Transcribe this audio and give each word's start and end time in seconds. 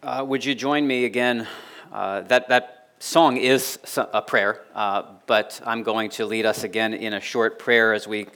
Uh, 0.00 0.24
would 0.24 0.44
you 0.44 0.54
join 0.54 0.86
me 0.86 1.06
again? 1.06 1.44
Uh, 1.92 2.20
that, 2.20 2.48
that 2.48 2.90
song 3.00 3.36
is 3.36 3.80
a 3.96 4.22
prayer, 4.22 4.60
uh, 4.72 5.02
but 5.26 5.60
I'm 5.66 5.82
going 5.82 6.10
to 6.10 6.24
lead 6.24 6.46
us 6.46 6.62
again 6.62 6.94
in 6.94 7.14
a 7.14 7.20
short 7.20 7.58
prayer 7.58 7.92
as 7.92 8.06
we 8.06 8.28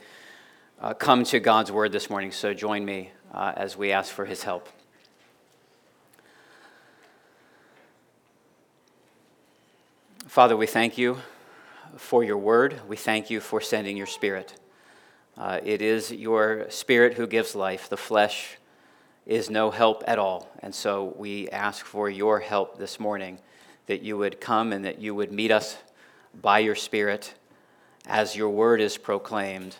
uh, 0.81 0.93
come 0.93 1.23
to 1.23 1.39
God's 1.39 1.71
word 1.71 1.93
this 1.93 2.09
morning. 2.09 2.33
So 2.33 2.53
join 2.53 2.83
me 2.83 3.11
uh, 3.33 3.53
as 3.55 3.77
we 3.77 3.93
ask 3.93 4.11
for 4.11 4.25
his 4.25 4.43
help. 4.43 4.67
Father, 10.27 10.57
we 10.57 10.67
thank 10.67 10.97
you 10.97 11.19
for 11.95 12.25
your 12.25 12.37
word. 12.37 12.81
We 12.89 12.97
thank 12.97 13.29
you 13.29 13.39
for 13.39 13.61
sending 13.61 13.95
your 13.95 14.07
spirit. 14.07 14.59
Uh, 15.37 15.61
it 15.63 15.81
is 15.81 16.11
your 16.11 16.69
spirit 16.69 17.13
who 17.13 17.25
gives 17.25 17.55
life. 17.55 17.87
The 17.87 17.95
flesh 17.95 18.57
is 19.25 19.49
no 19.49 19.71
help 19.71 20.03
at 20.07 20.19
all. 20.19 20.49
And 20.59 20.73
so 20.73 21.13
we 21.17 21.49
ask 21.49 21.85
for 21.85 22.09
your 22.09 22.39
help 22.39 22.77
this 22.77 22.99
morning 22.99 23.39
that 23.87 24.01
you 24.01 24.17
would 24.17 24.41
come 24.41 24.73
and 24.73 24.83
that 24.85 24.99
you 24.99 25.15
would 25.15 25.31
meet 25.31 25.51
us 25.51 25.77
by 26.41 26.59
your 26.59 26.75
Spirit 26.75 27.33
as 28.05 28.35
your 28.35 28.49
word 28.49 28.81
is 28.81 28.97
proclaimed, 28.97 29.77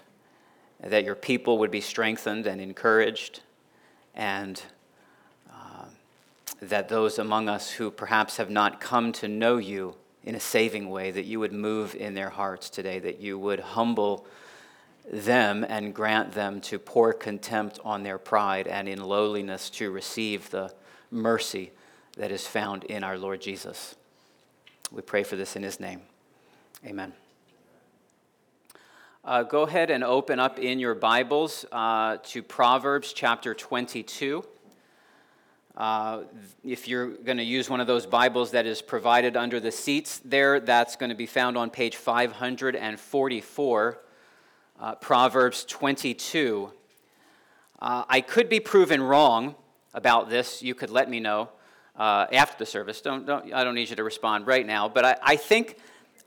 that 0.82 1.04
your 1.04 1.16
people 1.16 1.58
would 1.58 1.72
be 1.72 1.82
strengthened 1.82 2.48
and 2.48 2.62
encouraged, 2.62 3.42
and 4.16 4.62
uh, 5.52 5.86
that 6.62 6.88
those 6.88 7.20
among 7.20 7.50
us 7.50 7.72
who 7.72 7.92
perhaps 7.92 8.38
have 8.38 8.50
not 8.50 8.80
come 8.80 9.12
to 9.12 9.28
know 9.28 9.58
you 9.58 9.96
in 10.24 10.36
a 10.36 10.40
saving 10.40 10.90
way, 10.90 11.12
that 11.12 11.26
you 11.26 11.40
would 11.40 11.52
move 11.52 11.96
in 11.96 12.14
their 12.14 12.30
hearts 12.30 12.70
today, 12.70 13.00
that 13.00 13.20
you 13.20 13.38
would 13.38 13.60
humble 13.60 14.26
them 15.12 15.66
and 15.68 15.94
grant 15.94 16.34
them 16.34 16.62
to 16.62 16.80
pour 16.80 17.14
contempt 17.14 17.80
on 17.84 18.04
their 18.04 18.18
pride 18.18 18.68
and 18.68 18.88
in 18.88 19.04
lowliness 19.04 19.70
to 19.70 19.92
receive 19.92 20.50
the 20.50 20.74
mercy 21.12 21.72
that 22.18 22.32
is 22.32 22.48
found 22.48 22.84
in 22.86 23.04
our 23.04 23.18
Lord 23.18 23.42
Jesus. 23.42 23.96
We 24.92 25.02
pray 25.02 25.24
for 25.24 25.36
this 25.36 25.56
in 25.56 25.64
his 25.64 25.80
name. 25.80 26.02
Amen. 26.86 27.14
Uh, 29.26 29.44
go 29.44 29.64
ahead 29.64 29.90
and 29.90 30.04
open 30.04 30.40
up 30.40 30.60
in 30.60 30.80
your 30.80 30.94
Bibles 30.94 31.66
uh, 31.72 32.18
to 32.24 32.44
Proverbs 32.44 33.14
chapter 33.14 33.54
22. 33.54 34.44
Uh, 35.76 36.22
if 36.64 36.88
you're 36.88 37.08
going 37.08 37.38
to 37.38 37.44
use 37.44 37.70
one 37.70 37.80
of 37.80 37.88
those 37.88 38.06
Bibles 38.06 38.52
that 38.52 38.66
is 38.66 38.82
provided 38.82 39.36
under 39.36 39.60
the 39.60 39.72
seats 39.72 40.22
there, 40.24 40.60
that's 40.60 40.96
going 40.96 41.10
to 41.10 41.16
be 41.16 41.26
found 41.26 41.58
on 41.58 41.70
page 41.70 41.96
544 41.96 44.03
uh, 44.84 44.96
Proverbs 44.96 45.64
22. 45.64 46.70
Uh, 47.80 48.04
I 48.10 48.20
could 48.20 48.50
be 48.50 48.60
proven 48.60 49.02
wrong 49.02 49.56
about 49.94 50.30
this. 50.30 50.62
You 50.62 50.76
could 50.76 50.90
let 50.90 51.10
me 51.10 51.22
know 51.22 51.50
uh, 51.96 52.28
after 52.34 52.58
the 52.58 52.66
service. 52.66 53.00
Don't, 53.00 53.26
don't, 53.26 53.54
I 53.54 53.64
don't 53.64 53.76
need 53.76 53.90
you 53.90 53.96
to 53.96 54.04
respond 54.04 54.46
right 54.46 54.68
now, 54.68 54.90
but 54.90 55.06
I, 55.06 55.16
I, 55.24 55.36
think, 55.38 55.78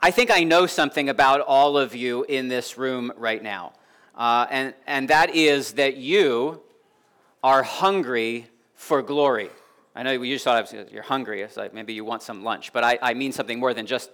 I 0.00 0.10
think 0.10 0.30
I 0.30 0.42
know 0.42 0.66
something 0.66 1.10
about 1.10 1.42
all 1.42 1.76
of 1.76 1.94
you 1.94 2.24
in 2.24 2.48
this 2.48 2.78
room 2.78 3.12
right 3.18 3.42
now. 3.42 3.74
Uh, 4.14 4.46
and, 4.48 4.74
and 4.86 5.08
that 5.08 5.34
is 5.34 5.72
that 5.72 5.98
you 5.98 6.62
are 7.44 7.62
hungry 7.62 8.46
for 8.74 9.02
glory. 9.02 9.50
I 9.94 10.02
know 10.02 10.12
you 10.12 10.34
just 10.34 10.46
thought 10.46 10.72
was, 10.72 10.90
you're 10.90 11.02
hungry. 11.02 11.42
It's 11.42 11.58
like 11.58 11.74
maybe 11.74 11.92
you 11.92 12.06
want 12.06 12.22
some 12.22 12.42
lunch, 12.42 12.72
but 12.72 12.84
I, 12.84 12.98
I 13.02 13.12
mean 13.12 13.32
something 13.32 13.58
more 13.58 13.74
than 13.74 13.84
just 13.84 14.08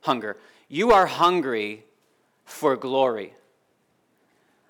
hunger. 0.00 0.36
You 0.68 0.90
are 0.90 1.06
hungry 1.06 1.84
for 2.44 2.74
glory. 2.74 3.32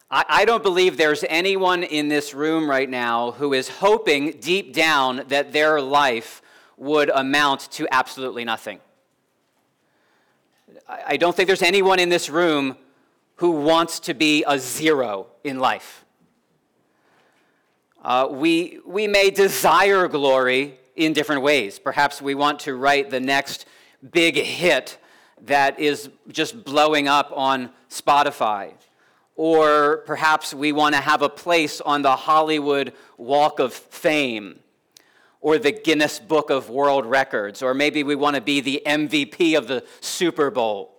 I, 0.09 0.45
don't 0.45 0.63
believe 0.63 0.97
there's 0.97 1.25
anyone 1.29 1.83
in 1.83 2.07
this 2.07 2.33
room 2.33 2.71
right 2.71 2.89
now 2.89 3.33
who 3.33 3.53
is 3.53 3.69
hoping 3.69 4.33
deep 4.39 4.73
down 4.73 5.25
that 5.29 5.53
their 5.53 5.81
life 5.81 6.43
would 6.77 7.11
amount 7.11 7.73
to 7.73 7.89
absolutely 7.91 8.45
nothing. 8.45 8.79
I 10.89 11.17
don't 11.17 11.35
think 11.35 11.49
there's 11.49 11.63
anyone 11.63 11.99
in 11.99 12.09
this 12.09 12.31
room 12.31 12.77
who 13.37 13.51
wants 13.51 13.99
to 14.01 14.15
be 14.15 14.45
a 14.47 14.61
zero 14.61 15.27
in 15.43 15.59
life. 15.59 16.05
Uh, 18.05 18.29
we, 18.31 18.79
we 18.87 19.09
may 19.09 19.31
desire 19.31 20.07
glory 20.07 20.79
in 20.95 21.15
different 21.15 21.43
ways. 21.43 21.81
Perhaps 21.81 22.23
we 22.23 22.37
want 22.37 22.61
to 22.61 22.77
write 22.77 23.11
the 23.11 23.19
next 23.19 23.67
big 24.13 24.37
hit 24.37 24.99
that 25.43 25.81
is 25.81 26.11
just 26.29 26.65
blowing 26.65 27.09
up 27.09 27.33
on 27.35 27.71
Spotify 27.91 28.73
or 29.37 29.99
perhaps 30.07 30.55
we 30.55 30.73
want 30.73 30.95
to 30.95 31.01
have 31.01 31.23
a 31.23 31.29
place 31.29 31.81
on 31.81 32.03
the 32.03 32.17
Hollywood 32.17 32.93
Walk 33.19 33.59
of 33.59 33.73
Fame 33.73 34.59
or 35.41 35.59
the 35.59 35.71
Guinness 35.71 36.19
Book 36.19 36.51
of 36.51 36.71
World 36.71 37.07
Records, 37.07 37.63
or 37.63 37.75
maybe 37.75 38.03
we 38.03 38.17
want 38.17 38.35
to 38.35 38.43
be 38.43 38.61
the 38.61 38.83
MVP 38.85 39.57
of 39.57 39.69
the 39.69 39.85
Super 40.01 40.51
Bowl. 40.51 40.97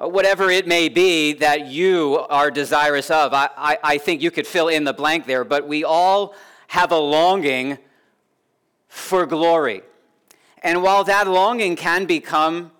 Uh, 0.00 0.08
whatever 0.08 0.50
it 0.50 0.66
may 0.66 0.88
be 0.88 1.34
that 1.34 1.66
you 1.66 2.24
are 2.30 2.50
desirous 2.50 3.10
of, 3.10 3.34
I, 3.34 3.50
I, 3.56 3.78
I 3.82 3.98
think 3.98 4.22
you 4.22 4.30
could 4.30 4.46
fill 4.46 4.68
in 4.68 4.84
the 4.84 4.94
blank 4.94 5.26
there, 5.26 5.44
but 5.44 5.68
we 5.68 5.84
all 5.84 6.34
have 6.68 6.92
a 6.92 6.96
longing 6.96 7.76
for 8.88 9.26
glory. 9.26 9.82
And 10.62 10.82
while 10.82 11.04
that 11.04 11.26
longing 11.26 11.76
can 11.76 12.06
become 12.06 12.70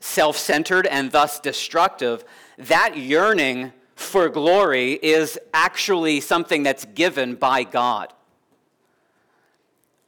self 0.00 0.36
centered 0.36 0.86
and 0.86 1.12
thus 1.12 1.38
destructive, 1.38 2.24
that 2.58 2.96
yearning 2.96 3.72
for 3.94 4.28
glory 4.28 4.92
is 4.92 5.38
actually 5.54 6.20
something 6.20 6.62
that's 6.62 6.84
given 6.84 7.34
by 7.34 7.64
God. 7.64 8.12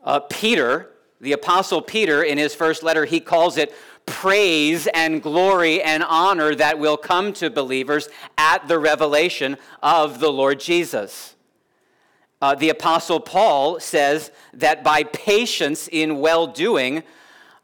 Uh, 0.04 0.20
Peter, 0.20 0.90
the 1.20 1.32
Apostle 1.32 1.82
Peter, 1.82 2.22
in 2.22 2.38
his 2.38 2.54
first 2.54 2.82
letter, 2.82 3.04
he 3.04 3.20
calls 3.20 3.56
it 3.56 3.74
praise 4.06 4.86
and 4.94 5.22
glory 5.22 5.82
and 5.82 6.02
honor 6.02 6.54
that 6.54 6.78
will 6.78 6.96
come 6.96 7.32
to 7.34 7.50
believers 7.50 8.08
at 8.38 8.66
the 8.68 8.78
revelation 8.78 9.56
of 9.82 10.20
the 10.20 10.30
Lord 10.30 10.60
Jesus. 10.60 11.34
Uh, 12.40 12.54
the 12.54 12.70
Apostle 12.70 13.20
Paul 13.20 13.80
says 13.80 14.30
that 14.54 14.84
by 14.84 15.02
patience 15.02 15.88
in 15.88 16.20
well 16.20 16.46
doing, 16.46 17.02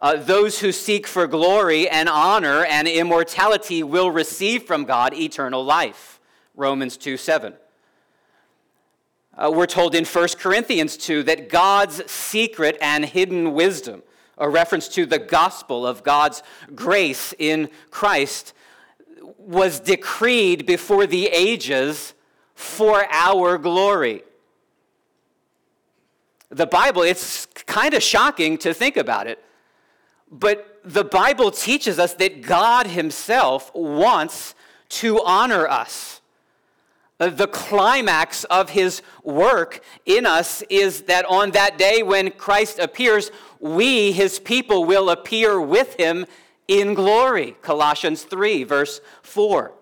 uh, 0.05 0.17
those 0.17 0.59
who 0.59 0.71
seek 0.71 1.07
for 1.07 1.27
glory 1.27 1.89
and 1.89 2.11
honor 2.11 2.67
and 2.67 2.87
immortality 2.87 3.83
will 3.83 4.11
receive 4.11 4.65
from 4.65 4.85
God 4.85 5.15
eternal 5.15 5.65
life. 5.65 6.21
Romans 6.55 6.99
2 6.99 7.17
7. 7.17 7.55
Uh, 9.35 9.51
we're 9.51 9.65
told 9.65 9.95
in 9.95 10.05
1 10.05 10.29
Corinthians 10.39 10.99
2 10.99 11.23
that 11.23 11.49
God's 11.49 12.09
secret 12.11 12.77
and 12.83 13.03
hidden 13.03 13.55
wisdom, 13.55 14.03
a 14.37 14.47
reference 14.47 14.89
to 14.89 15.07
the 15.07 15.19
gospel 15.19 15.87
of 15.87 16.03
God's 16.03 16.43
grace 16.75 17.33
in 17.39 17.71
Christ, 17.91 18.53
was 19.39 19.81
decreed 19.81 20.67
before 20.67 21.07
the 21.07 21.29
ages 21.29 22.13
for 22.55 23.07
our 23.11 23.57
glory. 23.57 24.23
The 26.51 26.67
Bible, 26.67 27.01
it's 27.01 27.47
kind 27.47 27.95
of 27.95 28.03
shocking 28.03 28.59
to 28.59 28.75
think 28.75 28.99
about 28.99 29.29
it. 29.29 29.43
But 30.35 30.81
the 30.85 31.05
Bible 31.05 31.53
teaches 31.53 32.01
us 32.01 32.15
that 32.15 32.43
God 32.43 32.89
Himself 32.89 33.73
wants 33.73 34.57
to 34.89 35.23
honor 35.23 35.69
us. 35.69 36.21
Uh, 37.21 37.31
the 37.31 37.47
climax 37.47 38.43
of 38.45 38.71
His 38.71 39.01
work 39.23 39.81
in 40.05 40.27
us 40.27 40.63
is 40.69 41.03
that 41.03 41.25
on 41.27 41.53
that 41.53 41.79
day 41.79 42.03
when 42.03 42.33
Christ 42.33 42.81
appears, 42.81 43.31
we, 43.61 44.11
His 44.11 44.41
people, 44.41 44.85
will 44.85 45.09
appear 45.09 45.61
with 45.61 45.95
Him 45.95 46.27
in 46.67 46.95
glory. 46.95 47.57
Colossians 47.63 48.25
3, 48.25 48.65
verse 48.65 49.01
4. 49.23 49.73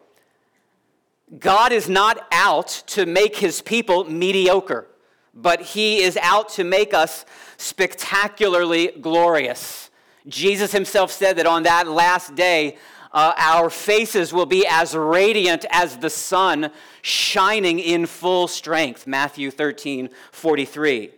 God 1.39 1.73
is 1.73 1.89
not 1.89 2.29
out 2.31 2.83
to 2.89 3.07
make 3.07 3.37
His 3.37 3.63
people 3.63 4.05
mediocre, 4.05 4.87
but 5.33 5.63
He 5.63 6.03
is 6.03 6.19
out 6.19 6.51
to 6.51 6.65
make 6.65 6.93
us 6.93 7.25
spectacularly 7.57 8.89
glorious. 9.01 9.89
Jesus 10.29 10.73
himself 10.73 11.11
said 11.11 11.37
that 11.37 11.47
on 11.47 11.65
that 11.65 11.89
last 11.89 12.35
day, 12.35 12.77
uh, 13.13 13.35
our 13.37 13.69
faces 13.69 14.33
will 14.33 14.47
be 14.47 14.67
as 14.67 14.95
radiant 14.95 15.67
as 15.71 15.99
the 15.99 16.11
sun 16.11 16.71
shining 17.03 17.79
in 17.79 18.07
full 18.07 18.49
strength. 18.49 19.07
Matthew 19.07 19.51
13, 19.51 20.09
43. 20.31 21.11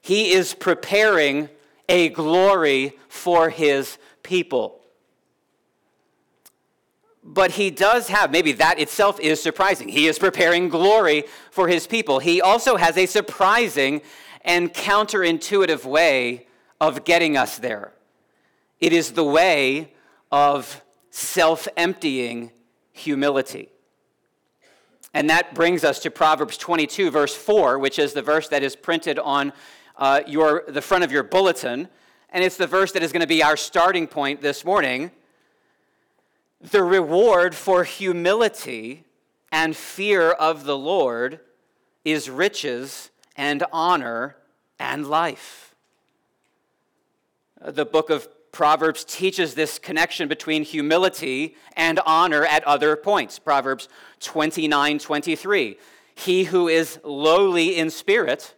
He 0.00 0.32
is 0.32 0.54
preparing 0.54 1.48
a 1.88 2.08
glory 2.08 2.98
for 3.08 3.50
his 3.50 3.98
people. 4.22 4.80
But 7.24 7.52
he 7.52 7.70
does 7.70 8.08
have, 8.08 8.32
maybe 8.32 8.52
that 8.52 8.80
itself 8.80 9.20
is 9.20 9.40
surprising. 9.40 9.88
He 9.88 10.08
is 10.08 10.18
preparing 10.18 10.68
glory 10.68 11.24
for 11.50 11.68
his 11.68 11.86
people. 11.86 12.18
He 12.18 12.40
also 12.40 12.76
has 12.76 12.96
a 12.96 13.06
surprising 13.06 14.02
and 14.44 14.72
counterintuitive 14.74 15.84
way 15.84 16.46
of 16.80 17.04
getting 17.04 17.36
us 17.36 17.58
there. 17.58 17.92
It 18.82 18.92
is 18.92 19.12
the 19.12 19.22
way 19.22 19.92
of 20.32 20.82
self 21.10 21.68
emptying 21.76 22.50
humility. 22.90 23.68
And 25.14 25.30
that 25.30 25.54
brings 25.54 25.84
us 25.84 26.00
to 26.00 26.10
Proverbs 26.10 26.56
22, 26.56 27.12
verse 27.12 27.34
4, 27.34 27.78
which 27.78 28.00
is 28.00 28.12
the 28.12 28.22
verse 28.22 28.48
that 28.48 28.64
is 28.64 28.74
printed 28.74 29.20
on 29.20 29.52
uh, 29.96 30.22
your, 30.26 30.64
the 30.66 30.82
front 30.82 31.04
of 31.04 31.12
your 31.12 31.22
bulletin, 31.22 31.88
and 32.30 32.42
it's 32.42 32.56
the 32.56 32.66
verse 32.66 32.90
that 32.92 33.04
is 33.04 33.12
going 33.12 33.20
to 33.20 33.26
be 33.26 33.40
our 33.40 33.56
starting 33.56 34.08
point 34.08 34.40
this 34.40 34.64
morning. 34.64 35.12
The 36.60 36.82
reward 36.82 37.54
for 37.54 37.84
humility 37.84 39.04
and 39.52 39.76
fear 39.76 40.30
of 40.30 40.64
the 40.64 40.76
Lord 40.76 41.38
is 42.04 42.28
riches 42.28 43.10
and 43.36 43.62
honor 43.70 44.34
and 44.80 45.06
life. 45.06 45.76
The 47.64 47.84
book 47.84 48.10
of 48.10 48.26
Proverbs 48.52 49.04
teaches 49.04 49.54
this 49.54 49.78
connection 49.78 50.28
between 50.28 50.62
humility 50.62 51.56
and 51.74 51.98
honor 52.04 52.44
at 52.44 52.62
other 52.64 52.96
points. 52.96 53.38
Proverbs 53.38 53.88
29 54.20 54.98
23. 54.98 55.78
He 56.14 56.44
who 56.44 56.68
is 56.68 57.00
lowly 57.02 57.78
in 57.78 57.88
spirit 57.88 58.54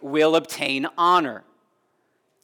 will 0.00 0.34
obtain 0.34 0.86
honor. 0.96 1.44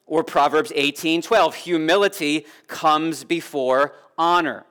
Or 0.07 0.23
Proverbs 0.23 0.73
18 0.75 1.23
12. 1.23 1.55
Humility 1.55 2.45
comes 2.67 3.25
before 3.25 3.95
honor. 4.19 4.67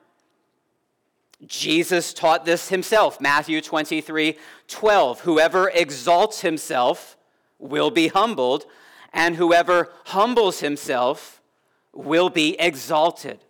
Jesus 1.44 2.14
taught 2.14 2.44
this 2.44 2.68
himself. 2.68 3.20
Matthew 3.20 3.60
23 3.60 4.38
12. 4.68 5.20
Whoever 5.22 5.68
exalts 5.70 6.42
himself 6.42 7.16
will 7.58 7.90
be 7.90 8.06
humbled, 8.06 8.66
and 9.12 9.34
whoever 9.34 9.90
humbles 10.06 10.60
himself 10.60 11.39
will 11.92 12.30
be 12.30 12.58
exalted. 12.58 13.40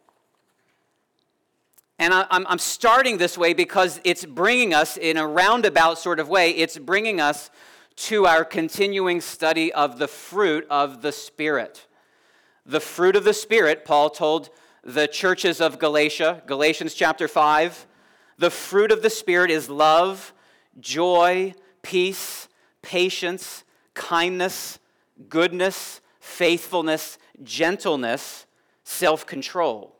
And 1.98 2.14
I'm, 2.14 2.58
starting 2.58 3.18
this 3.18 3.36
way 3.36 3.52
because 3.52 4.00
it's 4.04 4.24
bringing 4.24 4.72
us, 4.72 4.96
in 4.96 5.18
a 5.18 5.26
roundabout 5.26 5.98
sort 5.98 6.18
of 6.18 6.30
way, 6.30 6.50
it's 6.52 6.78
bringing 6.78 7.20
us 7.20 7.50
to 7.96 8.24
our 8.24 8.42
continuing 8.42 9.20
study 9.20 9.70
of 9.70 9.98
the 9.98 10.08
fruit 10.08 10.66
of 10.70 11.02
the 11.02 11.12
Spirit. 11.12 11.86
The 12.64 12.80
fruit 12.80 13.16
of 13.16 13.24
the 13.24 13.34
Spirit, 13.34 13.84
Paul 13.84 14.08
told 14.08 14.48
the 14.82 15.06
churches 15.08 15.60
of 15.60 15.78
Galatia, 15.78 16.42
Galatians 16.46 16.94
chapter 16.94 17.28
5, 17.28 17.86
the 18.38 18.50
fruit 18.50 18.92
of 18.92 19.02
the 19.02 19.10
Spirit 19.10 19.50
is 19.50 19.68
love, 19.68 20.32
joy, 20.80 21.52
peace, 21.82 22.48
patience, 22.80 23.64
kindness, 23.92 24.78
goodness, 25.28 26.00
faithfulness, 26.20 27.18
gentleness, 27.42 28.46
self 28.84 29.26
control. 29.26 29.96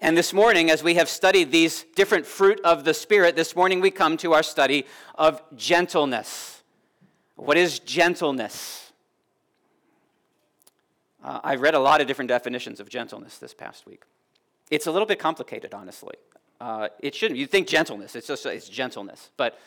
And 0.00 0.16
this 0.16 0.32
morning, 0.32 0.70
as 0.70 0.82
we 0.82 0.96
have 0.96 1.08
studied 1.08 1.50
these 1.50 1.84
different 1.94 2.26
fruit 2.26 2.60
of 2.62 2.84
the 2.84 2.92
Spirit, 2.92 3.36
this 3.36 3.56
morning 3.56 3.80
we 3.80 3.90
come 3.90 4.16
to 4.18 4.34
our 4.34 4.42
study 4.42 4.86
of 5.14 5.40
gentleness. 5.56 6.62
What 7.36 7.56
is 7.56 7.78
gentleness? 7.78 8.92
Uh, 11.22 11.40
I 11.42 11.54
read 11.54 11.74
a 11.74 11.78
lot 11.78 12.02
of 12.02 12.06
different 12.06 12.28
definitions 12.28 12.80
of 12.80 12.90
gentleness 12.90 13.38
this 13.38 13.54
past 13.54 13.86
week. 13.86 14.02
It's 14.70 14.86
a 14.86 14.92
little 14.92 15.06
bit 15.06 15.18
complicated, 15.18 15.72
honestly. 15.72 16.16
Uh, 16.60 16.88
it 17.00 17.14
shouldn't. 17.14 17.38
You 17.38 17.46
think 17.46 17.66
gentleness, 17.66 18.14
it's 18.14 18.26
just 18.26 18.44
it's 18.46 18.68
gentleness. 18.68 19.30
But 19.36 19.58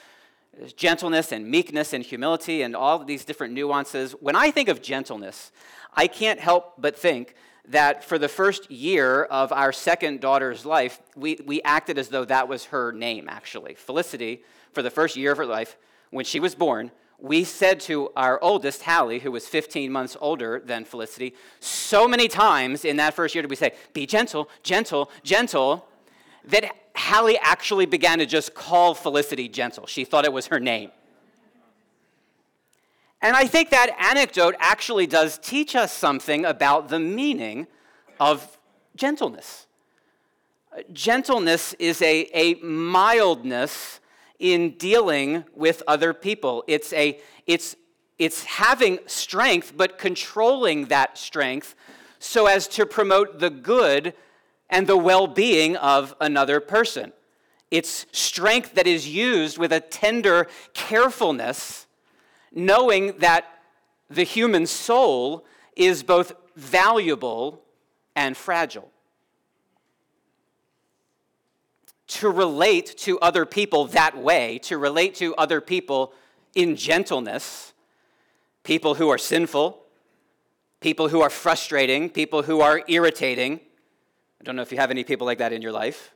there's 0.57 0.73
gentleness 0.73 1.31
and 1.31 1.47
meekness 1.47 1.93
and 1.93 2.03
humility 2.03 2.61
and 2.61 2.75
all 2.75 3.03
these 3.03 3.25
different 3.25 3.53
nuances. 3.53 4.13
When 4.13 4.35
I 4.35 4.51
think 4.51 4.69
of 4.69 4.81
gentleness, 4.81 5.51
I 5.93 6.07
can't 6.07 6.39
help 6.39 6.81
but 6.81 6.97
think 6.97 7.35
that 7.67 8.03
for 8.03 8.17
the 8.17 8.29
first 8.29 8.71
year 8.71 9.23
of 9.23 9.51
our 9.51 9.71
second 9.71 10.21
daughter's 10.21 10.65
life, 10.65 11.01
we, 11.15 11.37
we 11.45 11.61
acted 11.63 11.97
as 11.97 12.09
though 12.09 12.25
that 12.25 12.47
was 12.47 12.65
her 12.65 12.91
name, 12.91 13.27
actually. 13.29 13.75
Felicity, 13.75 14.43
for 14.71 14.81
the 14.81 14.89
first 14.89 15.15
year 15.15 15.31
of 15.31 15.37
her 15.37 15.45
life, 15.45 15.77
when 16.11 16.25
she 16.25 16.39
was 16.39 16.55
born, 16.55 16.91
we 17.19 17.43
said 17.43 17.79
to 17.81 18.11
our 18.15 18.39
oldest, 18.41 18.83
Hallie, 18.83 19.19
who 19.19 19.31
was 19.31 19.47
15 19.47 19.91
months 19.91 20.15
older 20.21 20.61
than 20.63 20.85
Felicity, 20.85 21.33
so 21.59 22.07
many 22.07 22.27
times 22.27 22.85
in 22.85 22.97
that 22.97 23.15
first 23.15 23.35
year 23.35 23.41
did 23.41 23.49
we 23.49 23.55
say, 23.55 23.73
Be 23.93 24.05
gentle, 24.05 24.49
gentle, 24.63 25.09
gentle, 25.23 25.87
that 26.47 26.75
Hallie 26.95 27.37
actually 27.39 27.85
began 27.85 28.19
to 28.19 28.25
just 28.25 28.53
call 28.53 28.93
Felicity 28.93 29.47
gentle. 29.47 29.85
She 29.85 30.03
thought 30.03 30.25
it 30.25 30.33
was 30.33 30.47
her 30.47 30.59
name. 30.59 30.91
And 33.21 33.35
I 33.35 33.47
think 33.47 33.71
that 33.71 33.95
anecdote 33.99 34.55
actually 34.59 35.07
does 35.07 35.39
teach 35.39 35.75
us 35.75 35.91
something 35.91 36.45
about 36.45 36.89
the 36.89 36.99
meaning 36.99 37.67
of 38.19 38.57
gentleness. 38.95 39.65
Gentleness 40.93 41.73
is 41.79 42.01
a, 42.01 42.29
a 42.33 42.55
mildness 42.55 43.99
in 44.37 44.71
dealing 44.77 45.43
with 45.55 45.81
other 45.87 46.13
people. 46.13 46.63
It's, 46.67 46.93
a, 46.93 47.19
it's, 47.47 47.75
it's 48.19 48.43
having 48.43 48.99
strength, 49.07 49.73
but 49.75 49.97
controlling 49.97 50.85
that 50.85 51.17
strength 51.17 51.75
so 52.19 52.45
as 52.45 52.67
to 52.69 52.85
promote 52.85 53.39
the 53.39 53.49
good 53.49 54.13
and 54.69 54.87
the 54.87 54.97
well 54.97 55.27
being 55.27 55.75
of 55.77 56.15
another 56.19 56.59
person. 56.59 57.13
It's 57.69 58.05
strength 58.11 58.75
that 58.75 58.87
is 58.87 59.07
used 59.07 59.57
with 59.57 59.73
a 59.73 59.79
tender 59.79 60.47
carefulness 60.73 61.87
knowing 62.53 63.17
that 63.19 63.45
the 64.09 64.23
human 64.23 64.65
soul 64.65 65.45
is 65.75 66.01
both 66.01 66.33
valuable 66.55 67.61
and 68.15 68.35
fragile. 68.35 68.89
To 72.07 72.29
relate 72.29 72.97
to 72.99 73.19
other 73.19 73.45
people 73.45 73.85
that 73.87 74.17
way, 74.17 74.59
to 74.59 74.77
relate 74.77 75.15
to 75.15 75.35
other 75.35 75.59
people 75.59 76.13
in 76.55 76.75
gentleness, 76.75 77.73
people 78.63 78.95
who 78.95 79.09
are 79.09 79.17
sinful, 79.17 79.77
people 80.79 81.09
who 81.09 81.21
are 81.21 81.29
frustrating, 81.29 82.09
people 82.09 82.43
who 82.43 82.61
are 82.61 82.81
irritating. 82.87 83.59
I 84.39 84.43
don't 84.43 84.55
know 84.55 84.61
if 84.61 84.71
you 84.71 84.77
have 84.77 84.91
any 84.91 85.03
people 85.03 85.25
like 85.25 85.39
that 85.39 85.53
in 85.53 85.61
your 85.61 85.71
life. 85.71 86.13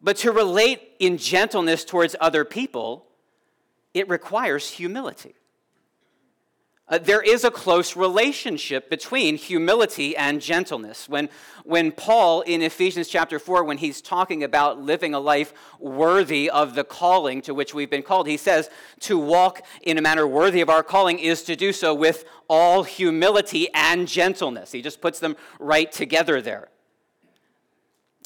But 0.00 0.16
to 0.18 0.32
relate 0.32 0.92
in 0.98 1.18
gentleness 1.18 1.84
towards 1.84 2.14
other 2.20 2.44
people 2.44 3.08
it 3.94 4.08
requires 4.08 4.70
humility. 4.70 5.34
Uh, 6.90 6.96
there 6.96 7.20
is 7.20 7.44
a 7.44 7.50
close 7.50 7.96
relationship 7.96 8.88
between 8.88 9.36
humility 9.36 10.16
and 10.16 10.40
gentleness. 10.40 11.06
When, 11.06 11.28
when 11.64 11.92
Paul, 11.92 12.40
in 12.42 12.62
Ephesians 12.62 13.08
chapter 13.08 13.38
4, 13.38 13.62
when 13.64 13.76
he's 13.76 14.00
talking 14.00 14.42
about 14.42 14.80
living 14.80 15.12
a 15.12 15.20
life 15.20 15.52
worthy 15.78 16.48
of 16.48 16.74
the 16.74 16.84
calling 16.84 17.42
to 17.42 17.52
which 17.52 17.74
we've 17.74 17.90
been 17.90 18.02
called, 18.02 18.26
he 18.26 18.38
says 18.38 18.70
to 19.00 19.18
walk 19.18 19.60
in 19.82 19.98
a 19.98 20.02
manner 20.02 20.26
worthy 20.26 20.62
of 20.62 20.70
our 20.70 20.82
calling 20.82 21.18
is 21.18 21.42
to 21.42 21.56
do 21.56 21.74
so 21.74 21.94
with 21.94 22.24
all 22.48 22.84
humility 22.84 23.68
and 23.74 24.08
gentleness. 24.08 24.72
He 24.72 24.80
just 24.80 25.02
puts 25.02 25.20
them 25.20 25.36
right 25.58 25.92
together 25.92 26.40
there. 26.40 26.68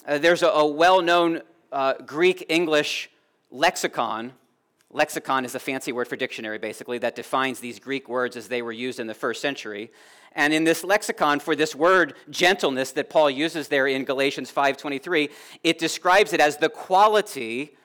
Uh, 0.07 0.19
there's 0.19 0.43
a, 0.43 0.49
a 0.49 0.65
well 0.65 1.03
known 1.03 1.43
uh, 1.73 1.95
Greek 2.07 2.47
English 2.49 3.11
lexicon 3.51 4.33
Lexicon 4.95 5.47
is 5.47 5.55
a 5.55 5.59
fancy 5.59 5.91
word 5.91 6.07
for 6.07 6.17
dictionary, 6.17 6.59
basically, 6.59 6.99
that 6.99 7.17
defines 7.17 7.61
these 7.61 7.79
Greek 7.79 8.09
words 8.09 8.37
as 8.37 8.49
they 8.49 8.61
were 8.61 8.73
used 8.73 9.01
in 9.01 9.07
the 9.07 9.15
first 9.15 9.41
century. 9.41 9.91
And 10.33 10.53
in 10.53 10.65
this 10.65 10.85
lexicon 10.85 11.41
for 11.41 11.57
this 11.57 11.75
word 11.75 12.15
gentleness 12.29 12.93
that 12.93 13.09
Paul 13.09 13.31
uses 13.31 13.69
there 13.69 13.87
in 13.87 14.05
Galatians 14.05 14.51
5:23, 14.51 15.31
it 15.63 15.79
describes 15.79 16.33
it 16.33 16.41
as 16.41 16.59
the 16.59 16.69
quality 16.69 17.77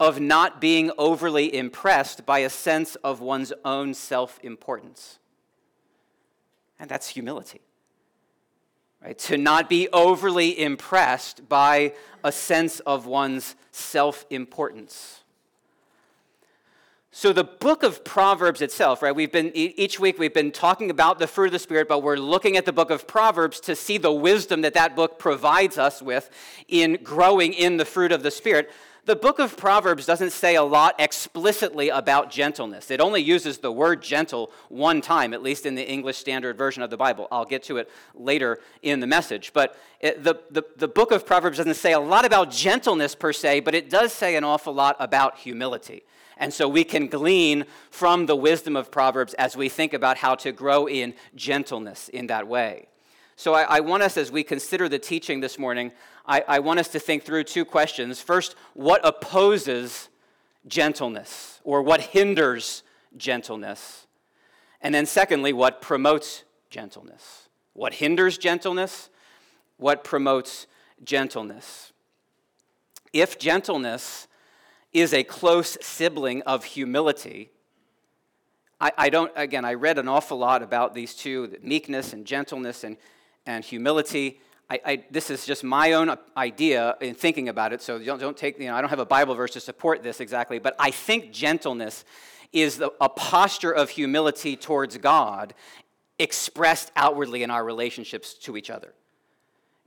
of 0.00 0.20
not 0.20 0.60
being 0.60 0.90
overly 0.98 1.54
impressed 1.54 2.26
by 2.26 2.40
a 2.40 2.50
sense 2.50 2.94
of 2.96 3.20
one's 3.20 3.52
own 3.64 3.94
self-importance. 3.94 5.18
And 6.78 6.90
that's 6.90 7.08
humility. 7.08 7.60
Right? 9.02 9.18
To 9.18 9.36
not 9.36 9.68
be 9.68 9.88
overly 9.92 10.58
impressed 10.58 11.46
by 11.48 11.94
a 12.22 12.32
sense 12.32 12.80
of 12.80 13.04
one's 13.04 13.54
self-importance. 13.70 15.23
So 17.16 17.32
the 17.32 17.44
book 17.44 17.84
of 17.84 18.02
Proverbs 18.02 18.60
itself, 18.60 19.00
right? 19.00 19.14
We've 19.14 19.30
been 19.30 19.52
each 19.54 20.00
week 20.00 20.18
we've 20.18 20.34
been 20.34 20.50
talking 20.50 20.90
about 20.90 21.20
the 21.20 21.28
fruit 21.28 21.46
of 21.46 21.52
the 21.52 21.60
spirit, 21.60 21.86
but 21.86 22.02
we're 22.02 22.16
looking 22.16 22.56
at 22.56 22.64
the 22.64 22.72
book 22.72 22.90
of 22.90 23.06
Proverbs 23.06 23.60
to 23.60 23.76
see 23.76 23.98
the 23.98 24.10
wisdom 24.10 24.62
that 24.62 24.74
that 24.74 24.96
book 24.96 25.16
provides 25.16 25.78
us 25.78 26.02
with 26.02 26.28
in 26.66 26.98
growing 27.04 27.52
in 27.52 27.76
the 27.76 27.84
fruit 27.84 28.10
of 28.10 28.24
the 28.24 28.32
spirit. 28.32 28.68
The 29.04 29.14
book 29.14 29.38
of 29.38 29.56
Proverbs 29.56 30.06
doesn't 30.06 30.32
say 30.32 30.56
a 30.56 30.64
lot 30.64 30.96
explicitly 30.98 31.88
about 31.88 32.32
gentleness. 32.32 32.90
It 32.90 33.00
only 33.00 33.22
uses 33.22 33.58
the 33.58 33.70
word 33.70 34.02
gentle 34.02 34.50
one 34.68 35.00
time, 35.00 35.32
at 35.32 35.40
least 35.40 35.66
in 35.66 35.76
the 35.76 35.88
English 35.88 36.16
Standard 36.16 36.58
Version 36.58 36.82
of 36.82 36.90
the 36.90 36.96
Bible. 36.96 37.28
I'll 37.30 37.44
get 37.44 37.62
to 37.64 37.76
it 37.76 37.88
later 38.16 38.58
in 38.82 38.98
the 38.98 39.06
message. 39.06 39.52
But 39.52 39.78
it, 40.00 40.24
the, 40.24 40.40
the, 40.50 40.64
the 40.76 40.88
book 40.88 41.12
of 41.12 41.24
Proverbs 41.24 41.58
doesn't 41.58 41.74
say 41.74 41.92
a 41.92 42.00
lot 42.00 42.24
about 42.24 42.50
gentleness 42.50 43.14
per 43.14 43.32
se, 43.32 43.60
but 43.60 43.72
it 43.76 43.88
does 43.88 44.12
say 44.12 44.34
an 44.34 44.42
awful 44.42 44.74
lot 44.74 44.96
about 44.98 45.38
humility. 45.38 46.02
And 46.36 46.52
so 46.52 46.68
we 46.68 46.84
can 46.84 47.06
glean 47.06 47.64
from 47.90 48.26
the 48.26 48.36
wisdom 48.36 48.76
of 48.76 48.90
Proverbs 48.90 49.34
as 49.34 49.56
we 49.56 49.68
think 49.68 49.92
about 49.92 50.18
how 50.18 50.34
to 50.36 50.52
grow 50.52 50.86
in 50.86 51.14
gentleness 51.34 52.08
in 52.08 52.26
that 52.26 52.48
way. 52.48 52.88
So 53.36 53.54
I, 53.54 53.62
I 53.62 53.80
want 53.80 54.02
us, 54.02 54.16
as 54.16 54.30
we 54.30 54.44
consider 54.44 54.88
the 54.88 54.98
teaching 54.98 55.40
this 55.40 55.58
morning, 55.58 55.92
I, 56.26 56.44
I 56.46 56.58
want 56.60 56.80
us 56.80 56.88
to 56.88 56.98
think 56.98 57.24
through 57.24 57.44
two 57.44 57.64
questions. 57.64 58.20
First, 58.20 58.56
what 58.74 59.00
opposes 59.04 60.08
gentleness 60.66 61.60
or 61.64 61.82
what 61.82 62.00
hinders 62.00 62.82
gentleness? 63.16 64.06
And 64.80 64.94
then, 64.94 65.06
secondly, 65.06 65.52
what 65.52 65.80
promotes 65.80 66.44
gentleness? 66.70 67.48
What 67.72 67.94
hinders 67.94 68.38
gentleness? 68.38 69.10
What 69.78 70.04
promotes 70.04 70.66
gentleness? 71.02 71.92
If 73.12 73.38
gentleness 73.38 74.28
is 74.94 75.12
a 75.12 75.24
close 75.24 75.76
sibling 75.82 76.40
of 76.42 76.64
humility, 76.64 77.50
I, 78.80 78.92
I, 78.96 79.10
don't, 79.10 79.32
again, 79.36 79.64
I 79.64 79.74
read 79.74 79.98
an 79.98 80.08
awful 80.08 80.38
lot 80.38 80.62
about 80.62 80.94
these 80.94 81.14
two 81.14 81.56
meekness 81.62 82.12
and 82.12 82.24
gentleness 82.24 82.84
and, 82.84 82.96
and 83.44 83.64
humility. 83.64 84.40
I, 84.70 84.80
I, 84.84 85.04
this 85.10 85.30
is 85.30 85.44
just 85.44 85.64
my 85.64 85.92
own 85.92 86.16
idea 86.36 86.96
in 87.00 87.14
thinking 87.14 87.48
about 87.48 87.72
it, 87.72 87.82
so 87.82 87.98
don't, 87.98 88.20
don't 88.20 88.36
take, 88.36 88.58
you 88.58 88.66
know, 88.66 88.74
I 88.74 88.80
don't 88.80 88.90
have 88.90 88.98
a 88.98 89.06
Bible 89.06 89.34
verse 89.34 89.52
to 89.52 89.60
support 89.60 90.02
this 90.02 90.20
exactly, 90.20 90.58
but 90.58 90.74
I 90.78 90.90
think 90.90 91.32
gentleness 91.32 92.04
is 92.52 92.78
the, 92.78 92.92
a 93.00 93.08
posture 93.08 93.72
of 93.72 93.90
humility 93.90 94.56
towards 94.56 94.96
God 94.96 95.54
expressed 96.18 96.92
outwardly 96.94 97.42
in 97.42 97.50
our 97.50 97.64
relationships 97.64 98.34
to 98.34 98.56
each 98.56 98.70
other. 98.70 98.94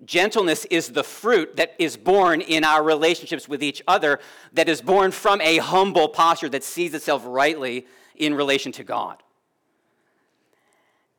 Gentleness 0.05 0.65
is 0.65 0.89
the 0.89 1.03
fruit 1.03 1.55
that 1.55 1.73
is 1.79 1.97
born 1.97 2.41
in 2.41 2.63
our 2.63 2.83
relationships 2.83 3.49
with 3.49 3.63
each 3.63 3.81
other, 3.87 4.19
that 4.53 4.69
is 4.69 4.81
born 4.81 5.11
from 5.11 5.41
a 5.41 5.57
humble 5.57 6.07
posture 6.07 6.49
that 6.49 6.63
sees 6.63 6.93
itself 6.93 7.23
rightly 7.25 7.87
in 8.15 8.35
relation 8.35 8.71
to 8.73 8.83
God. 8.83 9.23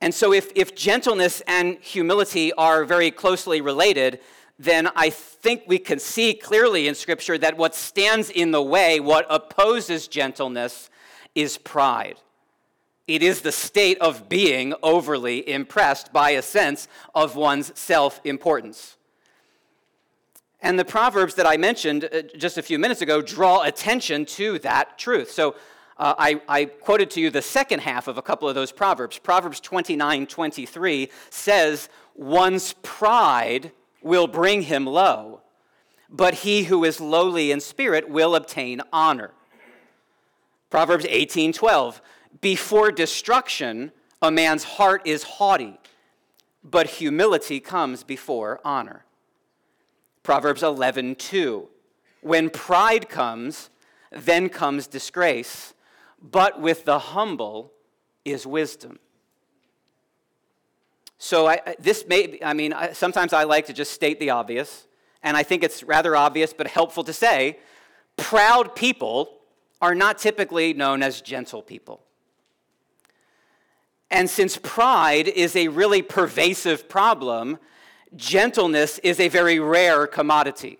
And 0.00 0.14
so, 0.14 0.32
if, 0.32 0.52
if 0.54 0.76
gentleness 0.76 1.42
and 1.48 1.78
humility 1.80 2.52
are 2.52 2.84
very 2.84 3.10
closely 3.10 3.60
related, 3.60 4.20
then 4.56 4.88
I 4.94 5.10
think 5.10 5.62
we 5.66 5.78
can 5.78 5.98
see 5.98 6.34
clearly 6.34 6.86
in 6.86 6.94
Scripture 6.94 7.36
that 7.38 7.56
what 7.56 7.74
stands 7.74 8.30
in 8.30 8.52
the 8.52 8.62
way, 8.62 9.00
what 9.00 9.26
opposes 9.28 10.06
gentleness, 10.06 10.88
is 11.34 11.58
pride. 11.58 12.16
It 13.08 13.22
is 13.22 13.40
the 13.40 13.52
state 13.52 13.98
of 14.00 14.28
being 14.28 14.74
overly 14.82 15.48
impressed 15.48 16.12
by 16.12 16.30
a 16.30 16.42
sense 16.42 16.86
of 17.14 17.34
one's 17.34 17.76
self 17.76 18.20
importance. 18.22 18.98
And 20.60 20.78
the 20.78 20.84
Proverbs 20.84 21.34
that 21.36 21.46
I 21.46 21.56
mentioned 21.56 22.04
uh, 22.04 22.22
just 22.36 22.58
a 22.58 22.62
few 22.62 22.78
minutes 22.78 23.00
ago 23.00 23.22
draw 23.22 23.62
attention 23.62 24.26
to 24.26 24.58
that 24.58 24.98
truth. 24.98 25.30
So 25.30 25.54
uh, 25.96 26.14
I, 26.18 26.40
I, 26.48 26.64
quoted 26.66 27.10
to 27.12 27.20
you 27.20 27.30
the 27.30 27.42
second 27.42 27.80
half 27.80 28.08
of 28.08 28.18
a 28.18 28.22
couple 28.22 28.48
of 28.48 28.54
those 28.54 28.72
Proverbs. 28.72 29.18
Proverbs 29.18 29.58
29 29.58 30.26
23 30.26 31.10
says, 31.30 31.88
One's 32.14 32.74
pride 32.82 33.72
will 34.02 34.26
bring 34.26 34.62
him 34.62 34.84
low, 34.84 35.40
but 36.10 36.34
he 36.34 36.64
who 36.64 36.84
is 36.84 37.00
lowly 37.00 37.52
in 37.52 37.60
spirit 37.60 38.08
will 38.08 38.34
obtain 38.34 38.82
honor. 38.92 39.32
Proverbs 40.70 41.06
18 41.08 41.52
12, 41.52 42.02
Before 42.40 42.92
destruction, 42.92 43.92
a 44.22 44.30
man's 44.30 44.64
heart 44.64 45.02
is 45.04 45.22
haughty, 45.22 45.78
but 46.62 46.86
humility 46.86 47.60
comes 47.60 48.04
before 48.04 48.60
honor. 48.64 49.04
Proverbs 50.22 50.62
11 50.62 51.16
2, 51.16 51.68
When 52.20 52.50
pride 52.50 53.08
comes, 53.08 53.70
then 54.10 54.48
comes 54.48 54.86
disgrace 54.86 55.74
but 56.20 56.60
with 56.60 56.84
the 56.84 56.98
humble 56.98 57.72
is 58.24 58.46
wisdom. 58.46 58.98
So 61.18 61.46
I, 61.48 61.74
this 61.78 62.06
may, 62.06 62.38
I 62.42 62.52
mean, 62.52 62.74
sometimes 62.92 63.32
I 63.32 63.44
like 63.44 63.66
to 63.66 63.72
just 63.72 63.92
state 63.92 64.20
the 64.20 64.30
obvious, 64.30 64.86
and 65.22 65.36
I 65.36 65.42
think 65.42 65.64
it's 65.64 65.82
rather 65.82 66.14
obvious 66.14 66.52
but 66.52 66.68
helpful 66.68 67.04
to 67.04 67.12
say 67.12 67.58
proud 68.16 68.74
people 68.74 69.38
are 69.80 69.94
not 69.94 70.18
typically 70.18 70.74
known 70.74 71.02
as 71.02 71.20
gentle 71.20 71.62
people. 71.62 72.02
And 74.10 74.28
since 74.28 74.56
pride 74.56 75.28
is 75.28 75.54
a 75.54 75.68
really 75.68 76.02
pervasive 76.02 76.88
problem, 76.88 77.58
gentleness 78.16 78.98
is 79.00 79.20
a 79.20 79.28
very 79.28 79.58
rare 79.58 80.06
commodity 80.06 80.78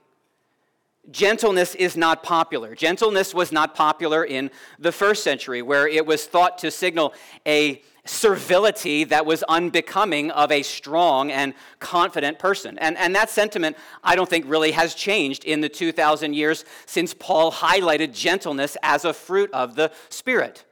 gentleness 1.10 1.74
is 1.74 1.96
not 1.96 2.22
popular. 2.22 2.74
Gentleness 2.74 3.34
was 3.34 3.52
not 3.52 3.74
popular 3.74 4.24
in 4.24 4.50
the 4.78 4.92
first 4.92 5.24
century, 5.24 5.62
where 5.62 5.88
it 5.88 6.04
was 6.06 6.26
thought 6.26 6.58
to 6.58 6.70
signal 6.70 7.14
a 7.46 7.82
servility 8.04 9.04
that 9.04 9.26
was 9.26 9.42
unbecoming 9.44 10.30
of 10.30 10.50
a 10.50 10.62
strong 10.62 11.30
and 11.30 11.52
confident 11.78 12.38
person. 12.38 12.78
And, 12.78 12.96
and 12.96 13.14
that 13.14 13.28
sentiment, 13.28 13.76
I 14.02 14.16
don't 14.16 14.28
think, 14.28 14.46
really 14.48 14.70
has 14.72 14.94
changed 14.94 15.44
in 15.44 15.60
the 15.60 15.68
2,000 15.68 16.32
years 16.34 16.64
since 16.86 17.12
Paul 17.12 17.52
highlighted 17.52 18.14
gentleness 18.14 18.76
as 18.82 19.04
a 19.04 19.12
fruit 19.12 19.50
of 19.52 19.74
the 19.74 19.92
Spirit. 20.08 20.64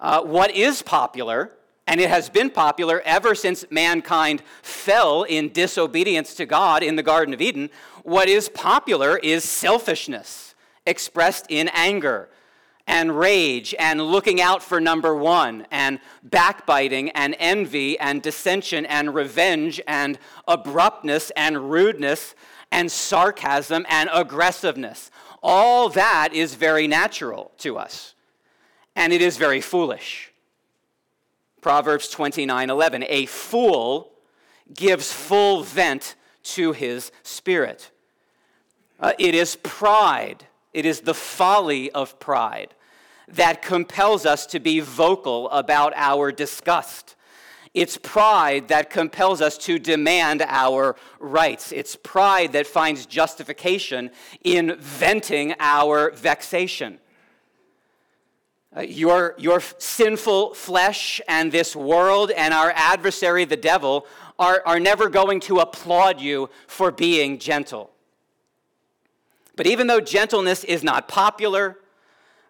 Uh, 0.00 0.22
what 0.22 0.50
is 0.50 0.82
popular 0.82 1.52
and 1.86 2.00
it 2.00 2.10
has 2.10 2.28
been 2.28 2.50
popular 2.50 3.00
ever 3.04 3.34
since 3.34 3.64
mankind 3.70 4.42
fell 4.62 5.22
in 5.22 5.52
disobedience 5.52 6.34
to 6.34 6.46
God 6.46 6.82
in 6.82 6.96
the 6.96 7.02
Garden 7.02 7.32
of 7.32 7.40
Eden. 7.40 7.70
What 8.02 8.28
is 8.28 8.48
popular 8.48 9.18
is 9.18 9.44
selfishness 9.44 10.54
expressed 10.84 11.46
in 11.48 11.68
anger 11.68 12.28
and 12.86 13.18
rage 13.18 13.74
and 13.78 14.00
looking 14.00 14.40
out 14.40 14.62
for 14.62 14.80
number 14.80 15.14
one 15.14 15.66
and 15.70 15.98
backbiting 16.22 17.10
and 17.10 17.34
envy 17.38 17.98
and 17.98 18.22
dissension 18.22 18.86
and 18.86 19.14
revenge 19.14 19.80
and 19.86 20.18
abruptness 20.46 21.30
and 21.36 21.70
rudeness 21.70 22.34
and 22.70 22.90
sarcasm 22.90 23.84
and 23.88 24.08
aggressiveness. 24.12 25.10
All 25.42 25.88
that 25.90 26.30
is 26.32 26.54
very 26.54 26.86
natural 26.86 27.52
to 27.58 27.78
us, 27.78 28.14
and 28.94 29.12
it 29.12 29.20
is 29.20 29.36
very 29.36 29.60
foolish. 29.60 30.32
Proverbs 31.66 32.08
29 32.10 32.70
11. 32.70 33.04
A 33.08 33.26
fool 33.26 34.12
gives 34.72 35.12
full 35.12 35.64
vent 35.64 36.14
to 36.44 36.70
his 36.70 37.10
spirit. 37.24 37.90
Uh, 39.00 39.14
it 39.18 39.34
is 39.34 39.56
pride, 39.56 40.46
it 40.72 40.86
is 40.86 41.00
the 41.00 41.12
folly 41.12 41.90
of 41.90 42.20
pride 42.20 42.72
that 43.26 43.62
compels 43.62 44.24
us 44.24 44.46
to 44.46 44.60
be 44.60 44.78
vocal 44.78 45.50
about 45.50 45.92
our 45.96 46.30
disgust. 46.30 47.16
It's 47.74 47.98
pride 47.98 48.68
that 48.68 48.88
compels 48.88 49.40
us 49.40 49.58
to 49.58 49.80
demand 49.80 50.42
our 50.46 50.94
rights. 51.18 51.72
It's 51.72 51.96
pride 51.96 52.52
that 52.52 52.68
finds 52.68 53.06
justification 53.06 54.12
in 54.44 54.76
venting 54.78 55.56
our 55.58 56.12
vexation. 56.12 57.00
Uh, 58.76 58.82
your, 58.82 59.34
your 59.38 59.60
sinful 59.78 60.52
flesh 60.52 61.20
and 61.28 61.50
this 61.50 61.74
world 61.74 62.30
and 62.32 62.52
our 62.52 62.72
adversary, 62.76 63.46
the 63.46 63.56
devil, 63.56 64.06
are, 64.38 64.62
are 64.66 64.78
never 64.78 65.08
going 65.08 65.40
to 65.40 65.60
applaud 65.60 66.20
you 66.20 66.50
for 66.66 66.90
being 66.90 67.38
gentle. 67.38 67.90
But 69.56 69.66
even 69.66 69.86
though 69.86 70.00
gentleness 70.00 70.62
is 70.62 70.84
not 70.84 71.08
popular, 71.08 71.78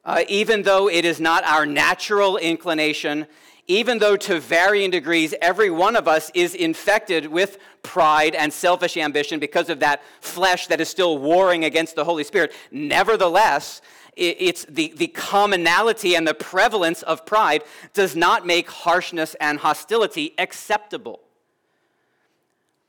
uh, 0.05 0.25
even 0.29 0.63
though 0.63 0.89
it 0.89 1.05
is 1.05 1.21
not 1.21 1.45
our 1.45 1.65
natural 1.65 2.39
inclination, 2.39 3.29
even 3.69 3.99
though 3.99 4.17
to 4.17 4.41
varying 4.41 4.91
degrees 4.91 5.33
every 5.41 5.71
one 5.71 5.95
of 5.95 6.09
us 6.09 6.33
is 6.35 6.57
infected 6.57 7.27
with 7.27 7.59
pride 7.85 8.35
and 8.35 8.53
selfish 8.53 8.97
ambition 8.97 9.39
because 9.39 9.69
of 9.69 9.79
that 9.79 10.03
flesh 10.21 10.67
that 10.67 10.81
is 10.81 10.89
still 10.89 11.19
warring 11.19 11.65
against 11.65 11.95
the 11.95 12.05
Holy 12.05 12.25
Spirit, 12.25 12.53
nevertheless, 12.73 13.81
it's 14.17 14.65
the, 14.65 14.95
the 14.97 15.09
commonality 15.09 16.15
and 16.15 16.27
the 16.27 16.35
prevalence 16.35 17.03
of 17.03 17.27
pride 17.27 17.63
does 17.93 18.17
not 18.17 18.47
make 18.47 18.71
harshness 18.71 19.37
and 19.41 19.59
hostility 19.59 20.35
acceptable. 20.39 21.21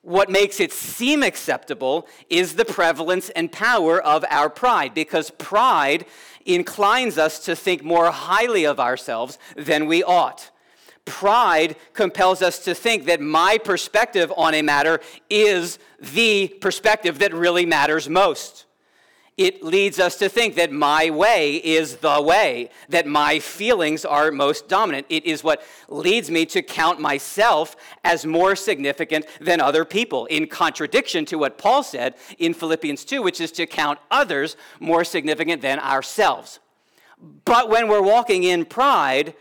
What 0.01 0.29
makes 0.29 0.61
it 0.61 0.71
seem 0.71 1.21
acceptable 1.21 2.07
is 2.29 2.55
the 2.55 2.63
prevalence 2.63 3.29
and 3.31 3.51
power 3.51 4.01
of 4.01 4.23
our 4.29 4.49
pride, 4.49 4.93
because 4.93 5.31
pride 5.31 6.05
inclines 6.45 7.17
us 7.17 7.39
to 7.43 7.57
think 7.57 7.83
more 7.83 8.09
highly 8.09 8.65
of 8.65 8.79
ourselves 8.79 9.37
than 9.57 9.85
we 9.85 10.01
ought. 10.03 10.49
Pride 11.03 11.75
compels 11.93 12.41
us 12.41 12.59
to 12.59 12.73
think 12.73 13.03
that 13.05 13.19
my 13.19 13.57
perspective 13.57 14.31
on 14.37 14.53
a 14.53 14.61
matter 14.61 15.01
is 15.29 15.77
the 15.99 16.47
perspective 16.61 17.19
that 17.19 17.33
really 17.33 17.65
matters 17.65 18.07
most 18.07 18.66
it 19.37 19.63
leads 19.63 19.99
us 19.99 20.15
to 20.17 20.27
think 20.29 20.55
that 20.55 20.71
my 20.71 21.11
way 21.11 21.57
is 21.57 21.97
the 21.97 22.19
way, 22.19 22.71
that 22.89 23.05
my 23.05 23.37
feelings 23.37 24.03
are 24.03 24.31
most 24.31 24.67
dominant. 24.67 25.05
It 25.09 25.25
is 25.25 25.43
what 25.43 25.61
leads 25.87 26.31
me 26.31 26.45
to 26.47 26.63
count 26.63 26.99
myself 26.99 27.75
as 28.03 28.25
more 28.25 28.55
significant 28.55 29.27
than 29.39 29.61
other 29.61 29.85
people, 29.85 30.25
in 30.25 30.47
contradiction 30.47 31.23
to 31.25 31.37
what 31.37 31.59
Paul 31.59 31.83
said 31.83 32.15
in 32.39 32.55
Philippians 32.55 33.05
2, 33.05 33.21
which 33.21 33.39
is 33.39 33.51
to 33.53 33.67
count 33.67 33.99
others 34.09 34.57
more 34.79 35.03
significant 35.03 35.61
than 35.61 35.77
ourselves. 35.79 36.59
But 37.45 37.69
when 37.69 37.87
we're 37.87 38.01
walking 38.01 38.43
in 38.43 38.65
pride, 38.65 39.35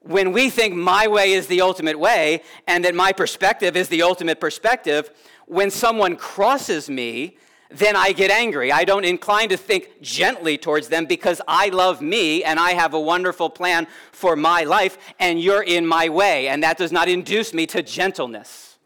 when 0.00 0.32
we 0.32 0.50
think 0.50 0.74
my 0.74 1.06
way 1.06 1.32
is 1.32 1.46
the 1.46 1.62
ultimate 1.62 1.98
way 1.98 2.42
and 2.66 2.84
that 2.84 2.94
my 2.94 3.12
perspective 3.12 3.74
is 3.74 3.88
the 3.88 4.02
ultimate 4.02 4.38
perspective, 4.38 5.10
when 5.46 5.70
someone 5.70 6.16
crosses 6.16 6.90
me, 6.90 7.38
then 7.76 7.96
I 7.96 8.12
get 8.12 8.30
angry. 8.30 8.70
I 8.70 8.84
don't 8.84 9.04
incline 9.04 9.48
to 9.48 9.56
think 9.56 10.00
gently 10.00 10.56
towards 10.56 10.88
them 10.88 11.06
because 11.06 11.40
I 11.48 11.68
love 11.68 12.00
me 12.00 12.44
and 12.44 12.58
I 12.60 12.72
have 12.72 12.94
a 12.94 13.00
wonderful 13.00 13.50
plan 13.50 13.86
for 14.12 14.36
my 14.36 14.64
life 14.64 14.96
and 15.18 15.40
you're 15.40 15.62
in 15.62 15.86
my 15.86 16.08
way. 16.08 16.48
And 16.48 16.62
that 16.62 16.78
does 16.78 16.92
not 16.92 17.08
induce 17.08 17.52
me 17.52 17.66
to 17.68 17.82
gentleness. 17.82 18.78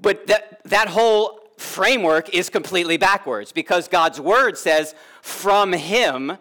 But 0.00 0.26
that, 0.26 0.60
that 0.64 0.88
whole 0.88 1.40
framework 1.58 2.34
is 2.34 2.50
completely 2.50 2.96
backwards 2.96 3.52
because 3.52 3.88
God's 3.88 4.20
word 4.20 4.58
says, 4.58 4.94
from 5.20 5.72
him, 5.72 6.38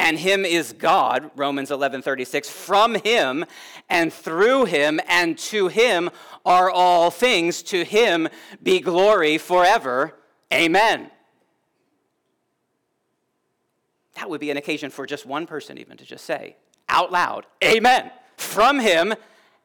and 0.00 0.18
him 0.18 0.46
is 0.46 0.72
God, 0.72 1.30
Romans 1.36 1.70
11:36, 1.70 2.48
from 2.48 2.94
him 2.94 3.44
and 3.90 4.10
through 4.10 4.64
him 4.64 4.98
and 5.06 5.36
to 5.38 5.68
him 5.68 6.10
are 6.44 6.70
all 6.70 7.10
things, 7.10 7.62
to 7.64 7.84
him 7.84 8.26
be 8.62 8.80
glory 8.80 9.36
forever. 9.36 10.14
Amen. 10.52 11.10
That 14.14 14.30
would 14.30 14.40
be 14.40 14.50
an 14.50 14.56
occasion 14.56 14.90
for 14.90 15.04
just 15.06 15.26
one 15.26 15.46
person 15.46 15.76
even 15.76 15.98
to 15.98 16.06
just 16.06 16.24
say 16.24 16.56
out 16.88 17.12
loud, 17.12 17.44
Amen. 17.62 18.10
From 18.38 18.78
him 18.80 19.14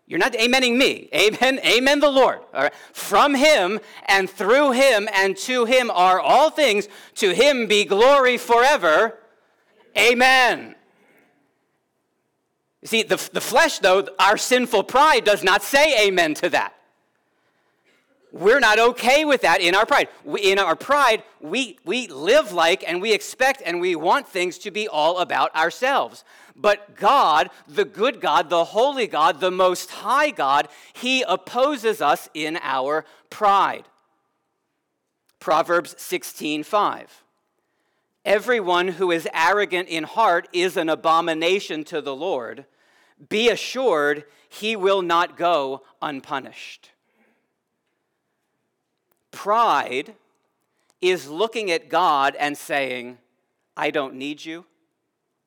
you're 0.06 0.20
not 0.20 0.34
amening 0.34 0.78
me. 0.78 1.10
Amen. 1.16 1.60
Amen 1.66 2.00
the 2.02 2.12
Lord. 2.12 2.40
All 2.54 2.64
right. 2.64 2.74
From 2.92 3.34
him 3.34 3.80
and 4.06 4.30
through 4.30 4.72
him 4.72 5.08
and 5.14 5.36
to 5.38 5.66
him 5.66 5.90
are 5.90 6.20
all 6.20 6.50
things. 6.52 6.88
To 7.16 7.34
him 7.34 7.68
be 7.68 7.86
glory 7.86 8.38
forever. 8.38 9.18
Amen. 9.98 10.76
You 12.82 12.88
see, 12.88 13.04
the, 13.04 13.30
the 13.34 13.42
flesh, 13.42 13.80
though, 13.80 14.08
our 14.20 14.38
sinful 14.38 14.84
pride 14.84 15.24
does 15.24 15.44
not 15.44 15.64
say 15.64 16.08
amen 16.08 16.36
to 16.36 16.50
that. 16.50 16.76
We're 18.32 18.60
not 18.60 18.80
okay 18.80 19.24
with 19.24 19.42
that 19.42 19.62
in 19.62 19.76
our 19.76 19.86
pride. 19.86 20.10
We, 20.26 20.42
in 20.42 20.60
our 20.60 20.76
pride, 20.76 21.24
we, 21.40 21.80
we 21.86 22.08
live 22.08 22.52
like 22.52 22.84
and 22.88 23.02
we 23.02 23.14
expect 23.14 23.62
and 23.66 23.80
we 23.80 23.96
want 23.96 24.28
things 24.28 24.58
to 24.60 24.72
be 24.72 24.90
all 24.90 25.20
about 25.20 25.56
ourselves. 25.56 26.26
But 26.54 26.96
God, 26.98 27.50
the 27.68 27.86
good 27.86 28.20
God, 28.20 28.50
the 28.50 28.66
holy 28.66 29.08
God, 29.08 29.40
the 29.40 29.52
most 29.52 29.90
high 29.90 30.32
God, 30.32 30.68
He 30.94 31.24
opposes 31.24 32.02
us 32.02 32.30
in 32.34 32.60
our 32.62 33.06
pride. 33.30 33.86
Proverbs 35.40 35.96
16 35.98 36.64
5. 36.64 37.24
Everyone 38.26 38.88
who 38.88 39.12
is 39.12 39.28
arrogant 39.32 39.88
in 39.88 40.04
heart 40.04 40.48
is 40.52 40.78
an 40.78 40.90
abomination 40.90 41.84
to 41.86 42.02
the 42.02 42.16
Lord. 42.16 42.66
Be 43.30 43.50
assured 43.50 44.24
he 44.50 44.76
will 44.76 45.04
not 45.04 45.38
go 45.38 45.84
unpunished. 46.02 46.90
Pride 49.30 50.16
is 51.02 51.30
looking 51.30 51.70
at 51.70 51.88
God 51.88 52.36
and 52.40 52.58
saying, 52.58 53.20
I 53.78 53.92
don't 53.92 54.16
need 54.16 54.44
you. 54.44 54.66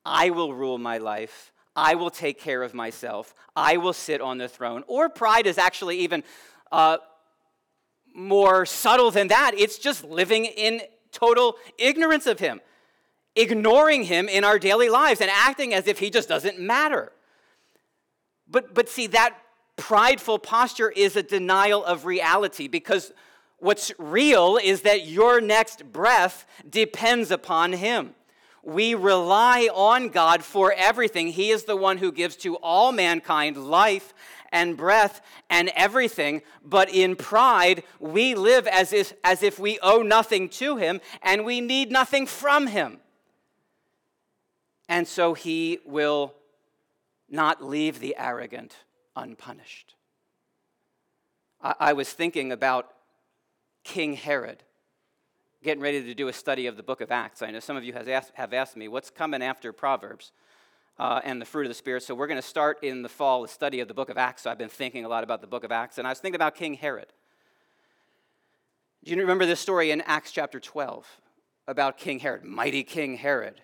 I 0.05 0.29
will 0.29 0.53
rule 0.53 0.77
my 0.77 0.99
life. 0.99 1.51
I 1.75 1.95
will 1.95 2.09
take 2.09 2.39
care 2.39 2.63
of 2.63 2.73
myself. 2.73 3.35
I 3.57 3.75
will 3.75 3.93
sit 3.93 4.21
on 4.21 4.37
the 4.37 4.47
throne. 4.47 4.85
Or 4.87 5.09
pride 5.09 5.47
is 5.47 5.57
actually 5.57 5.99
even 5.99 6.23
uh, 6.71 6.99
more 8.15 8.65
subtle 8.65 9.11
than 9.11 9.27
that. 9.27 9.51
It's 9.57 9.77
just 9.77 10.05
living 10.05 10.45
in 10.45 10.81
total 11.11 11.55
ignorance 11.77 12.25
of 12.25 12.39
Him 12.39 12.61
ignoring 13.35 14.03
him 14.03 14.27
in 14.27 14.43
our 14.43 14.59
daily 14.59 14.89
lives 14.89 15.21
and 15.21 15.29
acting 15.31 15.73
as 15.73 15.87
if 15.87 15.99
he 15.99 16.09
just 16.09 16.29
doesn't 16.29 16.59
matter. 16.59 17.11
But, 18.49 18.73
but 18.73 18.89
see, 18.89 19.07
that 19.07 19.37
prideful 19.77 20.39
posture 20.39 20.89
is 20.89 21.15
a 21.15 21.23
denial 21.23 21.83
of 21.85 22.05
reality 22.05 22.67
because 22.67 23.13
what's 23.59 23.91
real 23.97 24.57
is 24.61 24.81
that 24.81 25.07
your 25.07 25.39
next 25.39 25.91
breath 25.91 26.45
depends 26.69 27.31
upon 27.31 27.73
him. 27.73 28.15
We 28.61 28.93
rely 28.93 29.69
on 29.73 30.09
God 30.09 30.43
for 30.43 30.73
everything. 30.73 31.29
He 31.29 31.49
is 31.49 31.63
the 31.63 31.77
one 31.77 31.97
who 31.97 32.11
gives 32.11 32.35
to 32.37 32.55
all 32.57 32.91
mankind 32.91 33.55
life 33.55 34.13
and 34.51 34.75
breath 34.75 35.21
and 35.49 35.71
everything. 35.75 36.41
But 36.65 36.89
in 36.89 37.15
pride, 37.15 37.83
we 37.99 38.35
live 38.35 38.67
as 38.67 38.91
if, 38.91 39.13
as 39.23 39.43
if 39.43 39.59
we 39.59 39.79
owe 39.81 40.01
nothing 40.01 40.49
to 40.49 40.75
Him 40.75 40.99
and 41.21 41.45
we 41.45 41.61
need 41.61 41.91
nothing 41.91 42.25
from 42.25 42.67
Him 42.67 42.99
and 44.89 45.07
so 45.07 45.35
he 45.35 45.79
will 45.85 46.33
not 47.29 47.63
leave 47.63 47.99
the 47.99 48.15
arrogant 48.17 48.75
unpunished. 49.15 49.93
I, 51.61 51.75
I 51.79 51.93
was 51.93 52.11
thinking 52.11 52.51
about 52.51 52.91
King 53.83 54.13
Herod, 54.13 54.63
getting 55.63 55.81
ready 55.81 56.03
to 56.03 56.13
do 56.15 56.27
a 56.27 56.33
study 56.33 56.65
of 56.65 56.75
the 56.75 56.83
book 56.83 57.01
of 57.01 57.11
Acts. 57.11 57.43
I 57.43 57.51
know 57.51 57.59
some 57.59 57.77
of 57.77 57.83
you 57.83 57.93
asked, 57.93 58.31
have 58.33 58.51
asked 58.51 58.75
me, 58.75 58.87
what's 58.87 59.11
coming 59.11 59.43
after 59.43 59.71
Proverbs? 59.71 60.31
Uh, 60.97 61.21
and 61.23 61.41
the 61.41 61.45
fruit 61.45 61.61
of 61.61 61.69
the 61.69 61.75
Spirit. 61.75 62.03
So 62.03 62.13
we're 62.13 62.27
going 62.27 62.41
to 62.41 62.45
start 62.45 62.83
in 62.83 63.03
the 63.03 63.07
fall 63.07 63.43
the 63.43 63.47
study 63.47 63.79
of 63.79 63.87
the 63.87 63.93
book 63.93 64.09
of 64.09 64.17
Acts. 64.17 64.41
So 64.41 64.51
I've 64.51 64.57
been 64.57 64.67
thinking 64.67 65.05
a 65.05 65.07
lot 65.07 65.23
about 65.23 65.39
the 65.39 65.47
book 65.47 65.63
of 65.63 65.71
Acts, 65.71 65.97
and 65.97 66.05
I 66.05 66.09
was 66.09 66.19
thinking 66.19 66.35
about 66.35 66.55
King 66.55 66.73
Herod. 66.73 67.13
Do 69.05 69.11
you 69.11 69.17
remember 69.17 69.45
this 69.45 69.61
story 69.61 69.91
in 69.91 70.01
Acts 70.01 70.33
chapter 70.33 70.59
12 70.59 71.07
about 71.69 71.97
King 71.97 72.19
Herod, 72.19 72.43
mighty 72.43 72.83
King 72.83 73.15
Herod? 73.15 73.61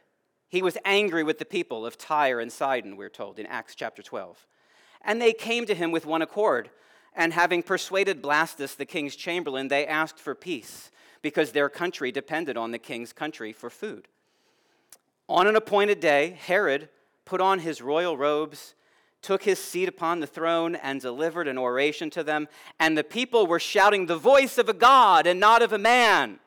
He 0.47 0.61
was 0.61 0.77
angry 0.85 1.23
with 1.23 1.39
the 1.39 1.45
people 1.45 1.85
of 1.85 1.97
Tyre 1.97 2.39
and 2.39 2.51
Sidon, 2.51 2.97
we're 2.97 3.09
told 3.09 3.39
in 3.39 3.45
Acts 3.45 3.75
chapter 3.75 4.01
12. 4.01 4.45
And 5.03 5.21
they 5.21 5.33
came 5.33 5.65
to 5.65 5.75
him 5.75 5.91
with 5.91 6.05
one 6.05 6.21
accord. 6.21 6.69
And 7.15 7.33
having 7.33 7.63
persuaded 7.63 8.21
Blastus, 8.21 8.75
the 8.75 8.85
king's 8.85 9.15
chamberlain, 9.15 9.69
they 9.69 9.87
asked 9.87 10.19
for 10.19 10.35
peace, 10.35 10.91
because 11.21 11.51
their 11.51 11.69
country 11.69 12.11
depended 12.11 12.57
on 12.57 12.71
the 12.71 12.79
king's 12.79 13.13
country 13.13 13.53
for 13.53 13.69
food. 13.69 14.07
On 15.27 15.47
an 15.47 15.55
appointed 15.55 15.99
day, 15.99 16.37
Herod 16.39 16.89
put 17.23 17.41
on 17.41 17.59
his 17.59 17.81
royal 17.81 18.17
robes, 18.17 18.75
took 19.21 19.43
his 19.43 19.57
seat 19.59 19.89
upon 19.89 20.19
the 20.19 20.27
throne, 20.27 20.75
and 20.75 21.01
delivered 21.01 21.47
an 21.47 21.57
oration 21.57 22.09
to 22.11 22.23
them. 22.23 22.47
And 22.79 22.97
the 22.97 23.03
people 23.03 23.47
were 23.47 23.59
shouting, 23.59 24.05
The 24.05 24.17
voice 24.17 24.57
of 24.57 24.69
a 24.69 24.73
God 24.73 25.25
and 25.25 25.39
not 25.39 25.61
of 25.61 25.73
a 25.73 25.79
man. 25.79 26.39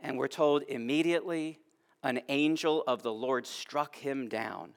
And 0.00 0.18
we're 0.18 0.28
told 0.28 0.62
immediately 0.62 1.60
an 2.02 2.20
angel 2.28 2.82
of 2.86 3.02
the 3.02 3.12
Lord 3.12 3.46
struck 3.46 3.96
him 3.96 4.28
down 4.28 4.74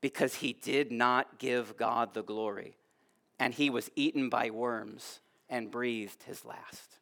because 0.00 0.36
he 0.36 0.52
did 0.52 0.92
not 0.92 1.38
give 1.38 1.76
God 1.76 2.14
the 2.14 2.22
glory, 2.22 2.76
and 3.38 3.54
he 3.54 3.70
was 3.70 3.90
eaten 3.96 4.28
by 4.28 4.50
worms 4.50 5.20
and 5.48 5.70
breathed 5.70 6.22
his 6.24 6.44
last. 6.44 6.98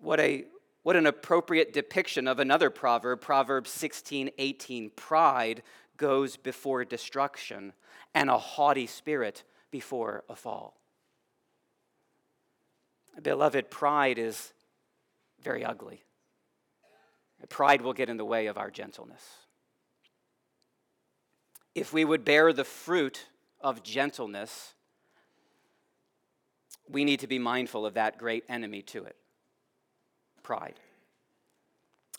What, 0.00 0.20
a, 0.20 0.44
what 0.82 0.96
an 0.96 1.06
appropriate 1.06 1.72
depiction 1.72 2.26
of 2.26 2.38
another 2.38 2.70
proverb, 2.70 3.20
Proverbs 3.20 3.70
16 3.70 4.30
18. 4.38 4.90
Pride 4.90 5.62
goes 5.96 6.36
before 6.36 6.84
destruction, 6.84 7.72
and 8.14 8.28
a 8.28 8.38
haughty 8.38 8.86
spirit 8.86 9.44
before 9.70 10.24
a 10.28 10.34
fall. 10.34 10.76
Beloved, 13.20 13.70
pride 13.70 14.18
is 14.18 14.52
very 15.42 15.64
ugly. 15.64 16.02
Pride 17.48 17.82
will 17.82 17.92
get 17.92 18.08
in 18.08 18.16
the 18.16 18.24
way 18.24 18.46
of 18.46 18.56
our 18.58 18.70
gentleness. 18.70 19.22
If 21.74 21.92
we 21.92 22.04
would 22.04 22.24
bear 22.24 22.52
the 22.52 22.64
fruit 22.64 23.26
of 23.60 23.82
gentleness, 23.82 24.74
we 26.88 27.04
need 27.04 27.20
to 27.20 27.26
be 27.26 27.38
mindful 27.38 27.86
of 27.86 27.94
that 27.94 28.18
great 28.18 28.44
enemy 28.48 28.82
to 28.82 29.04
it 29.04 29.16
pride. 30.42 30.80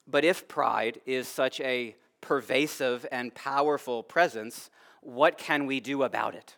But 0.07 0.25
if 0.25 0.47
pride 0.47 1.01
is 1.05 1.27
such 1.27 1.59
a 1.61 1.95
pervasive 2.21 3.05
and 3.11 3.33
powerful 3.35 4.03
presence, 4.03 4.69
what 5.01 5.37
can 5.37 5.65
we 5.65 5.79
do 5.79 6.03
about 6.03 6.35
it? 6.35 6.55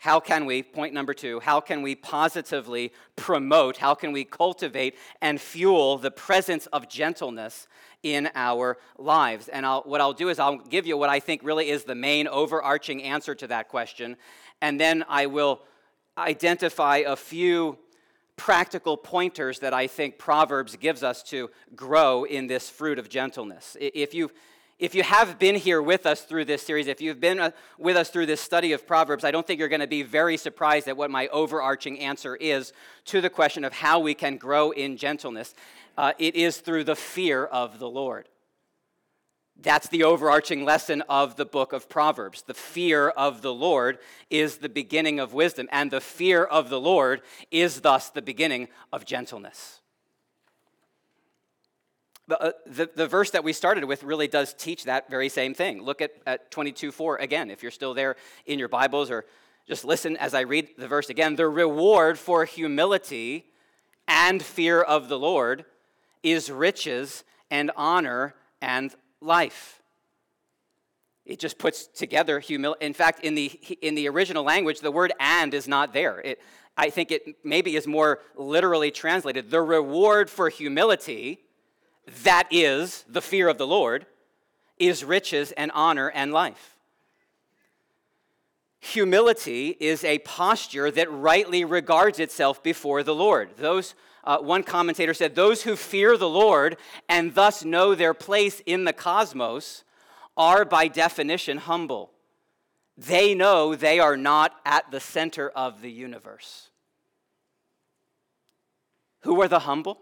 How 0.00 0.18
can 0.18 0.46
we, 0.46 0.62
point 0.62 0.94
number 0.94 1.12
two, 1.12 1.40
how 1.40 1.60
can 1.60 1.82
we 1.82 1.94
positively 1.94 2.90
promote, 3.16 3.76
how 3.76 3.94
can 3.94 4.12
we 4.12 4.24
cultivate 4.24 4.96
and 5.20 5.38
fuel 5.38 5.98
the 5.98 6.10
presence 6.10 6.64
of 6.68 6.88
gentleness 6.88 7.68
in 8.02 8.30
our 8.34 8.78
lives? 8.96 9.48
And 9.48 9.66
I'll, 9.66 9.82
what 9.82 10.00
I'll 10.00 10.14
do 10.14 10.30
is 10.30 10.38
I'll 10.38 10.56
give 10.56 10.86
you 10.86 10.96
what 10.96 11.10
I 11.10 11.20
think 11.20 11.42
really 11.44 11.68
is 11.68 11.84
the 11.84 11.94
main 11.94 12.26
overarching 12.28 13.02
answer 13.02 13.34
to 13.34 13.46
that 13.48 13.68
question, 13.68 14.16
and 14.62 14.80
then 14.80 15.04
I 15.06 15.26
will 15.26 15.60
identify 16.16 17.02
a 17.06 17.14
few 17.14 17.78
practical 18.36 18.96
pointers 18.96 19.58
that 19.58 19.74
I 19.74 19.86
think 19.86 20.16
Proverbs 20.16 20.76
gives 20.76 21.02
us 21.02 21.22
to 21.24 21.50
grow 21.76 22.24
in 22.24 22.46
this 22.46 22.70
fruit 22.70 22.98
of 22.98 23.10
gentleness. 23.10 23.76
If 23.78 24.14
you've 24.14 24.32
if 24.80 24.94
you 24.94 25.02
have 25.02 25.38
been 25.38 25.56
here 25.56 25.82
with 25.82 26.06
us 26.06 26.22
through 26.22 26.46
this 26.46 26.62
series, 26.62 26.86
if 26.86 27.02
you've 27.02 27.20
been 27.20 27.38
uh, 27.38 27.50
with 27.78 27.96
us 27.96 28.08
through 28.08 28.24
this 28.24 28.40
study 28.40 28.72
of 28.72 28.86
Proverbs, 28.86 29.24
I 29.24 29.30
don't 29.30 29.46
think 29.46 29.60
you're 29.60 29.68
going 29.68 29.82
to 29.82 29.86
be 29.86 30.02
very 30.02 30.38
surprised 30.38 30.88
at 30.88 30.96
what 30.96 31.10
my 31.10 31.28
overarching 31.28 32.00
answer 32.00 32.34
is 32.34 32.72
to 33.04 33.20
the 33.20 33.28
question 33.28 33.64
of 33.64 33.74
how 33.74 34.00
we 34.00 34.14
can 34.14 34.38
grow 34.38 34.70
in 34.70 34.96
gentleness. 34.96 35.54
Uh, 35.98 36.14
it 36.18 36.34
is 36.34 36.58
through 36.58 36.84
the 36.84 36.96
fear 36.96 37.44
of 37.44 37.78
the 37.78 37.90
Lord. 37.90 38.26
That's 39.60 39.88
the 39.88 40.04
overarching 40.04 40.64
lesson 40.64 41.02
of 41.10 41.36
the 41.36 41.44
book 41.44 41.74
of 41.74 41.90
Proverbs. 41.90 42.40
The 42.40 42.54
fear 42.54 43.10
of 43.10 43.42
the 43.42 43.52
Lord 43.52 43.98
is 44.30 44.56
the 44.56 44.70
beginning 44.70 45.20
of 45.20 45.34
wisdom, 45.34 45.68
and 45.70 45.90
the 45.90 46.00
fear 46.00 46.42
of 46.42 46.70
the 46.70 46.80
Lord 46.80 47.20
is 47.50 47.82
thus 47.82 48.08
the 48.08 48.22
beginning 48.22 48.68
of 48.90 49.04
gentleness. 49.04 49.79
The, 52.30 52.40
uh, 52.40 52.52
the, 52.64 52.90
the, 52.94 53.08
verse 53.08 53.32
that 53.32 53.42
we 53.42 53.52
started 53.52 53.82
with 53.86 54.04
really 54.04 54.28
does 54.28 54.54
teach 54.54 54.84
that 54.84 55.10
very 55.10 55.28
same 55.28 55.52
thing. 55.52 55.82
Look 55.82 56.00
at, 56.00 56.12
at 56.28 56.52
22 56.52 56.92
4 56.92 57.16
again, 57.16 57.50
if 57.50 57.60
you're 57.60 57.72
still 57.72 57.92
there 57.92 58.14
in 58.46 58.56
your 58.56 58.68
Bibles, 58.68 59.10
or 59.10 59.24
just 59.66 59.84
listen 59.84 60.16
as 60.16 60.32
I 60.32 60.42
read 60.42 60.68
the 60.78 60.86
verse 60.86 61.10
again. 61.10 61.34
The 61.34 61.48
reward 61.48 62.20
for 62.20 62.44
humility 62.44 63.46
and 64.06 64.40
fear 64.40 64.80
of 64.80 65.08
the 65.08 65.18
Lord 65.18 65.64
is 66.22 66.52
riches 66.52 67.24
and 67.50 67.72
honor 67.76 68.36
and 68.62 68.94
life. 69.20 69.82
It 71.26 71.40
just 71.40 71.58
puts 71.58 71.88
together 71.88 72.38
humility. 72.38 72.86
In 72.86 72.94
fact, 72.94 73.24
in 73.24 73.34
the, 73.34 73.46
in 73.82 73.96
the 73.96 74.08
original 74.08 74.44
language, 74.44 74.78
the 74.78 74.92
word 74.92 75.12
and 75.18 75.52
is 75.52 75.66
not 75.66 75.92
there. 75.92 76.20
It, 76.20 76.40
I 76.76 76.90
think 76.90 77.10
it 77.10 77.22
maybe 77.42 77.74
is 77.74 77.88
more 77.88 78.20
literally 78.36 78.92
translated. 78.92 79.50
The 79.50 79.62
reward 79.62 80.30
for 80.30 80.48
humility, 80.48 81.40
that 82.22 82.48
is 82.50 83.04
the 83.08 83.22
fear 83.22 83.48
of 83.48 83.58
the 83.58 83.66
Lord, 83.66 84.06
is 84.78 85.04
riches 85.04 85.52
and 85.52 85.70
honor 85.74 86.08
and 86.08 86.32
life. 86.32 86.76
Humility 88.80 89.76
is 89.78 90.04
a 90.04 90.18
posture 90.20 90.90
that 90.90 91.12
rightly 91.12 91.64
regards 91.64 92.18
itself 92.18 92.62
before 92.62 93.02
the 93.02 93.14
Lord. 93.14 93.50
Those 93.58 93.94
uh, 94.24 94.38
one 94.38 94.62
commentator 94.62 95.14
said, 95.14 95.34
Those 95.34 95.62
who 95.62 95.76
fear 95.76 96.16
the 96.16 96.28
Lord 96.28 96.76
and 97.08 97.34
thus 97.34 97.64
know 97.64 97.94
their 97.94 98.14
place 98.14 98.62
in 98.64 98.84
the 98.84 98.92
cosmos 98.92 99.84
are 100.36 100.64
by 100.64 100.88
definition 100.88 101.58
humble. 101.58 102.10
They 102.96 103.34
know 103.34 103.74
they 103.74 103.98
are 103.98 104.16
not 104.16 104.54
at 104.64 104.90
the 104.90 105.00
center 105.00 105.48
of 105.50 105.82
the 105.82 105.90
universe. 105.90 106.70
Who 109.22 109.40
are 109.40 109.48
the 109.48 109.60
humble? 109.60 109.98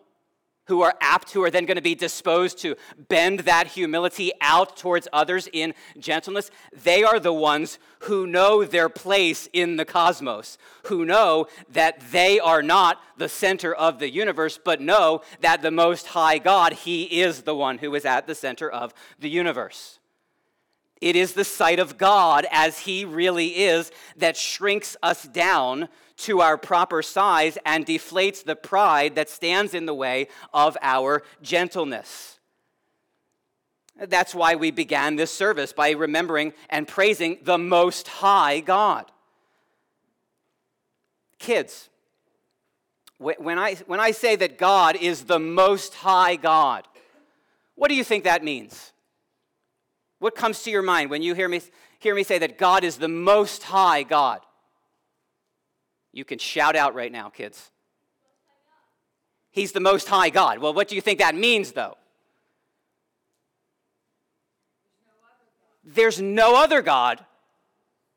Who 0.68 0.82
are 0.82 0.94
apt, 1.00 1.32
who 1.32 1.42
are 1.42 1.50
then 1.50 1.66
going 1.66 1.76
to 1.76 1.82
be 1.82 1.94
disposed 1.94 2.58
to 2.58 2.76
bend 3.08 3.40
that 3.40 3.66
humility 3.66 4.30
out 4.40 4.76
towards 4.76 5.08
others 5.12 5.48
in 5.52 5.74
gentleness, 5.98 6.50
they 6.72 7.02
are 7.02 7.18
the 7.18 7.32
ones 7.32 7.78
who 8.00 8.26
know 8.26 8.64
their 8.64 8.88
place 8.88 9.48
in 9.52 9.76
the 9.76 9.84
cosmos, 9.84 10.56
who 10.84 11.04
know 11.04 11.46
that 11.70 12.00
they 12.12 12.38
are 12.38 12.62
not 12.62 13.00
the 13.16 13.28
center 13.28 13.74
of 13.74 13.98
the 13.98 14.10
universe, 14.10 14.58
but 14.62 14.80
know 14.80 15.22
that 15.40 15.62
the 15.62 15.70
Most 15.70 16.08
High 16.08 16.38
God, 16.38 16.72
He 16.72 17.04
is 17.20 17.42
the 17.42 17.54
one 17.54 17.78
who 17.78 17.94
is 17.94 18.04
at 18.04 18.26
the 18.26 18.34
center 18.34 18.70
of 18.70 18.94
the 19.18 19.30
universe. 19.30 19.97
It 21.00 21.16
is 21.16 21.34
the 21.34 21.44
sight 21.44 21.78
of 21.78 21.98
God 21.98 22.46
as 22.50 22.80
He 22.80 23.04
really 23.04 23.48
is 23.48 23.90
that 24.16 24.36
shrinks 24.36 24.96
us 25.02 25.24
down 25.24 25.88
to 26.18 26.40
our 26.40 26.58
proper 26.58 27.02
size 27.02 27.56
and 27.64 27.86
deflates 27.86 28.42
the 28.42 28.56
pride 28.56 29.14
that 29.14 29.28
stands 29.28 29.74
in 29.74 29.86
the 29.86 29.94
way 29.94 30.28
of 30.52 30.76
our 30.82 31.22
gentleness. 31.42 32.38
That's 34.00 34.34
why 34.34 34.54
we 34.54 34.70
began 34.70 35.16
this 35.16 35.32
service 35.32 35.72
by 35.72 35.90
remembering 35.90 36.52
and 36.70 36.86
praising 36.86 37.38
the 37.42 37.58
Most 37.58 38.08
High 38.08 38.60
God. 38.60 39.10
Kids, 41.38 41.88
when 43.18 43.58
I, 43.58 43.74
when 43.86 44.00
I 44.00 44.12
say 44.12 44.36
that 44.36 44.58
God 44.58 44.96
is 44.96 45.24
the 45.24 45.40
Most 45.40 45.94
High 45.94 46.36
God, 46.36 46.86
what 47.74 47.88
do 47.88 47.94
you 47.94 48.04
think 48.04 48.24
that 48.24 48.44
means? 48.44 48.92
What 50.18 50.34
comes 50.34 50.62
to 50.62 50.70
your 50.70 50.82
mind 50.82 51.10
when 51.10 51.22
you 51.22 51.34
hear 51.34 51.48
me, 51.48 51.62
hear 51.98 52.14
me 52.14 52.24
say 52.24 52.38
that 52.38 52.58
God 52.58 52.84
is 52.84 52.96
the 52.96 53.08
Most 53.08 53.62
High 53.62 54.02
God? 54.02 54.40
You 56.12 56.24
can 56.24 56.38
shout 56.38 56.74
out 56.74 56.94
right 56.94 57.12
now, 57.12 57.28
kids. 57.28 57.70
He's 59.50 59.72
the 59.72 59.80
Most 59.80 60.08
High 60.08 60.30
God. 60.30 60.58
Well, 60.58 60.74
what 60.74 60.88
do 60.88 60.96
you 60.96 61.00
think 61.00 61.20
that 61.20 61.34
means, 61.34 61.72
though? 61.72 61.96
There's 65.84 66.20
no 66.20 66.60
other 66.62 66.82
God. 66.82 67.24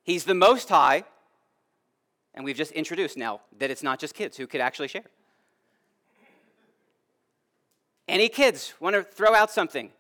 He's 0.04 0.26
the 0.26 0.34
Most 0.34 0.70
High. 0.70 1.04
And 2.34 2.46
we've 2.46 2.58
just 2.58 2.72
introduced 2.72 3.18
now 3.18 3.42
that 3.60 3.70
it's 3.70 3.84
not 3.84 4.00
just 4.00 4.14
kids 4.14 4.38
who 4.38 4.48
could 4.48 4.62
actually 4.62 4.88
share. 4.88 5.04
Any 8.08 8.30
kids 8.30 8.74
want 8.80 8.96
to 8.96 9.04
throw 9.04 9.34
out 9.34 9.52
something? 9.52 9.92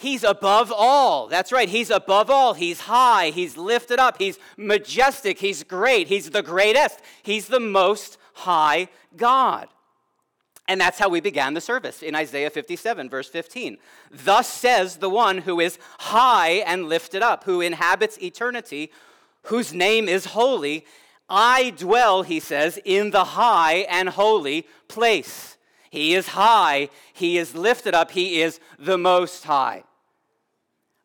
He's 0.00 0.24
above 0.24 0.72
all. 0.74 1.26
That's 1.26 1.52
right. 1.52 1.68
He's 1.68 1.90
above 1.90 2.30
all. 2.30 2.54
He's 2.54 2.80
high. 2.80 3.28
He's 3.28 3.58
lifted 3.58 3.98
up. 3.98 4.16
He's 4.16 4.38
majestic. 4.56 5.38
He's 5.38 5.62
great. 5.62 6.06
He's 6.06 6.30
the 6.30 6.42
greatest. 6.42 7.00
He's 7.22 7.48
the 7.48 7.60
most 7.60 8.16
high 8.32 8.88
God. 9.14 9.68
And 10.66 10.80
that's 10.80 10.98
how 10.98 11.10
we 11.10 11.20
began 11.20 11.52
the 11.52 11.60
service 11.60 12.02
in 12.02 12.14
Isaiah 12.14 12.48
57, 12.48 13.10
verse 13.10 13.28
15. 13.28 13.76
Thus 14.10 14.48
says 14.48 14.96
the 14.96 15.10
one 15.10 15.36
who 15.36 15.60
is 15.60 15.78
high 15.98 16.62
and 16.66 16.88
lifted 16.88 17.20
up, 17.20 17.44
who 17.44 17.60
inhabits 17.60 18.16
eternity, 18.22 18.90
whose 19.48 19.74
name 19.74 20.08
is 20.08 20.24
holy. 20.26 20.86
I 21.28 21.74
dwell, 21.76 22.22
he 22.22 22.40
says, 22.40 22.78
in 22.86 23.10
the 23.10 23.24
high 23.24 23.86
and 23.90 24.08
holy 24.08 24.66
place. 24.88 25.58
He 25.90 26.14
is 26.14 26.28
high, 26.28 26.88
he 27.12 27.36
is 27.36 27.54
lifted 27.54 27.94
up, 27.94 28.12
he 28.12 28.40
is 28.40 28.60
the 28.78 28.96
most 28.96 29.44
high 29.44 29.84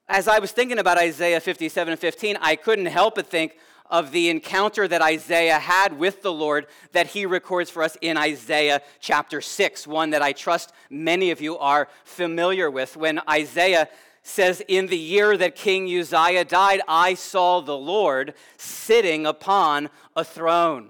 as 0.08 0.28
I 0.28 0.40
was 0.40 0.52
thinking 0.52 0.80
about 0.80 0.98
Isaiah 0.98 1.40
57 1.40 1.92
and 1.92 2.00
15, 2.00 2.38
I 2.40 2.56
couldn't 2.56 2.86
help 2.86 3.16
but 3.16 3.28
think 3.28 3.58
of 3.90 4.12
the 4.12 4.30
encounter 4.30 4.88
that 4.88 5.02
Isaiah 5.02 5.60
had 5.60 5.98
with 5.98 6.22
the 6.22 6.32
Lord 6.32 6.68
that 6.92 7.08
he 7.08 7.26
records 7.26 7.70
for 7.70 7.84
us 7.84 7.98
in 8.02 8.18
Isaiah 8.18 8.82
chapter 9.00 9.42
6, 9.42 9.88
one 9.88 10.12
that 10.12 10.22
I 10.22 10.32
trust 10.34 10.74
many 10.90 11.32
of 11.32 11.42
you 11.42 11.58
are 11.58 11.88
familiar 12.04 12.70
with. 12.70 12.98
When 12.98 13.22
Isaiah 13.30 13.90
says, 14.24 14.62
In 14.68 14.88
the 14.88 14.98
year 14.98 15.38
that 15.38 15.56
King 15.56 15.88
Uzziah 15.88 16.46
died, 16.46 16.82
I 16.88 17.14
saw 17.14 17.62
the 17.62 17.78
Lord 17.78 18.34
sitting 18.58 19.26
upon 19.26 19.90
a 20.16 20.24
throne. 20.24 20.90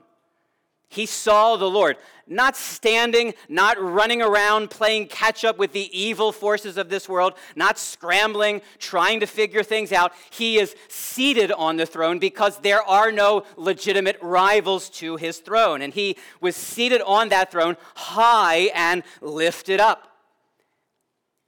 He 0.89 1.05
saw 1.05 1.55
the 1.57 1.69
Lord, 1.69 1.97
not 2.27 2.55
standing, 2.55 3.33
not 3.49 3.81
running 3.81 4.21
around 4.21 4.69
playing 4.69 5.07
catch 5.07 5.43
up 5.43 5.57
with 5.57 5.73
the 5.73 5.89
evil 5.97 6.31
forces 6.31 6.77
of 6.77 6.89
this 6.89 7.09
world, 7.09 7.33
not 7.55 7.77
scrambling, 7.77 8.61
trying 8.79 9.19
to 9.19 9.27
figure 9.27 9.63
things 9.63 9.91
out. 9.91 10.13
He 10.29 10.57
is 10.57 10.75
seated 10.87 11.51
on 11.51 11.77
the 11.77 11.85
throne 11.85 12.19
because 12.19 12.59
there 12.59 12.83
are 12.83 13.11
no 13.11 13.43
legitimate 13.57 14.17
rivals 14.21 14.89
to 14.91 15.17
his 15.17 15.39
throne. 15.39 15.81
And 15.81 15.93
he 15.93 16.17
was 16.39 16.55
seated 16.55 17.01
on 17.01 17.29
that 17.29 17.51
throne 17.51 17.77
high 17.95 18.69
and 18.73 19.03
lifted 19.21 19.79
up. 19.79 20.14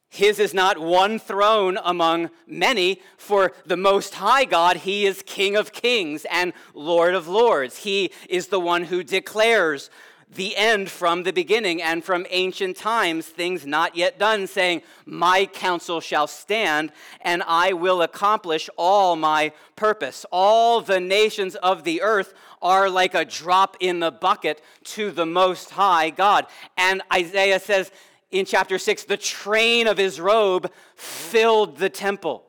His 0.09 0.39
is 0.39 0.53
not 0.53 0.79
one 0.79 1.19
throne 1.19 1.77
among 1.83 2.29
many, 2.47 3.01
for 3.17 3.51
the 3.65 3.77
Most 3.77 4.15
High 4.15 4.45
God, 4.45 4.77
He 4.77 5.05
is 5.05 5.21
King 5.25 5.55
of 5.55 5.73
kings 5.73 6.25
and 6.31 6.53
Lord 6.73 7.13
of 7.13 7.27
lords. 7.27 7.79
He 7.79 8.11
is 8.29 8.47
the 8.47 8.59
one 8.59 8.85
who 8.85 9.03
declares 9.03 9.89
the 10.33 10.57
end 10.57 10.89
from 10.89 11.23
the 11.23 11.31
beginning 11.31 11.81
and 11.81 12.03
from 12.03 12.25
ancient 12.29 12.75
times, 12.75 13.27
things 13.27 13.65
not 13.65 13.95
yet 13.95 14.19
done, 14.19 14.45
saying, 14.47 14.81
My 15.05 15.45
counsel 15.45 16.01
shall 16.01 16.27
stand, 16.27 16.91
and 17.21 17.43
I 17.47 17.73
will 17.73 18.01
accomplish 18.01 18.69
all 18.75 19.15
my 19.15 19.53
purpose. 19.75 20.25
All 20.31 20.81
the 20.81 20.99
nations 20.99 21.55
of 21.55 21.83
the 21.83 22.01
earth 22.01 22.33
are 22.61 22.89
like 22.89 23.13
a 23.13 23.23
drop 23.23 23.77
in 23.79 23.99
the 23.99 24.11
bucket 24.11 24.61
to 24.83 25.11
the 25.11 25.25
Most 25.25 25.71
High 25.71 26.09
God. 26.09 26.45
And 26.77 27.01
Isaiah 27.13 27.59
says, 27.59 27.91
in 28.31 28.45
chapter 28.45 28.77
6, 28.77 29.05
the 29.05 29.17
train 29.17 29.87
of 29.87 29.97
his 29.97 30.19
robe 30.19 30.71
filled 30.95 31.77
the 31.77 31.89
temple. 31.89 32.43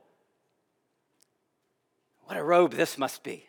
What 2.24 2.36
a 2.36 2.42
robe 2.42 2.72
this 2.72 2.98
must 2.98 3.22
be. 3.22 3.48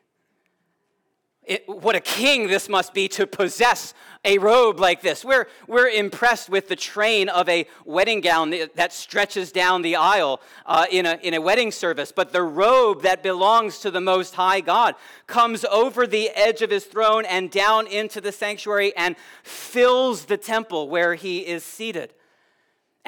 It, 1.44 1.68
what 1.68 1.96
a 1.96 2.00
king 2.00 2.48
this 2.48 2.70
must 2.70 2.94
be 2.94 3.08
to 3.08 3.26
possess 3.26 3.96
a 4.24 4.38
robe 4.38 4.80
like 4.80 5.02
this. 5.02 5.26
We're, 5.26 5.48
we're 5.68 5.88
impressed 5.88 6.48
with 6.48 6.68
the 6.68 6.76
train 6.76 7.28
of 7.28 7.50
a 7.50 7.66
wedding 7.86 8.22
gown 8.22 8.54
that 8.76 8.94
stretches 8.94 9.52
down 9.52 9.82
the 9.82 9.96
aisle 9.96 10.42
uh, 10.68 10.86
in, 10.92 11.08
a, 11.08 11.18
in 11.24 11.34
a 11.34 11.42
wedding 11.42 11.72
service, 11.72 12.12
but 12.12 12.34
the 12.34 12.44
robe 12.44 13.02
that 13.02 13.24
belongs 13.24 13.80
to 13.80 13.90
the 13.90 14.00
Most 14.00 14.36
High 14.36 14.62
God 14.62 14.94
comes 15.26 15.66
over 15.66 16.06
the 16.06 16.30
edge 16.36 16.62
of 16.62 16.70
his 16.70 16.86
throne 16.86 17.26
and 17.26 17.50
down 17.50 17.88
into 17.88 18.22
the 18.22 18.32
sanctuary 18.32 18.96
and 18.96 19.16
fills 19.42 20.26
the 20.26 20.38
temple 20.38 20.88
where 20.88 21.16
he 21.16 21.40
is 21.40 21.64
seated. 21.64 22.14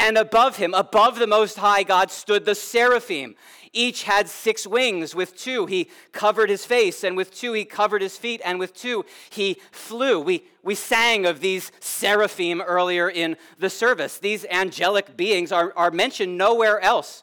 And 0.02 0.18
above 0.18 0.58
him, 0.58 0.74
above 0.74 1.20
the 1.20 1.28
Most 1.28 1.60
High 1.60 1.84
God, 1.84 2.10
stood 2.10 2.44
the 2.44 2.56
seraphim. 2.56 3.36
Each 3.72 4.02
had 4.02 4.28
six 4.28 4.66
wings. 4.66 5.14
With 5.14 5.38
two, 5.38 5.68
he 5.68 5.90
covered 6.12 6.50
his 6.50 6.66
face, 6.66 7.04
and 7.04 7.16
with 7.16 7.32
two, 7.32 7.54
he 7.54 7.66
covered 7.66 8.02
his 8.02 8.18
feet, 8.18 8.42
and 8.44 8.58
with 8.58 8.74
two, 8.74 9.06
he 9.30 9.58
flew. 9.72 10.20
We, 10.20 10.44
we 10.64 10.74
sang 10.74 11.28
of 11.28 11.40
these 11.40 11.72
seraphim 11.80 12.62
earlier 12.62 13.12
in 13.12 13.38
the 13.60 13.70
service. 13.70 14.18
These 14.18 14.44
angelic 14.46 15.16
beings 15.16 15.52
are, 15.52 15.72
are 15.76 15.92
mentioned 15.92 16.36
nowhere 16.36 16.80
else. 16.80 17.22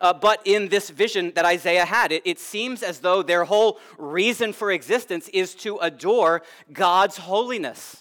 Uh, 0.00 0.12
but 0.12 0.40
in 0.44 0.68
this 0.68 0.88
vision 0.88 1.32
that 1.34 1.44
Isaiah 1.44 1.84
had, 1.84 2.12
it, 2.12 2.22
it 2.24 2.38
seems 2.38 2.84
as 2.84 3.00
though 3.00 3.24
their 3.24 3.44
whole 3.44 3.80
reason 3.98 4.52
for 4.52 4.70
existence 4.70 5.28
is 5.30 5.56
to 5.56 5.78
adore 5.78 6.42
God's 6.72 7.16
holiness. 7.16 7.99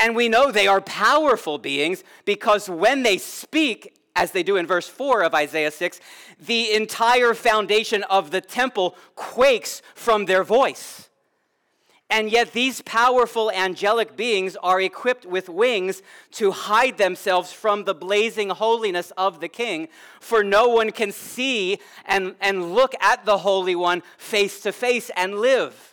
And 0.00 0.16
we 0.16 0.30
know 0.30 0.50
they 0.50 0.66
are 0.66 0.80
powerful 0.80 1.58
beings 1.58 2.02
because 2.24 2.70
when 2.70 3.02
they 3.02 3.18
speak, 3.18 3.94
as 4.16 4.30
they 4.32 4.42
do 4.42 4.56
in 4.56 4.66
verse 4.66 4.88
4 4.88 5.22
of 5.22 5.34
Isaiah 5.34 5.70
6, 5.70 6.00
the 6.40 6.72
entire 6.72 7.34
foundation 7.34 8.02
of 8.04 8.30
the 8.30 8.40
temple 8.40 8.96
quakes 9.14 9.82
from 9.94 10.24
their 10.24 10.42
voice. 10.42 11.10
And 12.08 12.32
yet, 12.32 12.52
these 12.52 12.82
powerful 12.82 13.52
angelic 13.52 14.16
beings 14.16 14.56
are 14.64 14.80
equipped 14.80 15.26
with 15.26 15.48
wings 15.48 16.02
to 16.32 16.50
hide 16.50 16.98
themselves 16.98 17.52
from 17.52 17.84
the 17.84 17.94
blazing 17.94 18.48
holiness 18.48 19.12
of 19.16 19.40
the 19.40 19.48
King, 19.48 19.86
for 20.18 20.42
no 20.42 20.66
one 20.66 20.90
can 20.90 21.12
see 21.12 21.78
and, 22.06 22.34
and 22.40 22.74
look 22.74 22.94
at 23.00 23.24
the 23.26 23.38
Holy 23.38 23.76
One 23.76 24.02
face 24.18 24.60
to 24.62 24.72
face 24.72 25.10
and 25.14 25.38
live. 25.38 25.89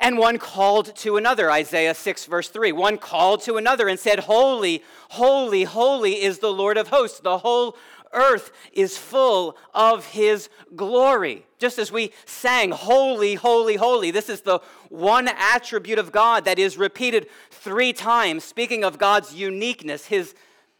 And 0.00 0.16
one 0.16 0.38
called 0.38 0.96
to 0.96 1.18
another, 1.18 1.50
Isaiah 1.50 1.94
6, 1.94 2.24
verse 2.24 2.48
3. 2.48 2.72
One 2.72 2.96
called 2.96 3.42
to 3.42 3.58
another 3.58 3.86
and 3.86 4.00
said, 4.00 4.20
Holy, 4.20 4.82
holy, 5.10 5.64
holy 5.64 6.22
is 6.22 6.38
the 6.38 6.50
Lord 6.52 6.78
of 6.78 6.88
hosts. 6.88 7.20
The 7.20 7.38
whole 7.38 7.76
earth 8.14 8.50
is 8.72 8.96
full 8.96 9.58
of 9.74 10.06
his 10.06 10.48
glory. 10.74 11.44
Just 11.58 11.78
as 11.78 11.92
we 11.92 12.12
sang, 12.24 12.70
Holy, 12.70 13.34
holy, 13.34 13.76
holy. 13.76 14.10
This 14.10 14.30
is 14.30 14.40
the 14.40 14.60
one 14.88 15.28
attribute 15.28 15.98
of 15.98 16.12
God 16.12 16.46
that 16.46 16.58
is 16.58 16.78
repeated 16.78 17.28
three 17.50 17.92
times, 17.92 18.42
speaking 18.42 18.82
of 18.84 18.96
God's 18.96 19.34
uniqueness, 19.34 20.06
his, 20.06 20.34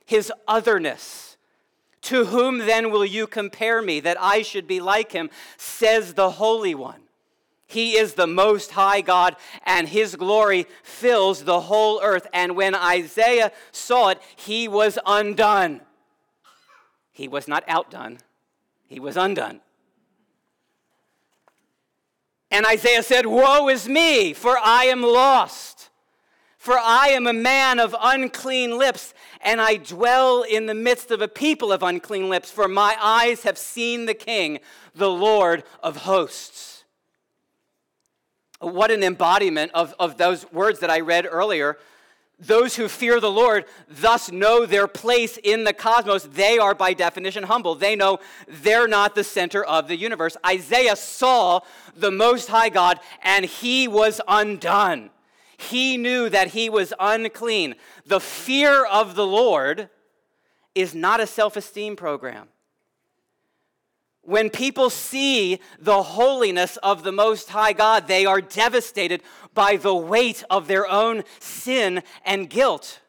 his 0.06 0.33
otherness. 0.48 1.37
To 2.02 2.24
whom 2.24 2.59
then 2.59 2.90
will 2.90 3.04
you 3.04 3.26
compare 3.26 3.83
me 3.83 4.00
that 4.00 4.16
I 4.18 4.40
should 4.40 4.66
be 4.66 4.80
like 4.80 5.12
him, 5.12 5.28
says 5.59 6.14
the 6.14 6.30
Holy 6.30 6.74
One. 6.74 7.02
He 7.70 7.96
is 7.96 8.14
the 8.14 8.26
most 8.26 8.72
high 8.72 9.00
God, 9.00 9.37
and 9.64 9.88
his 9.88 10.16
glory 10.16 10.66
fills 10.83 11.44
the 11.44 11.61
whole 11.61 12.00
earth. 12.02 12.26
And 12.33 12.56
when 12.56 12.74
Isaiah 12.74 13.52
saw 13.70 14.09
it, 14.09 14.20
he 14.35 14.66
was 14.66 14.98
undone. 15.06 15.80
He 17.12 17.28
was 17.28 17.46
not 17.46 17.62
outdone, 17.68 18.18
he 18.87 18.98
was 18.98 19.16
undone. 19.16 19.61
And 22.50 22.66
Isaiah 22.66 23.04
said, 23.04 23.26
Woe 23.26 23.68
is 23.68 23.88
me, 23.88 24.33
for 24.33 24.59
I 24.59 24.87
am 24.87 25.02
lost. 25.02 25.90
For 26.59 26.76
I 26.76 27.09
am 27.09 27.26
a 27.26 27.33
man 27.33 27.78
of 27.78 27.96
unclean 27.98 28.76
lips, 28.76 29.14
and 29.40 29.61
I 29.62 29.76
dwell 29.76 30.42
in 30.42 30.66
the 30.66 30.74
midst 30.74 31.11
of 31.11 31.22
a 31.22 31.28
people 31.28 31.72
of 31.72 31.83
unclean 31.83 32.28
lips, 32.28 32.50
for 32.50 32.68
my 32.68 32.96
eyes 33.00 33.44
have 33.44 33.56
seen 33.56 34.04
the 34.04 34.14
King, 34.14 34.59
the 34.94 35.09
Lord 35.09 35.62
of 35.83 35.98
hosts. 35.98 36.69
What 38.61 38.90
an 38.90 39.03
embodiment 39.03 39.73
of, 39.75 39.94
of 39.99 40.16
those 40.16 40.51
words 40.53 40.81
that 40.81 40.90
I 40.90 41.01
read 41.01 41.27
earlier. 41.29 41.79
Those 42.38 42.77
who 42.77 42.88
fear 42.88 43.20
the 43.20 43.31
Lord 43.31 43.66
thus 43.88 44.31
know 44.31 44.64
their 44.64 44.88
place 44.88 45.38
in 45.42 45.64
the 45.64 45.75
cosmos. 45.75 46.25
They 46.25 46.59
are, 46.59 46.75
by 46.75 46.94
definition, 46.94 47.44
humble. 47.44 47.75
They 47.75 47.96
know 47.96 48.18
they're 48.49 48.88
not 48.88 49.14
the 49.14 49.25
center 49.25 49.62
of 49.62 49.88
the 49.88 49.96
universe. 49.96 50.37
Isaiah 50.46 50.96
saw 50.96 51.61
the 51.94 52.11
Most 52.11 52.49
High 52.49 52.70
God 52.70 53.01
and 53.23 53.44
he 53.44 53.88
was 53.88 54.20
undone. 54.27 55.11
He 55.59 55.99
knew 55.99 56.31
that 56.31 56.49
he 56.49 56.70
was 56.70 56.94
unclean. 56.99 57.75
The 58.07 58.20
fear 58.20 58.87
of 58.87 59.14
the 59.14 59.27
Lord 59.27 59.90
is 60.75 60.94
not 60.94 61.20
a 61.20 61.27
self 61.27 61.57
esteem 61.57 61.96
program. 61.96 62.49
When 64.22 64.50
people 64.50 64.90
see 64.90 65.61
the 65.78 66.02
holiness 66.02 66.76
of 66.78 67.02
the 67.02 67.12
Most 67.12 67.50
High 67.50 67.72
God, 67.72 68.06
they 68.06 68.26
are 68.26 68.40
devastated 68.40 69.22
by 69.54 69.76
the 69.76 69.94
weight 69.94 70.44
of 70.50 70.66
their 70.66 70.88
own 70.88 71.24
sin 71.38 72.02
and 72.24 72.48
guilt. 72.48 73.00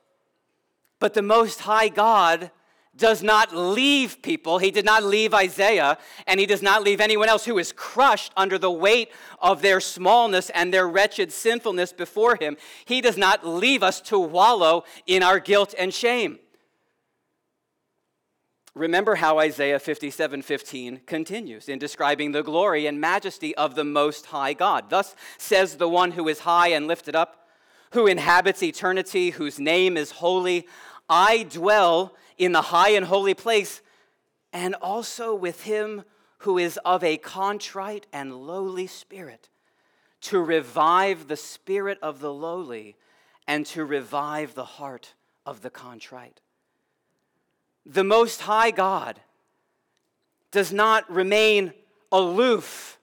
But 1.00 1.14
the 1.14 1.22
Most 1.22 1.62
High 1.62 1.90
God 1.90 2.52
does 2.96 3.24
not 3.24 3.56
leave 3.56 4.22
people. 4.22 4.58
He 4.58 4.72
did 4.72 4.86
not 4.86 5.04
leave 5.04 5.34
Isaiah, 5.34 5.98
and 6.28 6.40
he 6.40 6.46
does 6.46 6.62
not 6.62 6.84
leave 6.84 7.02
anyone 7.02 7.30
else 7.30 7.46
who 7.46 7.58
is 7.58 7.72
crushed 7.72 8.32
under 8.36 8.58
the 8.58 8.72
weight 8.72 9.10
of 9.42 9.62
their 9.62 9.80
smallness 9.80 10.50
and 10.52 10.74
their 10.74 10.88
wretched 10.88 11.32
sinfulness 11.32 11.94
before 11.94 12.36
him. 12.36 12.58
He 12.86 13.02
does 13.02 13.18
not 13.18 13.46
leave 13.46 13.82
us 13.82 14.02
to 14.02 14.20
wallow 14.20 14.84
in 15.08 15.24
our 15.24 15.40
guilt 15.40 15.74
and 15.78 15.94
shame. 15.94 16.40
Remember 18.74 19.16
how 19.16 19.40
Isaiah 19.40 19.80
57 19.80 20.42
15 20.42 21.02
continues 21.06 21.68
in 21.68 21.78
describing 21.78 22.32
the 22.32 22.44
glory 22.44 22.86
and 22.86 23.02
majesty 23.02 23.54
of 23.56 23.76
the 23.76 23.84
Most 23.84 24.28
High 24.28 24.54
God. 24.54 24.90
Thus 24.90 25.14
says 25.38 25.76
the 25.76 25.90
one 25.90 26.12
who 26.12 26.28
is 26.30 26.40
high 26.40 26.70
and 26.70 26.88
lifted 26.88 27.14
up, 27.14 27.48
who 27.92 28.08
inhabits 28.08 28.64
eternity, 28.64 29.32
whose 29.32 29.60
name 29.60 29.98
is 29.98 30.12
holy. 30.12 30.68
I 31.10 31.44
dwell 31.44 32.16
in 32.38 32.54
the 32.54 32.62
high 32.62 32.92
and 32.92 33.06
holy 33.06 33.34
place, 33.34 33.82
and 34.54 34.74
also 34.76 35.36
with 35.36 35.64
him 35.64 36.04
who 36.40 36.58
is 36.58 36.80
of 36.86 37.04
a 37.04 37.18
contrite 37.18 38.08
and 38.14 38.34
lowly 38.34 38.88
spirit, 38.88 39.50
to 40.22 40.40
revive 40.40 41.28
the 41.28 41.36
spirit 41.36 42.00
of 42.02 42.22
the 42.22 42.34
lowly 42.34 42.96
and 43.46 43.66
to 43.66 43.84
revive 43.84 44.56
the 44.56 44.64
heart 44.64 45.14
of 45.46 45.62
the 45.62 45.70
contrite 45.70 46.40
the 47.86 48.04
Most 48.04 48.42
High 48.42 48.72
God 48.72 49.20
does 50.52 50.72
not 50.74 51.10
remain 51.10 51.74
aloof, 52.12 53.00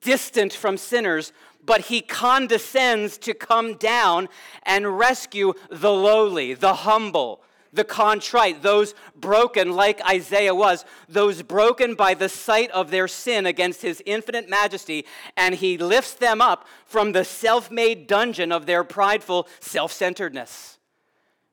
distant 0.00 0.52
from 0.52 0.76
sinners, 0.76 1.32
but 1.64 1.82
he 1.82 2.00
condescends 2.00 3.18
to 3.18 3.34
come 3.34 3.74
down 3.74 4.28
and 4.64 4.98
rescue 4.98 5.54
the 5.70 5.92
lowly, 5.92 6.54
the 6.54 6.74
humble, 6.74 7.42
the 7.72 7.84
contrite, 7.84 8.62
those 8.62 8.94
broken 9.14 9.72
like 9.72 10.00
Isaiah 10.08 10.54
was, 10.54 10.84
those 11.08 11.42
broken 11.42 11.94
by 11.94 12.14
the 12.14 12.28
sight 12.28 12.70
of 12.70 12.90
their 12.90 13.06
sin 13.06 13.46
against 13.46 13.82
his 13.82 14.02
infinite 14.06 14.48
majesty, 14.48 15.04
and 15.36 15.54
he 15.54 15.76
lifts 15.76 16.14
them 16.14 16.40
up 16.40 16.66
from 16.86 17.12
the 17.12 17.24
self 17.24 17.70
made 17.70 18.06
dungeon 18.06 18.50
of 18.50 18.66
their 18.66 18.84
prideful 18.84 19.46
self 19.60 19.92
centeredness. 19.92 20.77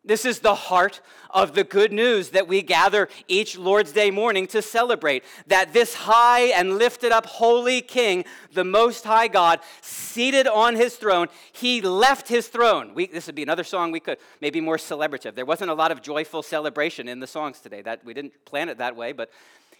This 0.06 0.24
is 0.24 0.39
the 0.39 0.54
heart 0.54 1.02
of 1.32 1.56
the 1.56 1.63
good 1.63 1.91
news 1.91 2.30
that 2.30 2.48
we 2.48 2.62
gather 2.62 3.10
each 3.28 3.58
Lord's 3.58 3.91
Day 3.91 4.12
morning 4.12 4.46
to 4.48 4.62
celebrate. 4.62 5.24
That 5.48 5.74
this 5.74 5.96
high 5.96 6.44
and 6.58 6.78
lifted 6.78 7.12
up 7.12 7.26
holy 7.26 7.82
King, 7.82 8.24
the 8.54 8.63
Most 8.63 9.04
High 9.04 9.28
God, 9.28 9.60
seated 9.82 10.48
on 10.48 10.76
his 10.76 10.96
throne, 10.96 11.28
he 11.52 11.82
left 11.82 12.28
his 12.28 12.48
throne. 12.48 12.94
We, 12.94 13.08
this 13.08 13.26
would 13.26 13.36
be 13.36 13.44
another 13.44 13.63
song 13.63 13.91
we 13.91 14.00
could, 14.00 14.20
maybe 14.41 14.62
more 14.62 14.78
celebrative. 14.78 15.34
There 15.34 15.46
wasn't 15.46 15.72
a 15.72 15.74
lot 15.76 15.91
of 15.91 16.04
joyful 16.04 16.44
celebration 16.44 17.08
in 17.08 17.20
the 17.20 17.28
songs 17.28 17.60
today. 17.60 17.82
That, 17.82 18.06
we 18.06 18.13
didn't 18.13 18.34
plan 18.46 18.70
it 18.70 18.78
that 18.78 18.96
way, 18.96 19.12
but 19.12 19.32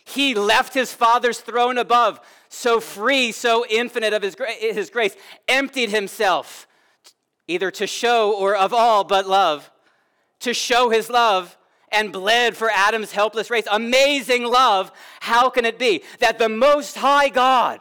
he 0.06 0.34
left 0.34 0.74
his 0.74 0.92
Father's 0.92 1.40
throne 1.40 1.78
above, 1.78 2.20
so 2.50 2.80
free, 2.80 3.32
so 3.32 3.66
infinite 3.70 4.14
of 4.14 4.24
his, 4.24 4.36
his 4.60 4.90
grace, 4.90 5.16
emptied 5.48 5.90
himself, 5.90 6.68
either 7.48 7.70
to 7.72 7.86
show 7.86 8.34
or 8.34 8.56
of 8.56 8.74
all 8.74 9.04
but 9.04 9.28
love 9.28 9.70
to 10.46 10.54
show 10.54 10.90
his 10.90 11.10
love 11.10 11.58
and 11.92 12.12
bled 12.12 12.56
for 12.56 12.70
Adam's 12.70 13.12
helpless 13.12 13.50
race. 13.50 13.66
Amazing 13.72 14.44
love. 14.44 14.92
How 15.20 15.50
can 15.50 15.66
it 15.66 15.80
be 15.80 16.04
that 16.20 16.40
the 16.40 16.50
Most 16.50 16.98
High 16.98 17.30
God, 17.30 17.80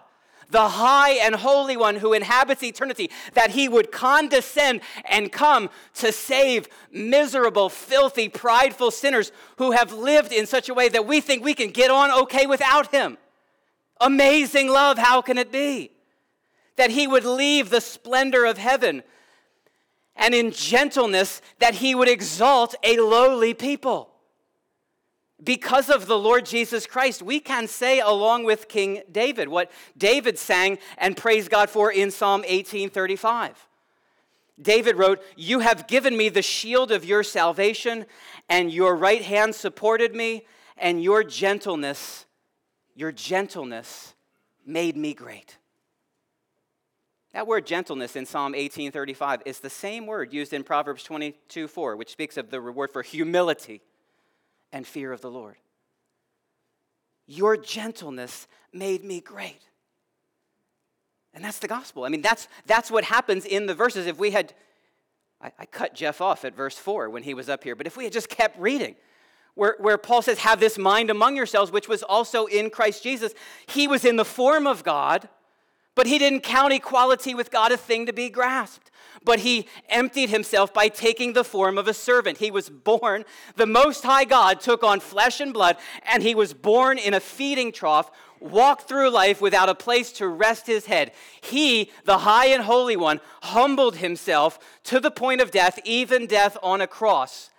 the 0.51 0.69
high 0.69 1.13
and 1.13 1.35
holy 1.35 1.77
one 1.77 1.97
who 1.97 2.15
inhabits 2.15 2.63
eternity, 2.63 3.11
that 3.35 3.51
he 3.51 3.69
would 3.69 3.93
condescend 3.93 4.81
and 5.11 5.31
come 5.31 5.69
to 5.95 6.11
save 6.11 6.69
miserable, 6.91 7.69
filthy, 7.69 8.31
prideful 8.31 8.91
sinners 8.91 9.31
who 9.59 9.73
have 9.73 9.93
lived 9.93 10.33
in 10.33 10.47
such 10.47 10.71
a 10.71 10.75
way 10.75 10.89
that 10.89 11.07
we 11.07 11.21
think 11.21 11.45
we 11.45 11.55
can 11.55 11.71
get 11.71 11.91
on 11.91 12.11
okay 12.23 12.47
without 12.47 12.91
him? 12.93 13.19
Amazing 14.01 14.69
love. 14.69 14.97
How 14.97 15.21
can 15.21 15.37
it 15.37 15.53
be? 15.53 15.91
That 16.77 16.91
he 16.91 17.07
would 17.07 17.25
leave 17.25 17.69
the 17.69 17.81
splendor 17.81 18.47
of 18.47 18.57
heaven 18.57 19.03
and 20.17 20.35
in 20.35 20.51
gentleness 20.51 21.43
that 21.59 21.77
he 21.77 21.95
would 21.95 22.09
exalt 22.09 22.75
a 22.83 22.99
lowly 22.99 23.55
people. 23.55 24.11
Because 25.43 25.91
of 25.91 26.07
the 26.07 26.19
Lord 26.19 26.47
Jesus 26.47 26.87
Christ, 26.87 27.21
we 27.21 27.41
can 27.41 27.67
say, 27.67 28.01
along 28.01 28.45
with 28.45 28.69
King 28.69 29.03
David, 29.11 29.49
what 29.49 29.71
David 29.97 30.39
sang 30.39 30.79
and 30.97 31.17
praised 31.17 31.51
God 31.51 31.69
for 31.69 31.93
in 31.93 32.11
Psalm 32.11 32.41
1835. 32.41 33.69
David 34.61 34.97
wrote, 34.97 35.21
You 35.37 35.61
have 35.61 35.89
given 35.89 36.17
me 36.17 36.29
the 36.29 36.43
shield 36.43 36.93
of 36.93 37.05
your 37.05 37.23
salvation, 37.23 38.07
and 38.49 38.73
your 38.73 38.95
right 38.95 39.23
hand 39.23 39.55
supported 39.55 40.15
me, 40.15 40.47
and 40.79 41.03
your 41.03 41.25
gentleness, 41.25 42.27
your 42.95 43.13
gentleness 43.13 44.15
made 44.65 44.97
me 44.97 45.13
great. 45.13 45.59
That 47.35 47.49
word 47.49 47.67
gentleness 47.67 48.15
in 48.15 48.27
Psalm 48.27 48.53
1835 48.53 49.43
is 49.45 49.59
the 49.59 49.69
same 49.69 50.07
word 50.07 50.33
used 50.33 50.53
in 50.53 50.63
Proverbs 50.63 51.03
22 51.03 51.67
4, 51.67 51.97
which 51.97 52.13
speaks 52.13 52.37
of 52.37 52.51
the 52.51 52.61
reward 52.61 52.93
for 52.93 53.03
humility 53.03 53.83
and 54.73 54.87
fear 54.87 55.13
of 55.13 55.21
the 55.21 55.31
Lord. 55.31 55.57
Your 57.27 57.57
gentleness 57.57 58.47
made 58.73 59.03
me 59.05 59.21
great. 59.21 59.61
And 61.35 61.43
that's 61.43 61.59
the 61.59 61.67
gospel. 61.67 62.05
I 62.05 62.09
mean, 62.09 62.23
that's, 62.23 62.47
that's 62.67 62.89
what 62.89 63.03
happens 63.03 63.45
in 63.45 63.67
the 63.67 63.75
verses. 63.75 64.07
If 64.07 64.17
we 64.17 64.31
had, 64.31 64.55
I, 65.41 65.51
I, 65.59 65.67
cut 65.67 65.97
Jeff 65.97 66.21
off 66.21 66.45
at 66.45 66.55
verse 66.55 66.79
4 66.79 67.11
when 67.11 67.25
he 67.25 67.35
was 67.35 67.49
up 67.49 67.65
here, 67.65 67.75
but 67.75 67.89
if 67.89 67.97
we 67.97 68.05
had 68.05 68.13
just 68.13 68.29
kept 68.29 68.57
reading, 68.61 68.95
where, 69.57 69.75
where 69.81 69.99
Paul 69.99 70.23
says, 70.23 70.39
Have 70.39 70.61
this 70.61 70.79
mind 70.79 71.11
among 71.11 71.35
yourselves, 71.35 71.73
which 71.73 71.89
was 71.89 72.05
also 72.05 72.47
in 72.47 72.71
Christ 72.71 73.03
Jesus, 73.03 73.35
he 73.67 73.89
was 73.89 74.05
in 74.05 74.15
the 74.15 74.25
form 74.25 74.69
of 74.69 74.85
God, 74.85 75.29
but 75.95 76.07
he 76.07 76.19
didn't 76.19 76.41
count 76.41 76.73
equality 76.73 77.35
with 77.35 77.51
God 77.51 77.73
a 77.73 77.77
thing 77.77 78.07
to 78.07 78.13
be 78.13 78.31
grasped. 78.31 78.91
But 79.25 79.41
he 79.41 79.67
emptied 79.89 80.29
himself 80.29 80.75
by 80.75 80.89
taking 80.89 81.33
the 81.33 81.45
form 81.45 81.79
of 81.79 81.89
a 81.89 81.95
servant. 81.95 82.39
He 82.39 82.51
was 82.51 82.69
born, 82.69 83.25
the 83.57 83.67
Most 83.67 84.05
High 84.05 84.25
God 84.25 84.61
took 84.61 84.83
on 84.83 85.01
flesh 85.01 85.41
and 85.41 85.53
blood, 85.53 85.79
and 86.13 86.23
he 86.23 86.35
was 86.35 86.53
born 86.53 86.99
in 86.99 87.15
a 87.15 87.21
feeding 87.21 87.73
trough 87.73 88.11
walked 88.45 88.87
through 88.87 89.09
life 89.11 89.41
without 89.41 89.69
a 89.69 89.75
place 89.75 90.13
to 90.13 90.29
rest 90.29 90.67
his 90.67 90.87
head. 90.87 91.13
He, 91.41 91.91
the 92.05 92.19
high 92.19 92.47
and 92.47 92.63
holy 92.63 92.97
one, 92.97 93.21
humbled 93.43 93.97
himself 93.97 94.59
to 94.85 95.01
the 95.01 95.11
point 95.11 95.41
of 95.41 95.51
death, 95.51 95.79
even 95.85 96.27
death 96.27 96.57
on 96.63 96.81
a 96.81 96.87
cross. 96.87 97.51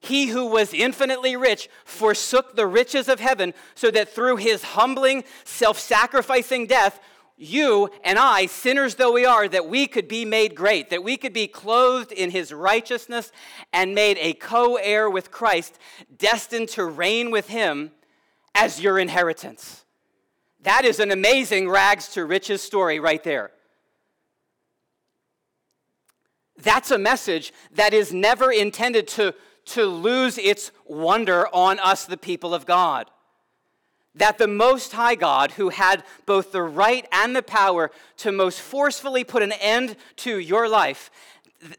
He 0.00 0.26
who 0.26 0.46
was 0.46 0.72
infinitely 0.72 1.36
rich 1.36 1.68
forsook 1.84 2.54
the 2.54 2.66
riches 2.66 3.08
of 3.08 3.20
heaven 3.20 3.52
so 3.74 3.90
that 3.90 4.14
through 4.14 4.36
his 4.36 4.62
humbling, 4.62 5.24
self 5.44 5.78
sacrificing 5.78 6.66
death, 6.66 7.00
you 7.40 7.90
and 8.04 8.18
I, 8.18 8.46
sinners 8.46 8.96
though 8.96 9.12
we 9.12 9.24
are, 9.24 9.48
that 9.48 9.66
we 9.66 9.86
could 9.86 10.06
be 10.06 10.24
made 10.24 10.54
great, 10.54 10.90
that 10.90 11.02
we 11.02 11.16
could 11.16 11.32
be 11.32 11.48
clothed 11.48 12.12
in 12.12 12.30
his 12.30 12.52
righteousness 12.52 13.32
and 13.72 13.94
made 13.94 14.18
a 14.18 14.34
co 14.34 14.76
heir 14.76 15.08
with 15.08 15.30
Christ, 15.30 15.78
destined 16.18 16.68
to 16.70 16.84
reign 16.84 17.30
with 17.30 17.48
him 17.48 17.92
as 18.54 18.82
your 18.82 18.98
inheritance. 18.98 19.84
That 20.62 20.84
is 20.84 21.00
an 21.00 21.10
amazing 21.10 21.68
rags 21.68 22.08
to 22.08 22.26
riches 22.26 22.60
story 22.60 23.00
right 23.00 23.24
there. 23.24 23.52
That's 26.62 26.90
a 26.90 26.98
message 26.98 27.54
that 27.72 27.94
is 27.94 28.12
never 28.12 28.52
intended 28.52 29.08
to, 29.08 29.34
to 29.66 29.86
lose 29.86 30.36
its 30.36 30.72
wonder 30.84 31.48
on 31.54 31.78
us, 31.78 32.04
the 32.04 32.18
people 32.18 32.52
of 32.52 32.66
God. 32.66 33.10
That 34.14 34.38
the 34.38 34.48
Most 34.48 34.92
High 34.92 35.14
God, 35.14 35.52
who 35.52 35.68
had 35.68 36.04
both 36.26 36.52
the 36.52 36.62
right 36.62 37.06
and 37.12 37.34
the 37.34 37.42
power 37.42 37.90
to 38.18 38.32
most 38.32 38.60
forcefully 38.60 39.24
put 39.24 39.42
an 39.42 39.52
end 39.52 39.96
to 40.16 40.38
your 40.38 40.68
life, 40.68 41.10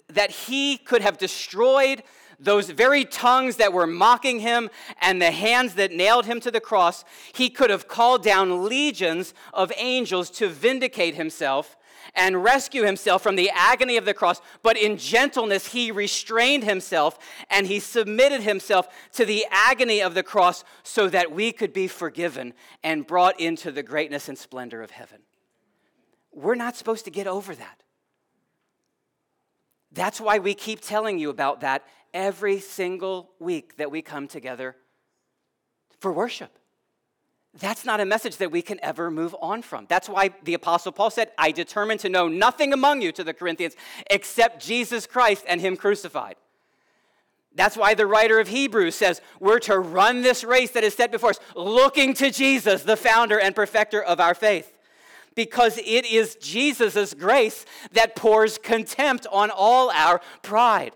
that 0.07 0.31
he 0.31 0.77
could 0.77 1.01
have 1.01 1.17
destroyed 1.17 2.03
those 2.39 2.69
very 2.69 3.05
tongues 3.05 3.57
that 3.57 3.71
were 3.71 3.85
mocking 3.85 4.39
him 4.39 4.69
and 4.99 5.21
the 5.21 5.31
hands 5.31 5.75
that 5.75 5.91
nailed 5.91 6.25
him 6.25 6.39
to 6.39 6.49
the 6.49 6.59
cross, 6.59 7.05
he 7.33 7.49
could 7.49 7.69
have 7.69 7.87
called 7.87 8.23
down 8.23 8.65
legions 8.67 9.33
of 9.53 9.71
angels 9.77 10.29
to 10.31 10.47
vindicate 10.47 11.15
himself 11.15 11.77
and 12.15 12.43
rescue 12.43 12.83
himself 12.83 13.23
from 13.23 13.35
the 13.35 13.49
agony 13.53 13.97
of 13.97 14.05
the 14.05 14.13
cross. 14.13 14.41
But 14.63 14.77
in 14.77 14.97
gentleness, 14.97 15.67
he 15.67 15.91
restrained 15.91 16.63
himself 16.63 17.17
and 17.49 17.67
he 17.67 17.79
submitted 17.79 18.41
himself 18.41 18.87
to 19.13 19.25
the 19.25 19.45
agony 19.49 20.01
of 20.01 20.13
the 20.13 20.23
cross 20.23 20.63
so 20.83 21.07
that 21.09 21.31
we 21.31 21.51
could 21.51 21.73
be 21.73 21.87
forgiven 21.87 22.53
and 22.83 23.07
brought 23.07 23.39
into 23.39 23.71
the 23.71 23.83
greatness 23.83 24.29
and 24.29 24.37
splendor 24.37 24.81
of 24.81 24.91
heaven. 24.91 25.19
We're 26.33 26.55
not 26.55 26.75
supposed 26.75 27.05
to 27.05 27.11
get 27.11 27.27
over 27.27 27.55
that. 27.55 27.83
That's 29.91 30.21
why 30.21 30.39
we 30.39 30.53
keep 30.53 30.81
telling 30.81 31.19
you 31.19 31.29
about 31.29 31.61
that 31.61 31.83
every 32.13 32.59
single 32.59 33.31
week 33.39 33.77
that 33.77 33.91
we 33.91 34.01
come 34.01 34.27
together 34.27 34.75
for 35.99 36.11
worship. 36.11 36.57
That's 37.59 37.83
not 37.83 37.99
a 37.99 38.05
message 38.05 38.37
that 38.37 38.51
we 38.51 38.61
can 38.61 38.79
ever 38.81 39.11
move 39.11 39.35
on 39.41 39.61
from. 39.61 39.85
That's 39.89 40.07
why 40.07 40.31
the 40.43 40.53
Apostle 40.53 40.93
Paul 40.93 41.09
said, 41.09 41.31
I 41.37 41.51
determined 41.51 41.99
to 42.01 42.09
know 42.09 42.27
nothing 42.27 42.71
among 42.71 43.01
you 43.01 43.11
to 43.11 43.23
the 43.23 43.33
Corinthians 43.33 43.75
except 44.09 44.65
Jesus 44.65 45.05
Christ 45.05 45.43
and 45.47 45.59
Him 45.59 45.75
crucified. 45.75 46.35
That's 47.53 47.75
why 47.75 47.93
the 47.93 48.07
writer 48.07 48.39
of 48.39 48.47
Hebrews 48.47 48.95
says, 48.95 49.19
We're 49.41 49.59
to 49.59 49.77
run 49.77 50.21
this 50.21 50.45
race 50.45 50.71
that 50.71 50.85
is 50.85 50.93
set 50.93 51.11
before 51.11 51.31
us, 51.31 51.39
looking 51.53 52.13
to 52.15 52.31
Jesus, 52.31 52.83
the 52.83 52.95
founder 52.95 53.37
and 53.37 53.53
perfecter 53.53 54.01
of 54.01 54.21
our 54.21 54.33
faith 54.33 54.71
because 55.35 55.77
it 55.77 56.05
is 56.05 56.35
Jesus' 56.35 57.13
grace 57.13 57.65
that 57.93 58.15
pours 58.15 58.57
contempt 58.57 59.25
on 59.31 59.49
all 59.49 59.89
our 59.91 60.21
pride. 60.41 60.93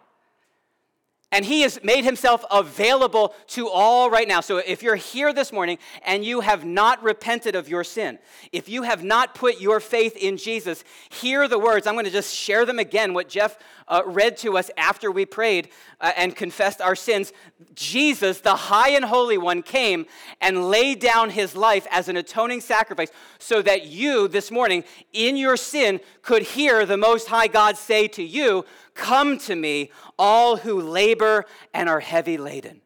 And 1.36 1.43
he 1.43 1.63
has 1.63 1.84
made 1.84 2.06
himself 2.06 2.45
available 2.50 3.36
to 3.48 3.67
all 3.67 4.10
right 4.10 4.26
now. 4.26 4.39
So 4.39 4.60
if 4.60 4.82
you're 4.82 4.95
here 4.95 5.34
this 5.34 5.52
morning 5.52 5.80
and 6.06 6.24
you 6.24 6.39
have 6.39 6.63
not 6.63 7.04
repented 7.04 7.58
of 7.58 7.67
your 7.67 7.84
sin, 7.84 8.19
if 8.54 8.69
you 8.69 8.84
have 8.84 9.04
not 9.04 9.36
put 9.36 9.60
your 9.60 9.82
faith 9.82 10.15
in 10.15 10.38
Jesus, 10.38 10.86
hear 11.10 11.50
the 11.50 11.60
words. 11.60 11.88
I'm 11.88 11.95
going 11.95 12.06
to 12.06 12.12
just 12.12 12.34
share 12.34 12.65
them 12.65 12.80
again, 12.80 13.13
what 13.13 13.28
Jeff 13.28 13.58
uh, 13.88 14.02
read 14.06 14.38
to 14.38 14.58
us 14.58 14.71
after 14.78 15.12
we 15.12 15.26
prayed 15.26 15.69
uh, 16.02 16.12
and 16.17 16.36
confessed 16.36 16.82
our 16.82 16.95
sins. 16.95 17.32
Jesus, 17.74 18.41
the 18.41 18.56
high 18.56 18.89
and 18.89 19.06
holy 19.06 19.38
one, 19.38 19.62
came 19.62 20.06
and 20.41 20.69
laid 20.69 21.00
down 21.00 21.30
his 21.30 21.56
life 21.56 21.88
as 21.91 22.10
an 22.10 22.17
atoning 22.17 22.62
sacrifice 22.62 23.12
so 23.39 23.62
that 23.62 23.86
you 23.86 24.28
this 24.28 24.52
morning, 24.52 24.84
in 25.13 25.38
your 25.38 25.58
sin, 25.58 26.00
could 26.21 26.41
hear 26.43 26.86
the 26.86 26.98
Most 26.98 27.28
High 27.28 27.48
God 27.48 27.78
say 27.78 28.08
to 28.10 28.24
you, 28.24 28.65
Come 28.93 29.38
to 29.39 29.56
me, 29.56 29.91
all 30.17 30.58
who 30.58 30.82
labor 30.82 31.45
and 31.74 31.89
are 31.89 32.00
heavy 32.00 32.38
laden. 32.38 32.82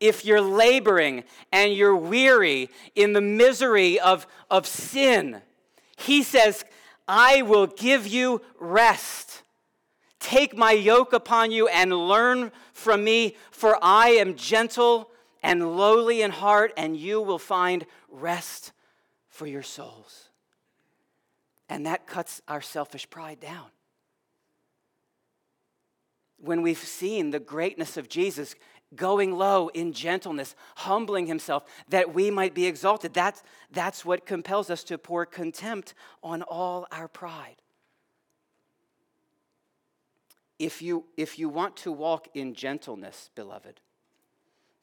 If 0.00 0.24
you're 0.24 0.42
laboring 0.42 1.24
and 1.52 1.72
you're 1.72 1.96
weary 1.96 2.68
in 2.94 3.12
the 3.12 3.20
misery 3.20 3.98
of, 3.98 4.26
of 4.50 4.66
sin, 4.66 5.40
he 5.96 6.22
says, 6.22 6.64
I 7.08 7.42
will 7.42 7.66
give 7.66 8.06
you 8.06 8.42
rest. 8.58 9.42
Take 10.26 10.56
my 10.56 10.72
yoke 10.72 11.12
upon 11.12 11.52
you 11.52 11.68
and 11.68 11.92
learn 11.92 12.50
from 12.72 13.04
me, 13.04 13.36
for 13.52 13.78
I 13.80 14.08
am 14.08 14.34
gentle 14.34 15.08
and 15.40 15.76
lowly 15.76 16.20
in 16.20 16.32
heart, 16.32 16.72
and 16.76 16.96
you 16.96 17.22
will 17.22 17.38
find 17.38 17.86
rest 18.10 18.72
for 19.28 19.46
your 19.46 19.62
souls. 19.62 20.30
And 21.68 21.86
that 21.86 22.08
cuts 22.08 22.42
our 22.48 22.60
selfish 22.60 23.08
pride 23.08 23.38
down 23.38 23.66
when 26.38 26.60
we've 26.60 26.76
seen 26.76 27.30
the 27.30 27.38
greatness 27.38 27.96
of 27.96 28.08
Jesus 28.08 28.56
going 28.96 29.30
low 29.30 29.68
in 29.68 29.92
gentleness, 29.92 30.56
humbling 30.74 31.28
himself 31.28 31.62
that 31.88 32.12
we 32.12 32.32
might 32.32 32.52
be 32.52 32.66
exalted. 32.66 33.14
That's, 33.14 33.44
that's 33.70 34.04
what 34.04 34.26
compels 34.26 34.70
us 34.70 34.82
to 34.84 34.98
pour 34.98 35.24
contempt 35.24 35.94
on 36.20 36.42
all 36.42 36.88
our 36.90 37.06
pride. 37.06 37.62
If 40.58 40.80
you, 40.80 41.04
if 41.16 41.38
you 41.38 41.48
want 41.48 41.76
to 41.78 41.92
walk 41.92 42.28
in 42.34 42.54
gentleness, 42.54 43.30
beloved, 43.34 43.80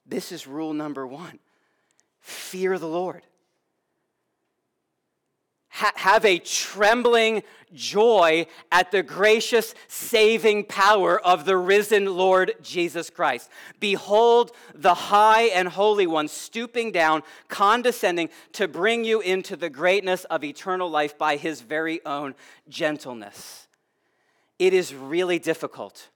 this 0.05 0.31
is 0.31 0.47
rule 0.47 0.73
number 0.73 1.07
one 1.07 1.39
fear 2.19 2.77
the 2.77 2.87
Lord 2.87 3.23
ha- 5.73 5.91
have 5.95 6.23
a 6.23 6.39
trembling 6.39 7.43
joy 7.73 8.45
at 8.71 8.91
the 8.91 9.03
gracious 9.03 9.73
saving 9.87 10.63
power 10.65 11.19
of 11.19 11.45
the 11.45 11.57
risen 11.57 12.05
Lord 12.05 12.53
Jesus 12.61 13.09
Christ. 13.09 13.49
Behold 13.79 14.51
the 14.73 14.93
high 14.93 15.43
and 15.43 15.67
holy 15.67 16.07
one 16.07 16.27
stooping 16.27 16.91
down, 16.91 17.23
condescending 17.47 18.29
to 18.53 18.67
bring 18.67 19.03
you 19.03 19.19
into 19.19 19.55
the 19.55 19.69
greatness 19.69 20.23
of 20.25 20.43
eternal 20.43 20.89
life 20.89 21.17
by 21.17 21.35
his 21.35 21.61
very 21.61 22.05
own 22.05 22.35
gentleness. 22.69 23.62
It 24.59 24.73
is 24.73 24.93
really 24.93 25.39
difficult 25.39 26.09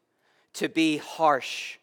to 0.53 0.69
be 0.69 0.97
harsh 0.97 1.77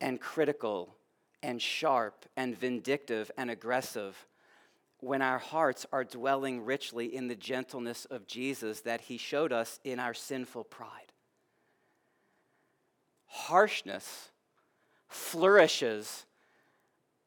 and 0.00 0.20
critical 0.20 0.94
and 1.42 1.60
sharp 1.60 2.26
and 2.36 2.58
vindictive 2.58 3.30
and 3.36 3.50
aggressive 3.50 4.26
when 4.98 5.22
our 5.22 5.38
hearts 5.38 5.86
are 5.92 6.04
dwelling 6.04 6.64
richly 6.64 7.14
in 7.14 7.28
the 7.28 7.34
gentleness 7.34 8.04
of 8.06 8.26
Jesus 8.26 8.80
that 8.82 9.00
he 9.02 9.16
showed 9.16 9.52
us 9.52 9.80
in 9.84 9.98
our 9.98 10.14
sinful 10.14 10.64
pride. 10.64 11.12
Harshness 13.26 14.30
flourishes 15.08 16.26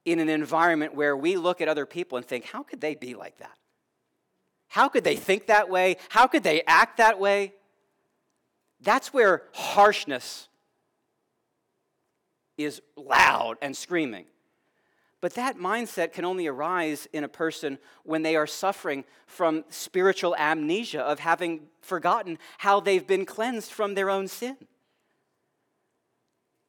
in 0.06 0.20
an 0.20 0.30
environment 0.30 0.94
where 0.94 1.16
we 1.16 1.38
look 1.38 1.62
at 1.62 1.68
other 1.68 1.86
people 1.86 2.18
and 2.18 2.28
think, 2.28 2.46
how 2.46 2.62
could 2.62 2.82
they 2.82 2.96
be 2.96 3.16
like 3.16 3.38
that? 3.38 3.58
How 4.68 4.90
could 4.90 5.04
they 5.04 5.16
think 5.16 5.48
that 5.48 5.70
way? 5.70 5.98
How 6.10 6.28
could 6.28 6.44
they 6.44 6.62
act 6.64 6.98
that 6.98 7.20
way? 7.20 7.54
That's 8.84 9.14
where 9.14 9.44
harshness 9.54 10.48
is 12.58 12.82
loud 12.96 13.58
and 13.62 13.76
screaming. 13.76 14.26
But 15.22 15.36
that 15.36 15.58
mindset 15.58 16.12
can 16.12 16.26
only 16.26 16.48
arise 16.48 17.08
in 17.14 17.24
a 17.24 17.30
person 17.30 17.78
when 18.04 18.24
they 18.24 18.36
are 18.36 18.46
suffering 18.46 19.06
from 19.26 19.64
spiritual 19.70 20.36
amnesia 20.36 21.02
of 21.02 21.20
having 21.20 21.68
forgotten 21.82 22.38
how 22.58 22.82
they've 22.82 23.08
been 23.08 23.26
cleansed 23.26 23.72
from 23.72 23.96
their 23.96 24.10
own 24.10 24.28
sin. 24.28 24.58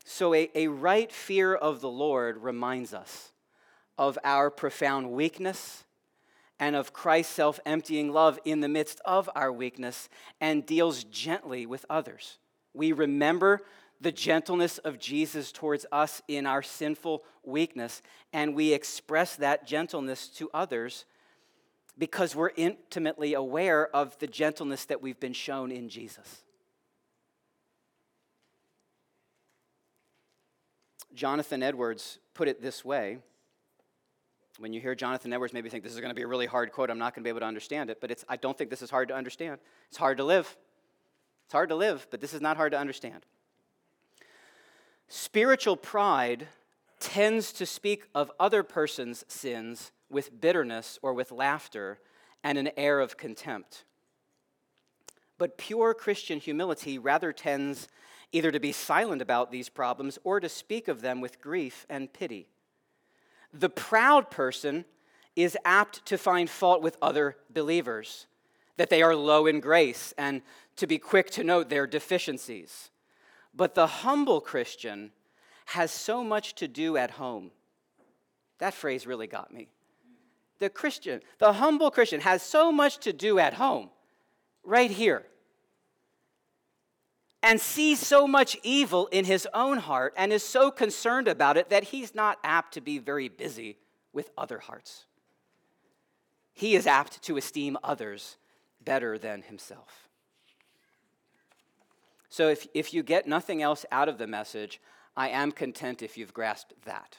So, 0.04 0.34
a, 0.34 0.50
a 0.54 0.68
right 0.68 1.10
fear 1.10 1.54
of 1.54 1.80
the 1.80 1.88
Lord 1.88 2.38
reminds 2.38 2.94
us 2.94 3.32
of 3.98 4.18
our 4.22 4.50
profound 4.50 5.10
weakness 5.10 5.84
and 6.58 6.76
of 6.76 6.92
Christ's 6.92 7.34
self 7.34 7.60
emptying 7.66 8.12
love 8.12 8.38
in 8.44 8.60
the 8.60 8.68
midst 8.68 9.00
of 9.04 9.28
our 9.34 9.52
weakness 9.52 10.08
and 10.40 10.64
deals 10.66 11.04
gently 11.04 11.66
with 11.66 11.84
others. 11.90 12.38
We 12.72 12.92
remember 12.92 13.62
the 14.00 14.12
gentleness 14.12 14.78
of 14.78 14.98
Jesus 14.98 15.52
towards 15.52 15.86
us 15.90 16.22
in 16.28 16.46
our 16.46 16.62
sinful 16.62 17.22
weakness, 17.42 18.02
and 18.32 18.54
we 18.54 18.72
express 18.72 19.36
that 19.36 19.66
gentleness 19.66 20.28
to 20.28 20.50
others 20.52 21.04
because 21.96 22.34
we're 22.34 22.50
intimately 22.56 23.34
aware 23.34 23.94
of 23.94 24.18
the 24.18 24.26
gentleness 24.26 24.84
that 24.86 25.00
we've 25.00 25.20
been 25.20 25.32
shown 25.32 25.70
in 25.70 25.88
Jesus. 25.88 26.42
Jonathan 31.14 31.62
Edwards 31.62 32.18
put 32.34 32.48
it 32.48 32.60
this 32.60 32.84
way. 32.84 33.18
When 34.58 34.72
you 34.72 34.80
hear 34.80 34.94
Jonathan 34.94 35.32
Edwards, 35.32 35.52
maybe 35.52 35.68
think 35.68 35.82
this 35.82 35.92
is 35.92 36.00
going 36.00 36.10
to 36.10 36.14
be 36.14 36.22
a 36.22 36.26
really 36.26 36.46
hard 36.46 36.70
quote. 36.70 36.88
I'm 36.88 36.98
not 36.98 37.14
going 37.14 37.22
to 37.22 37.26
be 37.26 37.30
able 37.30 37.40
to 37.40 37.46
understand 37.46 37.90
it, 37.90 38.00
but 38.00 38.10
it's, 38.10 38.24
I 38.28 38.36
don't 38.36 38.56
think 38.56 38.70
this 38.70 38.82
is 38.82 38.90
hard 38.90 39.08
to 39.08 39.14
understand. 39.14 39.58
It's 39.88 39.96
hard 39.96 40.18
to 40.18 40.24
live. 40.24 40.56
It's 41.46 41.52
hard 41.52 41.70
to 41.70 41.74
live, 41.74 42.06
but 42.10 42.20
this 42.20 42.32
is 42.32 42.40
not 42.40 42.56
hard 42.56 42.72
to 42.72 42.78
understand. 42.78 43.26
Spiritual 45.08 45.76
pride 45.76 46.46
tends 47.00 47.52
to 47.52 47.66
speak 47.66 48.06
of 48.14 48.30
other 48.38 48.62
person's 48.62 49.24
sins 49.28 49.92
with 50.08 50.40
bitterness 50.40 50.98
or 51.02 51.12
with 51.12 51.32
laughter 51.32 51.98
and 52.42 52.56
an 52.56 52.70
air 52.76 53.00
of 53.00 53.16
contempt. 53.16 53.84
But 55.36 55.58
pure 55.58 55.94
Christian 55.94 56.38
humility 56.38 56.96
rather 56.96 57.32
tends 57.32 57.88
either 58.30 58.52
to 58.52 58.60
be 58.60 58.72
silent 58.72 59.20
about 59.20 59.50
these 59.50 59.68
problems 59.68 60.18
or 60.24 60.40
to 60.40 60.48
speak 60.48 60.88
of 60.88 61.00
them 61.00 61.20
with 61.20 61.40
grief 61.40 61.86
and 61.90 62.12
pity. 62.12 62.48
The 63.56 63.70
proud 63.70 64.30
person 64.30 64.84
is 65.36 65.56
apt 65.64 66.04
to 66.06 66.18
find 66.18 66.50
fault 66.50 66.82
with 66.82 66.98
other 67.00 67.36
believers, 67.48 68.26
that 68.76 68.90
they 68.90 69.00
are 69.00 69.14
low 69.14 69.46
in 69.46 69.60
grace, 69.60 70.12
and 70.18 70.42
to 70.76 70.86
be 70.88 70.98
quick 70.98 71.30
to 71.30 71.44
note 71.44 71.68
their 71.68 71.86
deficiencies. 71.86 72.90
But 73.54 73.76
the 73.76 73.86
humble 73.86 74.40
Christian 74.40 75.12
has 75.66 75.92
so 75.92 76.24
much 76.24 76.56
to 76.56 76.66
do 76.66 76.96
at 76.96 77.12
home. 77.12 77.52
That 78.58 78.74
phrase 78.74 79.06
really 79.06 79.28
got 79.28 79.52
me. 79.52 79.68
The 80.58 80.68
Christian, 80.68 81.20
the 81.38 81.54
humble 81.54 81.90
Christian, 81.90 82.20
has 82.20 82.42
so 82.42 82.72
much 82.72 82.98
to 82.98 83.12
do 83.12 83.38
at 83.38 83.54
home, 83.54 83.90
right 84.64 84.90
here, 84.90 85.26
and 87.44 87.60
sees 87.60 88.00
so 88.00 88.26
much 88.26 88.56
evil 88.62 89.06
in 89.08 89.26
his 89.26 89.46
own 89.52 89.76
heart 89.76 90.14
and 90.16 90.32
is 90.32 90.42
so 90.42 90.70
concerned 90.70 91.28
about 91.28 91.58
it 91.58 91.68
that 91.68 91.84
he's 91.84 92.14
not 92.14 92.38
apt 92.42 92.72
to 92.72 92.80
be 92.80 92.98
very 92.98 93.28
busy 93.28 93.76
with 94.14 94.30
other 94.38 94.58
hearts. 94.58 95.04
He 96.54 96.74
is 96.74 96.86
apt 96.86 97.22
to 97.24 97.36
esteem 97.36 97.76
others 97.84 98.38
better 98.82 99.18
than 99.18 99.42
himself. 99.42 100.08
So 102.30 102.48
if, 102.48 102.66
if 102.72 102.94
you 102.94 103.02
get 103.02 103.28
nothing 103.28 103.60
else 103.60 103.84
out 103.92 104.08
of 104.08 104.16
the 104.16 104.26
message, 104.26 104.80
I 105.14 105.28
am 105.28 105.52
content 105.52 106.00
if 106.00 106.16
you've 106.16 106.32
grasped 106.32 106.72
that. 106.86 107.18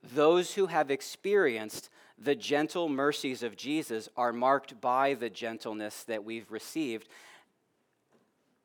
Those 0.00 0.54
who 0.54 0.66
have 0.66 0.92
experienced 0.92 1.90
the 2.16 2.36
gentle 2.36 2.88
mercies 2.88 3.42
of 3.42 3.56
Jesus 3.56 4.08
are 4.16 4.32
marked 4.32 4.80
by 4.80 5.14
the 5.14 5.28
gentleness 5.28 6.04
that 6.04 6.24
we've 6.24 6.52
received. 6.52 7.08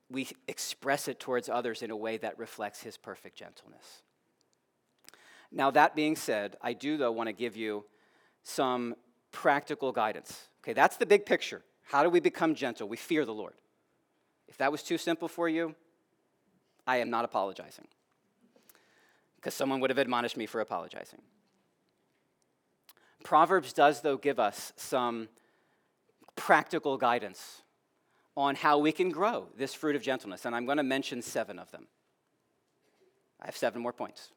We 0.10 0.28
express 0.48 1.08
it 1.08 1.20
towards 1.20 1.50
others 1.50 1.82
in 1.82 1.92
a 1.92 1.96
way 1.96 2.18
that 2.18 2.38
reflects 2.40 2.82
his 2.82 2.98
perfect 2.98 3.38
gentleness. 3.38 4.02
Now, 5.52 5.72
that 5.72 5.96
being 5.96 6.16
said, 6.16 6.58
I 6.62 6.74
do, 6.74 6.98
though, 6.98 7.12
want 7.12 7.28
to 7.28 7.34
give 7.34 7.56
you 7.56 7.86
some 8.44 8.96
practical 9.32 9.92
guidance. 9.92 10.48
Okay, 10.64 10.74
that's 10.74 10.98
the 10.98 11.06
big 11.06 11.26
picture. 11.26 11.64
How 11.84 12.04
do 12.04 12.10
we 12.10 12.20
become 12.20 12.56
gentle? 12.56 12.88
We 12.88 12.98
fear 12.98 13.26
the 13.26 13.34
Lord. 13.34 13.54
If 14.48 14.58
that 14.58 14.72
was 14.72 14.84
too 14.84 14.98
simple 14.98 15.28
for 15.28 15.48
you, 15.50 15.76
I 16.86 16.98
am 16.98 17.10
not 17.10 17.26
apologizing. 17.26 17.88
Because 19.36 19.54
someone 19.54 19.80
would 19.80 19.90
have 19.90 19.98
admonished 19.98 20.38
me 20.38 20.46
for 20.46 20.60
apologizing. 20.62 21.22
Proverbs 23.24 23.74
does, 23.74 24.02
though, 24.02 24.18
give 24.18 24.40
us 24.40 24.74
some 24.76 25.30
practical 26.36 26.98
guidance 26.98 27.62
on 28.40 28.56
how 28.56 28.78
we 28.78 28.94
can 28.94 29.10
grow 29.10 29.48
this 29.58 29.74
fruit 29.74 29.98
of 29.98 30.02
gentleness, 30.02 30.46
and 30.46 30.56
I'm 30.56 30.66
going 30.66 30.78
to 30.78 30.84
mention 30.84 31.22
seven 31.22 31.60
of 31.60 31.70
them. 31.72 31.88
I 33.42 33.46
have 33.46 33.58
seven 33.58 33.82
more 33.82 33.92
points. 33.92 34.32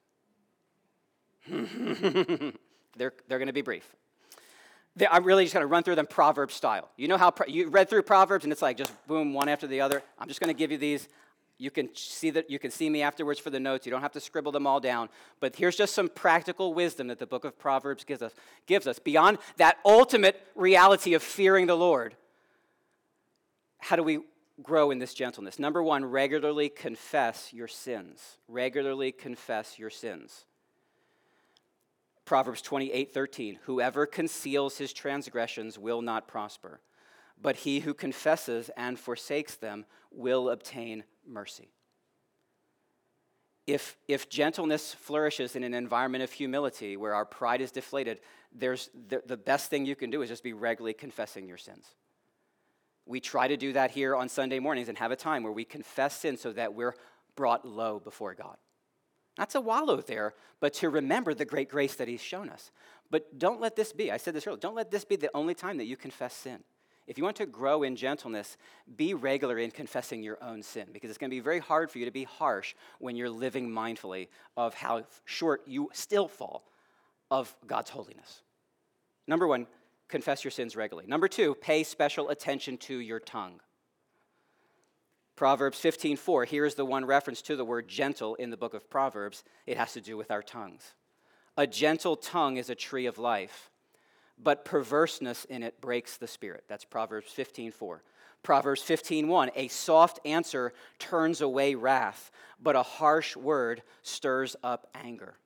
they're, 1.48 3.12
they're 3.28 3.38
going 3.38 3.46
to 3.46 3.53
be 3.53 3.62
brief. 3.62 3.88
I'm 5.09 5.24
really 5.24 5.44
just 5.44 5.55
going 5.55 5.62
to 5.62 5.68
run 5.68 5.84
through 5.84 5.94
them 5.94 6.07
Proverbs 6.07 6.55
style. 6.55 6.90
You 6.96 7.07
know 7.09 7.16
how 7.16 7.32
you 7.46 7.68
read 7.68 7.88
through 7.88 8.03
Proverbs 8.03 8.44
and 8.44 8.53
it's 8.53 8.61
like 8.61 8.76
just 8.76 8.92
boom, 9.07 9.32
one 9.32 9.48
after 9.48 9.66
the 9.66 9.80
other. 9.80 10.03
I'm 10.18 10.28
just 10.28 10.40
going 10.40 10.53
to 10.53 10.59
give 10.59 10.70
you 10.70 10.78
these. 10.78 11.09
You 11.59 11.70
can 11.70 11.88
see 11.94 12.30
that 12.30 12.50
you 12.50 12.59
can 12.59 12.70
see 12.70 12.90
me 12.90 13.03
afterwards 13.03 13.38
for 13.38 13.50
the 13.50 13.61
notes. 13.61 13.86
You 13.86 13.92
don't 13.92 14.03
have 14.03 14.12
to 14.12 14.20
scribble 14.20 14.53
them 14.53 14.66
all 14.66 14.80
down. 14.80 15.09
But 15.40 15.57
here's 15.57 15.76
just 15.76 15.94
some 15.94 16.09
practical 16.09 16.74
wisdom 16.74 17.07
that 17.07 17.18
the 17.18 17.26
book 17.26 17.44
of 17.44 17.59
Proverbs 17.59 18.05
gives 18.05 18.20
us. 18.20 18.32
Gives 18.66 18.86
us 18.86 18.98
beyond 18.98 19.38
that 19.57 19.78
ultimate 19.84 20.44
reality 20.55 21.14
of 21.14 21.22
fearing 21.22 21.66
the 21.66 21.76
Lord. 21.76 22.16
How 23.83 23.97
do 23.97 24.05
we 24.05 24.20
grow 24.62 24.93
in 24.93 25.01
this 25.01 25.12
gentleness? 25.12 25.59
Number 25.59 25.83
one, 25.83 26.05
regularly 26.05 26.68
confess 26.68 27.53
your 27.53 27.66
sins. 27.66 28.39
Regularly 28.47 29.11
confess 29.11 29.76
your 29.76 29.91
sins. 29.91 30.45
Proverbs 32.24 32.62
28 32.62 33.12
13. 33.12 33.59
Whoever 33.64 34.07
conceals 34.07 34.78
his 34.78 34.93
transgressions 34.93 35.80
will 35.80 36.01
not 36.01 36.28
prosper, 36.28 36.80
but 37.41 37.57
he 37.57 37.80
who 37.80 37.93
confesses 37.93 38.70
and 38.76 38.97
forsakes 38.97 39.57
them 39.57 39.85
will 40.12 40.49
obtain 40.49 41.03
mercy. 41.26 41.72
If, 43.66 43.97
if 44.07 44.28
gentleness 44.28 44.95
flourishes 44.95 45.57
in 45.57 45.64
an 45.64 45.74
environment 45.74 46.22
of 46.22 46.30
humility 46.30 46.97
where 46.97 47.16
our 47.16 47.24
pride 47.24 47.61
is 47.61 47.72
deflated, 47.72 48.20
there's, 48.53 48.91
the, 49.09 49.22
the 49.26 49.37
best 49.37 49.70
thing 49.70 49.87
you 49.87 49.97
can 49.97 50.11
do 50.11 50.22
is 50.22 50.28
just 50.28 50.45
be 50.45 50.53
regularly 50.53 50.95
confessing 50.95 51.49
your 51.49 51.59
sins. 51.59 51.87
We 53.07 53.20
try 53.20 53.48
to 53.48 53.57
do 53.57 53.72
that 53.72 53.90
here 53.90 54.14
on 54.14 54.28
Sunday 54.28 54.59
mornings 54.59 54.88
and 54.88 54.98
have 54.98 55.11
a 55.11 55.16
time 55.16 55.42
where 55.42 55.53
we 55.53 55.64
confess 55.64 56.16
sin 56.20 56.36
so 56.36 56.53
that 56.53 56.74
we're 56.74 56.94
brought 57.34 57.66
low 57.66 57.98
before 57.98 58.34
God. 58.34 58.57
Not 59.38 59.50
to 59.50 59.61
wallow 59.61 60.00
there, 60.00 60.34
but 60.61 60.74
to 60.74 60.90
remember 60.90 61.34
the 61.34 61.44
great 61.44 61.68
grace 61.68 61.94
that 61.96 62.09
He's 62.09 62.22
shown 62.22 62.48
us. 62.48 62.70
But 63.11 63.38
don't 63.38 63.61
let 63.61 63.76
this 63.76 63.92
be, 63.92 64.12
I 64.12 64.16
said 64.16 64.34
this 64.34 64.46
earlier, 64.46 64.61
don't 64.61 64.74
let 64.74 64.90
this 64.90 65.05
be 65.05 65.16
the 65.16 65.30
only 65.34 65.55
time 65.55 65.78
that 65.78 65.86
you 65.86 65.96
confess 65.96 66.34
sin. 66.34 66.62
If 67.07 67.18
you 67.18 67.24
want 67.24 67.36
to 67.38 67.46
grow 67.46 67.82
in 67.82 67.96
gentleness, 67.96 68.57
be 68.96 69.12
regular 69.14 69.59
in 69.59 69.70
confessing 69.70 70.22
your 70.22 70.42
own 70.42 70.62
sin 70.62 70.88
because 70.92 71.11
it's 71.11 71.18
going 71.18 71.30
to 71.30 71.36
be 71.36 71.40
very 71.40 71.59
hard 71.59 71.90
for 71.90 71.98
you 71.98 72.05
to 72.05 72.12
be 72.12 72.24
harsh 72.24 72.74
when 73.00 73.16
you're 73.16 73.30
living 73.30 73.68
mindfully 73.68 74.28
of 74.57 74.74
how 74.74 75.05
short 75.24 75.62
you 75.66 75.90
still 75.92 76.28
fall 76.28 76.62
of 77.30 77.55
God's 77.66 77.90
holiness. 77.90 78.42
Number 79.26 79.48
one, 79.48 79.66
confess 80.12 80.44
your 80.44 80.50
sins 80.50 80.76
regularly. 80.76 81.08
Number 81.08 81.26
two, 81.26 81.54
pay 81.54 81.82
special 81.82 82.28
attention 82.28 82.76
to 82.76 82.98
your 82.98 83.18
tongue. 83.18 83.60
Proverbs 85.36 85.80
15:4, 85.80 86.44
here's 86.44 86.74
the 86.74 86.84
one 86.84 87.06
reference 87.06 87.40
to 87.42 87.56
the 87.56 87.64
word 87.64 87.88
gentle 87.88 88.34
in 88.34 88.50
the 88.50 88.58
book 88.58 88.74
of 88.74 88.90
Proverbs. 88.90 89.42
It 89.66 89.78
has 89.78 89.94
to 89.94 90.02
do 90.02 90.18
with 90.18 90.30
our 90.30 90.42
tongues. 90.42 90.92
A 91.56 91.66
gentle 91.66 92.14
tongue 92.14 92.58
is 92.58 92.68
a 92.68 92.74
tree 92.74 93.06
of 93.06 93.16
life, 93.16 93.70
but 94.36 94.66
perverseness 94.66 95.46
in 95.46 95.62
it 95.62 95.80
breaks 95.80 96.18
the 96.18 96.28
spirit. 96.28 96.64
That's 96.68 96.84
Proverbs 96.84 97.32
15:4. 97.32 98.02
Proverbs 98.42 98.82
15:1, 98.82 99.50
a 99.54 99.68
soft 99.68 100.20
answer 100.26 100.74
turns 100.98 101.40
away 101.40 101.74
wrath, 101.74 102.30
but 102.60 102.76
a 102.76 102.82
harsh 102.82 103.34
word 103.34 103.82
stirs 104.02 104.56
up 104.62 104.90
anger. 104.92 105.38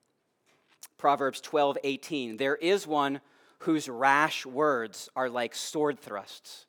Proverbs 0.98 1.40
12:18, 1.40 2.38
there 2.38 2.56
is 2.56 2.84
one 2.84 3.20
whose 3.58 3.88
rash 3.88 4.44
words 4.44 5.08
are 5.16 5.28
like 5.28 5.54
sword 5.54 5.98
thrusts, 5.98 6.66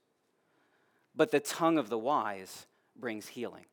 but 1.15 1.31
the 1.31 1.39
tongue 1.39 1.77
of 1.77 1.89
the 1.89 1.97
wise 1.97 2.65
brings 2.95 3.27
healing. 3.27 3.65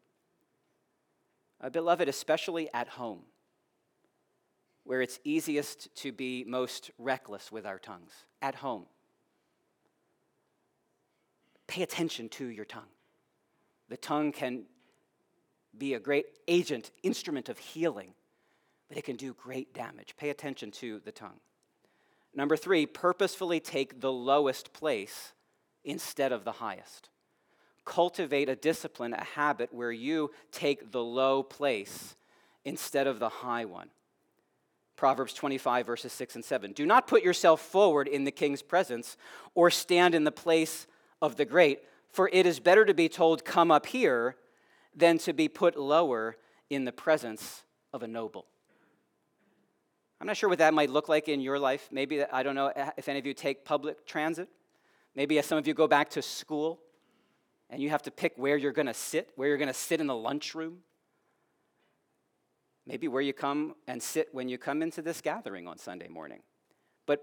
Uh, 1.61 1.71
beloved, 1.71 2.09
especially 2.09 2.69
at 2.75 2.89
home, 2.89 3.21
where 4.85 5.01
it's 5.01 5.19
easiest 5.25 5.95
to 5.97 6.13
be 6.13 6.45
most 6.47 6.91
reckless 6.99 7.51
with 7.51 7.65
our 7.65 7.79
tongues, 7.79 8.13
at 8.43 8.55
home. 8.57 8.85
Pay 11.67 11.83
attention 11.83 12.29
to 12.31 12.47
your 12.47 12.67
tongue. 12.67 12.83
The 13.89 13.97
tongue 13.97 14.33
can 14.33 14.65
be 15.77 15.95
a 15.95 16.01
great 16.01 16.27
agent, 16.49 16.91
instrument 17.03 17.49
of 17.49 17.59
healing, 17.59 18.15
but 18.89 18.99
it 18.99 19.05
can 19.05 19.17
do 19.17 19.35
great 19.35 19.73
damage. 19.73 20.15
Pay 20.17 20.31
attention 20.31 20.71
to 20.73 21.01
the 21.05 21.13
tongue. 21.13 21.41
Number 22.35 22.57
three, 22.57 22.87
purposefully 22.87 23.61
take 23.61 24.01
the 24.01 24.13
lowest 24.13 24.73
place 24.73 25.33
instead 25.85 26.33
of 26.33 26.45
the 26.45 26.53
highest. 26.53 27.11
Cultivate 27.85 28.49
a 28.49 28.57
discipline, 28.57 29.13
a 29.13 29.23
habit 29.23 29.73
where 29.73 29.93
you 29.93 30.31
take 30.51 30.91
the 30.91 31.05
low 31.05 31.43
place 31.43 32.17
instead 32.65 33.07
of 33.07 33.19
the 33.19 33.29
high 33.29 33.65
one. 33.65 33.91
Proverbs 34.97 35.35
25, 35.35 35.87
verses 35.87 36.13
6 36.13 36.37
and 36.37 36.45
7. 36.45 36.73
Do 36.73 36.87
not 36.87 37.07
put 37.07 37.23
yourself 37.23 37.61
forward 37.61 38.09
in 38.09 38.25
the 38.25 38.31
king's 38.31 38.63
presence 38.63 39.17
or 39.55 39.71
stand 39.71 40.15
in 40.15 40.25
the 40.25 40.33
place 40.33 40.87
of 41.21 41.37
the 41.37 41.45
great, 41.45 41.81
for 42.11 42.31
it 42.33 42.47
is 42.47 42.61
better 42.61 42.85
to 42.85 42.95
be 42.95 43.09
told, 43.09 43.45
Come 43.45 43.71
up 43.71 43.87
here, 43.87 44.37
than 44.95 45.19
to 45.19 45.33
be 45.33 45.49
put 45.49 45.77
lower 45.77 46.37
in 46.71 46.85
the 46.85 46.93
presence 46.93 47.65
of 47.93 48.03
a 48.03 48.09
noble. 48.09 48.47
I'm 50.25 50.29
not 50.29 50.39
sure 50.39 50.49
what 50.49 50.57
that 50.61 50.73
might 50.73 50.89
look 50.89 51.11
like 51.11 51.29
in 51.29 51.43
your 51.43 51.59
life. 51.59 51.87
Maybe, 51.93 52.25
I 52.25 52.43
don't 52.43 52.55
know 52.55 52.69
eh, 52.69 52.91
if 52.97 53.11
any 53.11 53.19
of 53.19 53.27
you 53.27 53.35
take 53.35 53.63
public 53.63 54.07
transit. 54.07 54.49
Maybe 55.15 55.39
as 55.39 55.45
some 55.45 55.59
of 55.59 55.67
you 55.67 55.75
go 55.75 55.87
back 55.87 56.09
to 56.13 56.23
school 56.23 56.81
and 57.69 57.83
you 57.83 57.91
have 57.91 58.01
to 58.05 58.11
pick 58.11 58.33
where 58.37 58.57
you're 58.57 58.73
going 58.73 58.87
to 58.87 58.95
sit, 58.95 59.29
where 59.37 59.49
you're 59.49 59.59
going 59.59 59.69
to 59.69 59.75
sit 59.75 60.01
in 60.01 60.07
the 60.07 60.17
lunchroom. 60.17 60.79
Maybe 62.87 63.07
where 63.07 63.21
you 63.21 63.35
come 63.35 63.75
and 63.87 64.03
sit 64.03 64.31
when 64.33 64.49
you 64.49 64.57
come 64.57 64.81
into 64.81 65.03
this 65.03 65.21
gathering 65.21 65.69
on 65.69 65.77
Sunday 65.77 66.09
morning. 66.09 66.41
But 67.05 67.21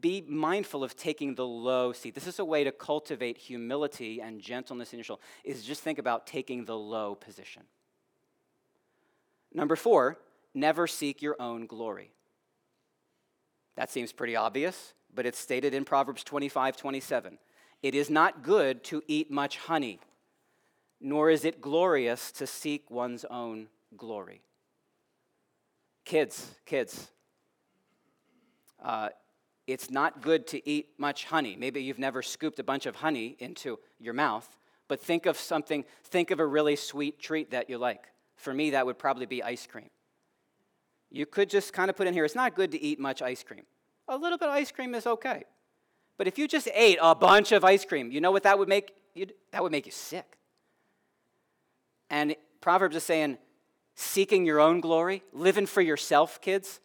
be 0.00 0.24
mindful 0.28 0.84
of 0.84 0.94
taking 0.94 1.34
the 1.34 1.44
low 1.44 1.92
seat. 1.92 2.14
This 2.14 2.28
is 2.28 2.38
a 2.38 2.44
way 2.44 2.62
to 2.62 2.70
cultivate 2.70 3.38
humility 3.38 4.20
and 4.20 4.40
gentleness 4.40 4.92
in 4.92 5.00
your 5.00 5.04
soul, 5.04 5.20
is 5.42 5.64
just 5.64 5.82
think 5.82 5.98
about 5.98 6.28
taking 6.28 6.64
the 6.64 6.76
low 6.76 7.16
position. 7.16 7.64
Number 9.52 9.74
four, 9.74 10.20
never 10.54 10.86
seek 10.86 11.20
your 11.20 11.34
own 11.42 11.66
glory. 11.66 12.12
That 13.76 13.90
seems 13.90 14.12
pretty 14.12 14.36
obvious, 14.36 14.94
but 15.14 15.26
it's 15.26 15.38
stated 15.38 15.74
in 15.74 15.84
Proverbs 15.84 16.24
25 16.24 16.76
27. 16.76 17.38
It 17.82 17.94
is 17.94 18.10
not 18.10 18.42
good 18.42 18.82
to 18.84 19.02
eat 19.06 19.30
much 19.30 19.58
honey, 19.58 20.00
nor 21.00 21.30
is 21.30 21.44
it 21.44 21.60
glorious 21.60 22.32
to 22.32 22.46
seek 22.46 22.90
one's 22.90 23.24
own 23.26 23.68
glory. 23.96 24.42
Kids, 26.04 26.54
kids, 26.64 27.10
uh, 28.82 29.10
it's 29.66 29.90
not 29.90 30.22
good 30.22 30.46
to 30.48 30.68
eat 30.68 30.90
much 30.96 31.24
honey. 31.24 31.56
Maybe 31.58 31.82
you've 31.82 31.98
never 31.98 32.22
scooped 32.22 32.58
a 32.58 32.64
bunch 32.64 32.86
of 32.86 32.96
honey 32.96 33.36
into 33.40 33.78
your 33.98 34.14
mouth, 34.14 34.48
but 34.88 35.00
think 35.00 35.26
of 35.26 35.36
something, 35.36 35.84
think 36.04 36.30
of 36.30 36.40
a 36.40 36.46
really 36.46 36.76
sweet 36.76 37.18
treat 37.18 37.50
that 37.50 37.68
you 37.68 37.76
like. 37.76 38.04
For 38.36 38.54
me, 38.54 38.70
that 38.70 38.86
would 38.86 38.98
probably 38.98 39.26
be 39.26 39.42
ice 39.42 39.66
cream. 39.66 39.90
You 41.10 41.26
could 41.26 41.48
just 41.48 41.72
kind 41.72 41.88
of 41.90 41.96
put 41.96 42.06
in 42.06 42.14
here, 42.14 42.24
it's 42.24 42.34
not 42.34 42.54
good 42.54 42.72
to 42.72 42.82
eat 42.82 42.98
much 42.98 43.22
ice 43.22 43.42
cream. 43.42 43.62
A 44.08 44.16
little 44.16 44.38
bit 44.38 44.48
of 44.48 44.54
ice 44.54 44.70
cream 44.70 44.94
is 44.94 45.06
okay. 45.06 45.44
But 46.18 46.26
if 46.26 46.38
you 46.38 46.48
just 46.48 46.68
ate 46.74 46.98
a 47.00 47.14
bunch 47.14 47.52
of 47.52 47.64
ice 47.64 47.84
cream, 47.84 48.10
you 48.10 48.20
know 48.20 48.30
what 48.30 48.44
that 48.44 48.58
would 48.58 48.68
make 48.68 48.92
you? 49.14 49.26
That 49.52 49.62
would 49.62 49.72
make 49.72 49.86
you 49.86 49.92
sick. 49.92 50.38
And 52.10 52.36
Proverbs 52.60 52.96
is 52.96 53.02
saying, 53.02 53.38
seeking 53.94 54.44
your 54.44 54.60
own 54.60 54.80
glory, 54.80 55.22
living 55.32 55.66
for 55.66 55.80
yourself, 55.80 56.40
kids. 56.40 56.80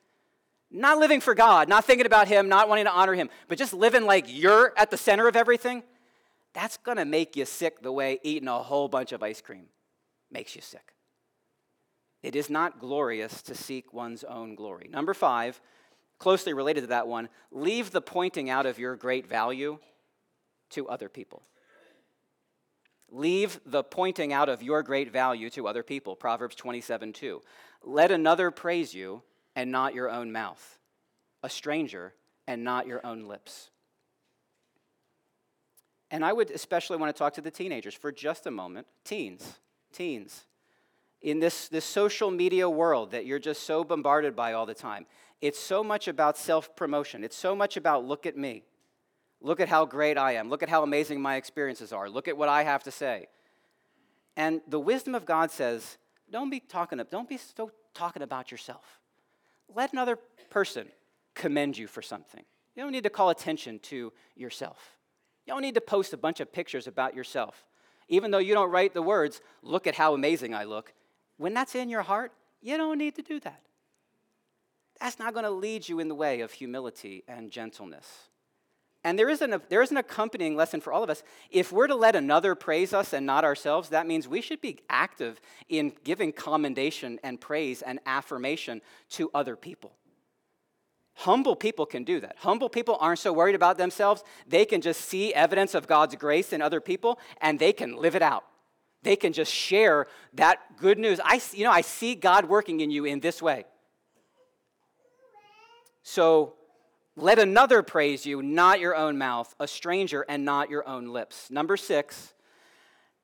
Not 0.71 0.97
living 0.97 1.19
for 1.19 1.35
God, 1.35 1.67
not 1.67 1.85
thinking 1.85 2.05
about 2.05 2.27
Him, 2.27 2.47
not 2.47 2.69
wanting 2.69 2.85
to 2.85 2.91
honor 2.91 3.13
Him, 3.13 3.29
but 3.47 3.57
just 3.57 3.73
living 3.73 4.05
like 4.05 4.25
you're 4.27 4.73
at 4.77 4.89
the 4.89 4.97
center 4.97 5.27
of 5.27 5.35
everything, 5.35 5.83
that's 6.53 6.77
gonna 6.77 7.05
make 7.05 7.35
you 7.35 7.45
sick 7.45 7.81
the 7.81 7.91
way 7.91 8.19
eating 8.23 8.47
a 8.47 8.59
whole 8.59 8.87
bunch 8.87 9.11
of 9.11 9.21
ice 9.21 9.41
cream 9.41 9.65
makes 10.31 10.55
you 10.55 10.61
sick. 10.61 10.93
It 12.23 12.35
is 12.35 12.49
not 12.49 12.79
glorious 12.79 13.41
to 13.43 13.55
seek 13.55 13.93
one's 13.93 14.23
own 14.23 14.55
glory. 14.55 14.87
Number 14.91 15.13
five, 15.13 15.59
closely 16.19 16.53
related 16.53 16.81
to 16.81 16.87
that 16.87 17.07
one, 17.07 17.29
leave 17.51 17.91
the 17.91 18.01
pointing 18.01 18.49
out 18.49 18.65
of 18.65 18.77
your 18.77 18.95
great 18.95 19.27
value 19.27 19.79
to 20.71 20.87
other 20.87 21.09
people. 21.09 21.43
Leave 23.09 23.59
the 23.65 23.83
pointing 23.83 24.31
out 24.31 24.47
of 24.47 24.63
your 24.63 24.83
great 24.83 25.11
value 25.11 25.49
to 25.49 25.67
other 25.67 25.83
people. 25.83 26.15
Proverbs 26.15 26.55
27 26.55 27.11
2. 27.11 27.41
Let 27.83 28.11
another 28.11 28.51
praise 28.51 28.93
you 28.93 29.23
and 29.55 29.71
not 29.71 29.93
your 29.93 30.09
own 30.09 30.31
mouth, 30.31 30.79
a 31.43 31.49
stranger 31.49 32.13
and 32.47 32.63
not 32.63 32.87
your 32.87 33.05
own 33.05 33.27
lips. 33.27 33.69
And 36.09 36.23
I 36.23 36.33
would 36.33 36.51
especially 36.51 36.97
want 36.97 37.13
to 37.13 37.17
talk 37.17 37.33
to 37.33 37.41
the 37.41 37.51
teenagers 37.51 37.93
for 37.93 38.11
just 38.11 38.45
a 38.45 38.51
moment. 38.51 38.87
Teens, 39.03 39.59
teens. 39.91 40.45
In 41.21 41.39
this, 41.39 41.67
this 41.67 41.85
social 41.85 42.31
media 42.31 42.69
world 42.69 43.11
that 43.11 43.25
you're 43.25 43.39
just 43.39 43.63
so 43.63 43.83
bombarded 43.83 44.35
by 44.35 44.53
all 44.53 44.65
the 44.65 44.73
time, 44.73 45.05
it's 45.39 45.59
so 45.59 45.83
much 45.83 46.07
about 46.07 46.37
self 46.37 46.75
promotion. 46.75 47.23
It's 47.23 47.37
so 47.37 47.55
much 47.55 47.77
about 47.77 48.05
look 48.05 48.25
at 48.25 48.37
me. 48.37 48.63
Look 49.39 49.59
at 49.59 49.69
how 49.69 49.85
great 49.85 50.17
I 50.17 50.33
am. 50.33 50.49
Look 50.49 50.61
at 50.61 50.69
how 50.69 50.83
amazing 50.83 51.21
my 51.21 51.35
experiences 51.35 51.91
are. 51.91 52.09
Look 52.09 52.27
at 52.27 52.37
what 52.37 52.49
I 52.49 52.63
have 52.63 52.83
to 52.83 52.91
say. 52.91 53.27
And 54.37 54.61
the 54.67 54.79
wisdom 54.79 55.15
of 55.15 55.25
God 55.25 55.51
says, 55.51 55.97
don't 56.29 56.49
be 56.49 56.59
talking, 56.59 57.01
don't 57.09 57.27
be 57.27 57.37
so 57.37 57.71
talking 57.93 58.21
about 58.21 58.51
yourself 58.51 59.01
let 59.75 59.93
another 59.93 60.17
person 60.49 60.87
commend 61.33 61.77
you 61.77 61.87
for 61.87 62.01
something. 62.01 62.43
You 62.75 62.83
don't 62.83 62.91
need 62.91 63.03
to 63.03 63.09
call 63.09 63.29
attention 63.29 63.79
to 63.83 64.11
yourself. 64.35 64.97
You 65.45 65.53
don't 65.53 65.61
need 65.61 65.75
to 65.75 65.81
post 65.81 66.13
a 66.13 66.17
bunch 66.17 66.39
of 66.39 66.51
pictures 66.51 66.87
about 66.87 67.15
yourself. 67.15 67.65
Even 68.07 68.31
though 68.31 68.37
you 68.39 68.53
don't 68.53 68.71
write 68.71 68.93
the 68.93 69.01
words, 69.01 69.41
look 69.61 69.87
at 69.87 69.95
how 69.95 70.13
amazing 70.13 70.53
I 70.53 70.65
look. 70.65 70.93
When 71.37 71.53
that's 71.53 71.75
in 71.75 71.89
your 71.89 72.01
heart, 72.03 72.31
you 72.61 72.77
don't 72.77 72.97
need 72.97 73.15
to 73.15 73.21
do 73.21 73.39
that. 73.41 73.61
That's 74.99 75.17
not 75.17 75.33
going 75.33 75.45
to 75.45 75.51
lead 75.51 75.89
you 75.89 75.99
in 75.99 76.07
the 76.07 76.15
way 76.15 76.41
of 76.41 76.51
humility 76.51 77.23
and 77.27 77.49
gentleness. 77.49 78.29
And 79.03 79.17
there 79.17 79.29
is, 79.29 79.41
an, 79.41 79.59
there 79.69 79.81
is 79.81 79.89
an 79.89 79.97
accompanying 79.97 80.55
lesson 80.55 80.79
for 80.79 80.93
all 80.93 81.03
of 81.03 81.09
us. 81.09 81.23
If 81.49 81.71
we're 81.71 81.87
to 81.87 81.95
let 81.95 82.15
another 82.15 82.53
praise 82.53 82.93
us 82.93 83.13
and 83.13 83.25
not 83.25 83.43
ourselves, 83.43 83.89
that 83.89 84.05
means 84.05 84.27
we 84.27 84.41
should 84.41 84.61
be 84.61 84.79
active 84.89 85.41
in 85.69 85.93
giving 86.03 86.31
commendation 86.31 87.19
and 87.23 87.41
praise 87.41 87.81
and 87.81 87.99
affirmation 88.05 88.81
to 89.11 89.31
other 89.33 89.55
people. 89.55 89.93
Humble 91.15 91.55
people 91.55 91.87
can 91.87 92.03
do 92.03 92.19
that. 92.19 92.35
Humble 92.37 92.69
people 92.69 92.97
aren't 92.99 93.19
so 93.19 93.33
worried 93.33 93.55
about 93.55 93.79
themselves. 93.79 94.23
They 94.47 94.65
can 94.65 94.81
just 94.81 95.01
see 95.01 95.33
evidence 95.33 95.73
of 95.73 95.87
God's 95.87 96.15
grace 96.15 96.53
in 96.53 96.61
other 96.61 96.79
people 96.79 97.19
and 97.41 97.57
they 97.57 97.73
can 97.73 97.95
live 97.95 98.15
it 98.15 98.21
out. 98.21 98.45
They 99.03 99.15
can 99.15 99.33
just 99.33 99.51
share 99.51 100.07
that 100.33 100.77
good 100.77 100.99
news. 100.99 101.19
I, 101.23 101.41
you 101.53 101.63
know, 101.63 101.71
I 101.71 101.81
see 101.81 102.15
God 102.15 102.45
working 102.45 102.81
in 102.81 102.91
you 102.91 103.05
in 103.05 103.19
this 103.19 103.41
way. 103.41 103.65
So 106.03 106.53
let 107.15 107.39
another 107.39 107.83
praise 107.83 108.25
you, 108.25 108.41
not 108.41 108.79
your 108.79 108.95
own 108.95 109.17
mouth, 109.17 109.53
a 109.59 109.67
stranger, 109.67 110.25
and 110.27 110.45
not 110.45 110.69
your 110.69 110.87
own 110.87 111.07
lips. 111.07 111.49
Number 111.49 111.77
six, 111.77 112.33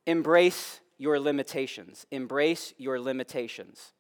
embrace 0.05 0.79
your 0.97 1.19
limitations. 1.19 2.05
Embrace 2.11 2.73
your 2.77 2.99
limitations. 2.99 3.93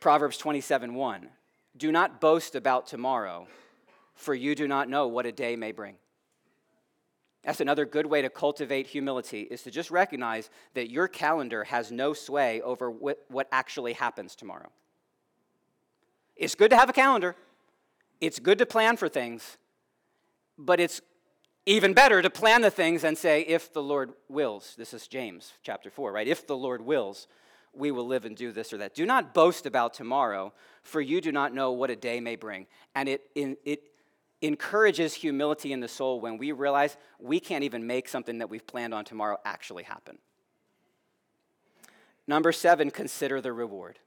Proverbs 0.00 0.36
27 0.36 0.94
1. 0.94 1.28
Do 1.76 1.92
not 1.92 2.20
boast 2.20 2.54
about 2.54 2.86
tomorrow, 2.86 3.46
for 4.14 4.34
you 4.34 4.54
do 4.54 4.66
not 4.66 4.88
know 4.88 5.06
what 5.06 5.26
a 5.26 5.32
day 5.32 5.56
may 5.56 5.72
bring. 5.72 5.96
That's 7.42 7.60
another 7.60 7.86
good 7.86 8.06
way 8.06 8.20
to 8.22 8.28
cultivate 8.28 8.86
humility, 8.86 9.42
is 9.42 9.62
to 9.62 9.70
just 9.70 9.90
recognize 9.90 10.50
that 10.74 10.90
your 10.90 11.08
calendar 11.08 11.64
has 11.64 11.90
no 11.90 12.12
sway 12.12 12.60
over 12.60 12.90
what, 12.90 13.24
what 13.28 13.48
actually 13.50 13.94
happens 13.94 14.34
tomorrow. 14.34 14.70
It's 16.36 16.54
good 16.54 16.70
to 16.70 16.76
have 16.76 16.90
a 16.90 16.92
calendar, 16.92 17.36
it's 18.20 18.38
good 18.38 18.58
to 18.58 18.66
plan 18.66 18.96
for 18.96 19.08
things, 19.08 19.56
but 20.58 20.80
it's 20.80 21.00
even 21.66 21.94
better 21.94 22.20
to 22.20 22.30
plan 22.30 22.62
the 22.62 22.70
things 22.70 23.04
and 23.04 23.16
say, 23.16 23.42
if 23.42 23.72
the 23.72 23.82
Lord 23.82 24.12
wills. 24.28 24.74
This 24.76 24.92
is 24.92 25.06
James 25.06 25.52
chapter 25.62 25.90
4, 25.90 26.12
right? 26.12 26.26
If 26.26 26.46
the 26.46 26.56
Lord 26.56 26.82
wills, 26.82 27.26
we 27.72 27.90
will 27.90 28.06
live 28.06 28.24
and 28.24 28.36
do 28.36 28.52
this 28.52 28.72
or 28.72 28.78
that. 28.78 28.94
Do 28.94 29.06
not 29.06 29.32
boast 29.32 29.66
about 29.66 29.94
tomorrow, 29.94 30.52
for 30.82 31.00
you 31.00 31.20
do 31.20 31.32
not 31.32 31.54
know 31.54 31.72
what 31.72 31.90
a 31.90 31.96
day 31.96 32.20
may 32.20 32.36
bring. 32.36 32.66
And 32.94 33.08
it, 33.08 33.22
it 33.34 33.82
encourages 34.42 35.14
humility 35.14 35.72
in 35.72 35.80
the 35.80 35.88
soul 35.88 36.20
when 36.20 36.38
we 36.38 36.52
realize 36.52 36.96
we 37.18 37.40
can't 37.40 37.64
even 37.64 37.86
make 37.86 38.08
something 38.08 38.38
that 38.38 38.48
we've 38.48 38.66
planned 38.66 38.94
on 38.94 39.04
tomorrow 39.04 39.38
actually 39.44 39.82
happen. 39.82 40.18
Number 42.26 42.52
seven, 42.52 42.90
consider 42.90 43.40
the 43.40 43.52
reward 43.52 43.98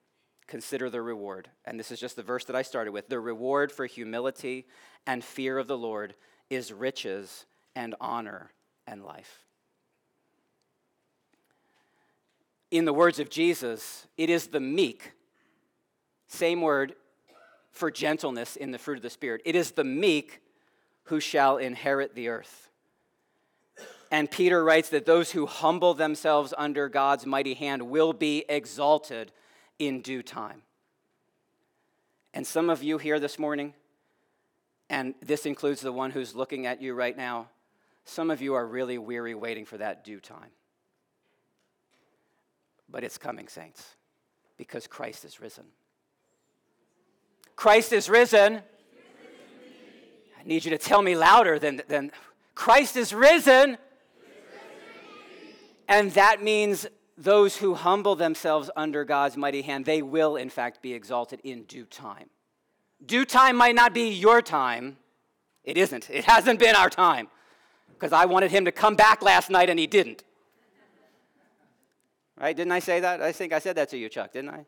consider 0.47 0.89
the 0.89 1.01
reward. 1.01 1.49
And 1.65 1.79
this 1.79 1.91
is 1.91 1.99
just 1.99 2.15
the 2.15 2.23
verse 2.23 2.45
that 2.45 2.55
I 2.55 2.61
started 2.61 2.91
with. 2.91 3.09
The 3.09 3.19
reward 3.19 3.71
for 3.71 3.85
humility 3.85 4.67
and 5.07 5.23
fear 5.23 5.57
of 5.57 5.67
the 5.67 5.77
Lord 5.77 6.15
is 6.49 6.71
riches 6.71 7.45
and 7.75 7.95
honor 7.99 8.51
and 8.85 9.03
life. 9.03 9.39
In 12.71 12.85
the 12.85 12.93
words 12.93 13.19
of 13.19 13.29
Jesus, 13.29 14.07
it 14.17 14.29
is 14.29 14.47
the 14.47 14.59
meek, 14.59 15.13
same 16.27 16.61
word 16.61 16.95
for 17.73 17.91
gentleness 17.91 18.55
in 18.55 18.71
the 18.71 18.77
fruit 18.77 18.97
of 18.97 19.03
the 19.03 19.09
Spirit. 19.09 19.41
It 19.43 19.55
is 19.55 19.71
the 19.71 19.83
meek 19.83 20.41
who 21.05 21.19
shall 21.19 21.57
inherit 21.57 22.15
the 22.15 22.29
earth. 22.29 22.69
And 24.09 24.29
Peter 24.29 24.63
writes 24.63 24.89
that 24.89 25.07
those 25.07 25.31
who 25.31 25.47
humble 25.47 25.95
themselves 25.95 26.53
under 26.55 26.87
God's 26.87 27.25
mighty 27.25 27.55
hand 27.55 27.81
will 27.81 28.13
be 28.13 28.45
exalted 28.47 29.31
in 29.79 30.01
due 30.01 30.21
time. 30.21 30.61
And 32.33 32.45
some 32.45 32.69
of 32.69 32.83
you 32.83 32.99
here 32.99 33.19
this 33.19 33.39
morning, 33.39 33.73
and 34.89 35.15
this 35.21 35.47
includes 35.47 35.81
the 35.81 35.91
one 35.91 36.11
who's 36.11 36.35
looking 36.35 36.67
at 36.67 36.79
you 36.79 36.93
right 36.93 37.17
now, 37.17 37.49
some 38.05 38.29
of 38.29 38.41
you 38.41 38.53
are 38.53 38.65
really 38.65 38.99
weary 38.99 39.33
waiting 39.33 39.65
for 39.65 39.77
that 39.77 40.03
due 40.03 40.19
time. 40.19 40.51
But 42.87 43.03
it's 43.03 43.17
coming, 43.17 43.47
saints, 43.47 43.95
because 44.57 44.85
Christ 44.85 45.25
is 45.25 45.39
risen. 45.39 45.65
Christ 47.55 47.93
is 47.93 48.09
risen. 48.09 48.61
I 50.39 50.43
need 50.45 50.65
you 50.65 50.71
to 50.71 50.77
tell 50.77 51.01
me 51.01 51.15
louder 51.15 51.59
than, 51.59 51.81
than 51.87 52.11
Christ 52.55 52.97
is 52.97 53.13
risen. 53.13 53.77
And 55.87 56.11
that 56.11 56.43
means 56.43 56.87
those 57.17 57.57
who 57.57 57.75
humble 57.75 58.15
themselves 58.15 58.69
under 58.75 59.05
God's 59.05 59.37
mighty 59.37 59.61
hand, 59.61 59.85
they 59.85 60.01
will, 60.01 60.35
in 60.35 60.49
fact, 60.49 60.81
be 60.81 60.93
exalted 60.93 61.39
in 61.43 61.63
due 61.63 61.85
time. 61.85 62.29
Due 63.05 63.25
time 63.25 63.55
might 63.55 63.75
not 63.75 63.93
be 63.93 64.09
your 64.09 64.41
time. 64.41 64.97
It 65.63 65.77
isn't. 65.77 66.09
It 66.09 66.25
hasn't 66.25 66.59
been 66.59 66.75
our 66.75 66.89
time. 66.89 67.27
Because 67.93 68.11
I 68.13 68.25
wanted 68.25 68.51
him 68.51 68.65
to 68.65 68.71
come 68.71 68.95
back 68.95 69.21
last 69.21 69.49
night 69.49 69.69
and 69.69 69.79
he 69.79 69.87
didn't. 69.87 70.23
Right? 72.39 72.55
Didn't 72.55 72.71
I 72.71 72.79
say 72.79 72.99
that? 72.99 73.21
I 73.21 73.31
think 73.31 73.53
I 73.53 73.59
said 73.59 73.75
that 73.77 73.89
to 73.89 73.97
you, 73.97 74.09
Chuck, 74.09 74.33
didn't 74.33 74.49
I? 74.49 74.65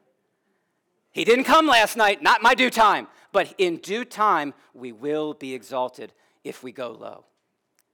He 1.15 1.23
didn't 1.23 1.45
come 1.45 1.65
last 1.65 1.95
night, 1.95 2.21
not 2.21 2.43
my 2.43 2.53
due 2.53 2.69
time. 2.69 3.07
But 3.31 3.55
in 3.57 3.77
due 3.77 4.03
time, 4.03 4.53
we 4.73 4.91
will 4.91 5.33
be 5.33 5.55
exalted 5.55 6.11
if 6.43 6.61
we 6.61 6.73
go 6.73 6.91
low. 6.91 7.23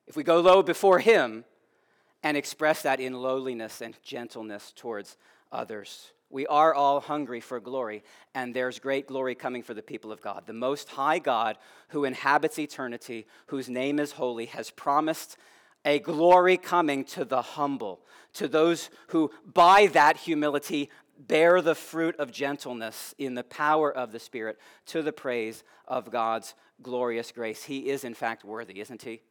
If 0.07 0.15
we 0.15 0.23
go 0.23 0.39
low 0.39 0.63
before 0.63 0.97
him 0.97 1.45
and 2.23 2.35
express 2.35 2.81
that 2.81 2.99
in 2.99 3.13
lowliness 3.13 3.79
and 3.79 3.95
gentleness 4.01 4.73
towards 4.75 5.17
others. 5.51 6.13
We 6.31 6.47
are 6.47 6.73
all 6.73 6.99
hungry 6.99 7.41
for 7.41 7.59
glory, 7.59 8.03
and 8.33 8.55
there's 8.55 8.79
great 8.79 9.05
glory 9.05 9.35
coming 9.35 9.61
for 9.61 9.75
the 9.75 9.83
people 9.83 10.11
of 10.11 10.21
God. 10.21 10.47
The 10.47 10.53
Most 10.53 10.89
High 10.89 11.19
God, 11.19 11.59
who 11.89 12.05
inhabits 12.05 12.57
eternity, 12.57 13.27
whose 13.47 13.69
name 13.69 13.99
is 13.99 14.13
holy, 14.13 14.47
has 14.47 14.71
promised 14.71 15.37
a 15.85 15.99
glory 15.99 16.57
coming 16.57 17.03
to 17.03 17.23
the 17.23 17.41
humble, 17.43 17.99
to 18.33 18.47
those 18.47 18.89
who, 19.07 19.29
by 19.45 19.87
that 19.87 20.17
humility, 20.17 20.89
bear 21.27 21.61
the 21.61 21.75
fruit 21.75 22.15
of 22.17 22.31
gentleness 22.31 23.13
in 23.17 23.35
the 23.35 23.43
power 23.43 23.91
of 23.91 24.11
the 24.11 24.19
Spirit 24.19 24.59
to 24.87 25.01
the 25.01 25.13
praise 25.13 25.63
of 25.87 26.11
God's 26.11 26.53
glorious 26.81 27.31
grace. 27.31 27.63
He 27.63 27.89
is, 27.89 28.03
in 28.03 28.13
fact, 28.13 28.43
worthy, 28.43 28.79
isn't 28.79 29.03
he? 29.03 29.21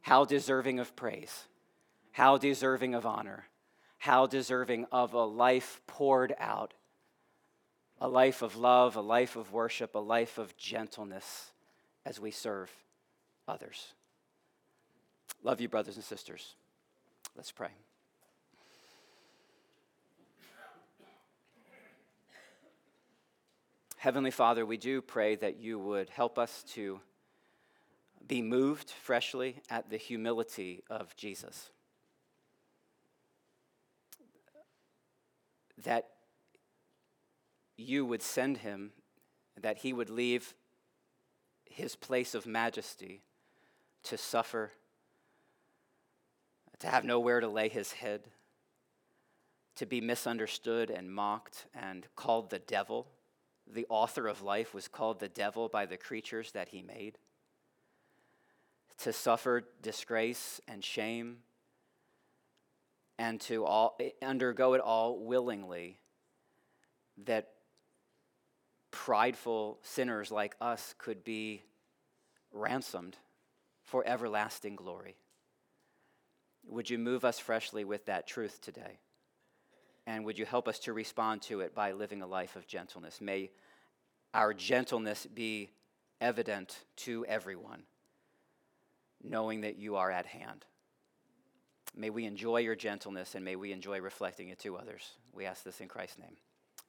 How 0.00 0.24
deserving 0.24 0.80
of 0.80 0.96
praise, 0.96 1.46
how 2.12 2.38
deserving 2.38 2.94
of 2.94 3.06
honor 3.06 3.46
how 4.02 4.26
deserving 4.26 4.84
of 4.90 5.14
a 5.14 5.24
life 5.24 5.80
poured 5.86 6.34
out, 6.40 6.74
a 8.00 8.08
life 8.08 8.42
of 8.42 8.56
love, 8.56 8.96
a 8.96 9.00
life 9.00 9.36
of 9.36 9.52
worship, 9.52 9.94
a 9.94 9.98
life 10.00 10.38
of 10.38 10.56
gentleness 10.56 11.52
as 12.04 12.18
we 12.18 12.32
serve 12.32 12.68
others. 13.46 13.92
Love 15.44 15.60
you, 15.60 15.68
brothers 15.68 15.94
and 15.94 16.04
sisters. 16.04 16.56
Let's 17.36 17.52
pray. 17.52 17.68
Heavenly 24.02 24.32
Father, 24.32 24.66
we 24.66 24.78
do 24.78 25.00
pray 25.00 25.36
that 25.36 25.60
you 25.60 25.78
would 25.78 26.10
help 26.10 26.36
us 26.36 26.64
to 26.74 26.98
be 28.26 28.42
moved 28.42 28.90
freshly 28.90 29.62
at 29.70 29.90
the 29.90 29.96
humility 29.96 30.82
of 30.90 31.14
Jesus. 31.14 31.70
that 35.84 36.08
you 37.76 38.04
would 38.04 38.22
send 38.22 38.58
him, 38.58 38.90
that 39.60 39.78
he 39.78 39.92
would 39.92 40.10
leave 40.10 40.54
his 41.64 41.94
place 41.94 42.34
of 42.34 42.44
majesty 42.44 43.20
to 44.02 44.18
suffer, 44.18 44.72
to 46.80 46.88
have 46.88 47.04
nowhere 47.04 47.38
to 47.38 47.48
lay 47.48 47.68
his 47.68 47.92
head, 47.92 48.22
to 49.76 49.86
be 49.86 50.00
misunderstood 50.00 50.90
and 50.90 51.12
mocked 51.12 51.66
and 51.72 52.08
called 52.16 52.50
the 52.50 52.58
devil. 52.58 53.06
The 53.72 53.86
author 53.88 54.28
of 54.28 54.42
life 54.42 54.74
was 54.74 54.86
called 54.86 55.18
the 55.18 55.28
devil 55.28 55.68
by 55.68 55.86
the 55.86 55.96
creatures 55.96 56.52
that 56.52 56.68
he 56.68 56.82
made. 56.82 57.18
To 58.98 59.12
suffer 59.12 59.64
disgrace 59.80 60.60
and 60.68 60.84
shame 60.84 61.38
and 63.18 63.40
to 63.42 63.64
all, 63.64 63.98
undergo 64.22 64.74
it 64.74 64.80
all 64.80 65.18
willingly, 65.18 65.98
that 67.24 67.48
prideful 68.90 69.78
sinners 69.82 70.30
like 70.30 70.54
us 70.60 70.94
could 70.98 71.24
be 71.24 71.62
ransomed 72.52 73.16
for 73.82 74.06
everlasting 74.06 74.76
glory. 74.76 75.16
Would 76.68 76.90
you 76.90 76.98
move 76.98 77.24
us 77.24 77.38
freshly 77.38 77.84
with 77.84 78.06
that 78.06 78.26
truth 78.26 78.60
today? 78.60 78.98
And 80.06 80.24
would 80.24 80.38
you 80.38 80.44
help 80.44 80.66
us 80.66 80.78
to 80.80 80.92
respond 80.92 81.42
to 81.42 81.60
it 81.60 81.74
by 81.74 81.92
living 81.92 82.22
a 82.22 82.26
life 82.26 82.56
of 82.56 82.66
gentleness? 82.66 83.20
May 83.20 83.50
our 84.34 84.52
gentleness 84.52 85.26
be 85.26 85.70
evident 86.20 86.84
to 86.96 87.24
everyone, 87.26 87.82
knowing 89.22 89.60
that 89.60 89.76
you 89.76 89.96
are 89.96 90.10
at 90.10 90.26
hand. 90.26 90.64
May 91.94 92.10
we 92.10 92.24
enjoy 92.24 92.58
your 92.58 92.74
gentleness 92.74 93.34
and 93.34 93.44
may 93.44 93.56
we 93.56 93.72
enjoy 93.72 94.00
reflecting 94.00 94.48
it 94.48 94.58
to 94.60 94.76
others. 94.76 95.10
We 95.32 95.44
ask 95.44 95.62
this 95.62 95.80
in 95.80 95.88
Christ's 95.88 96.18
name. 96.18 96.36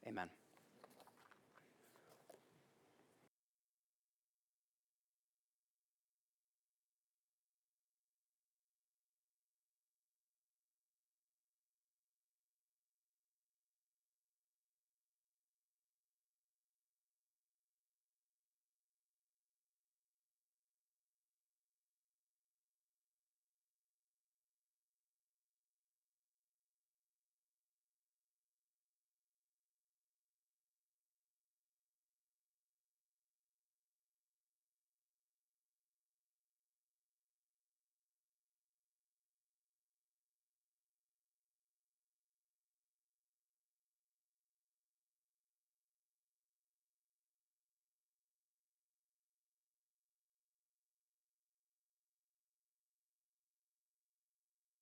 Amen. 0.07 0.29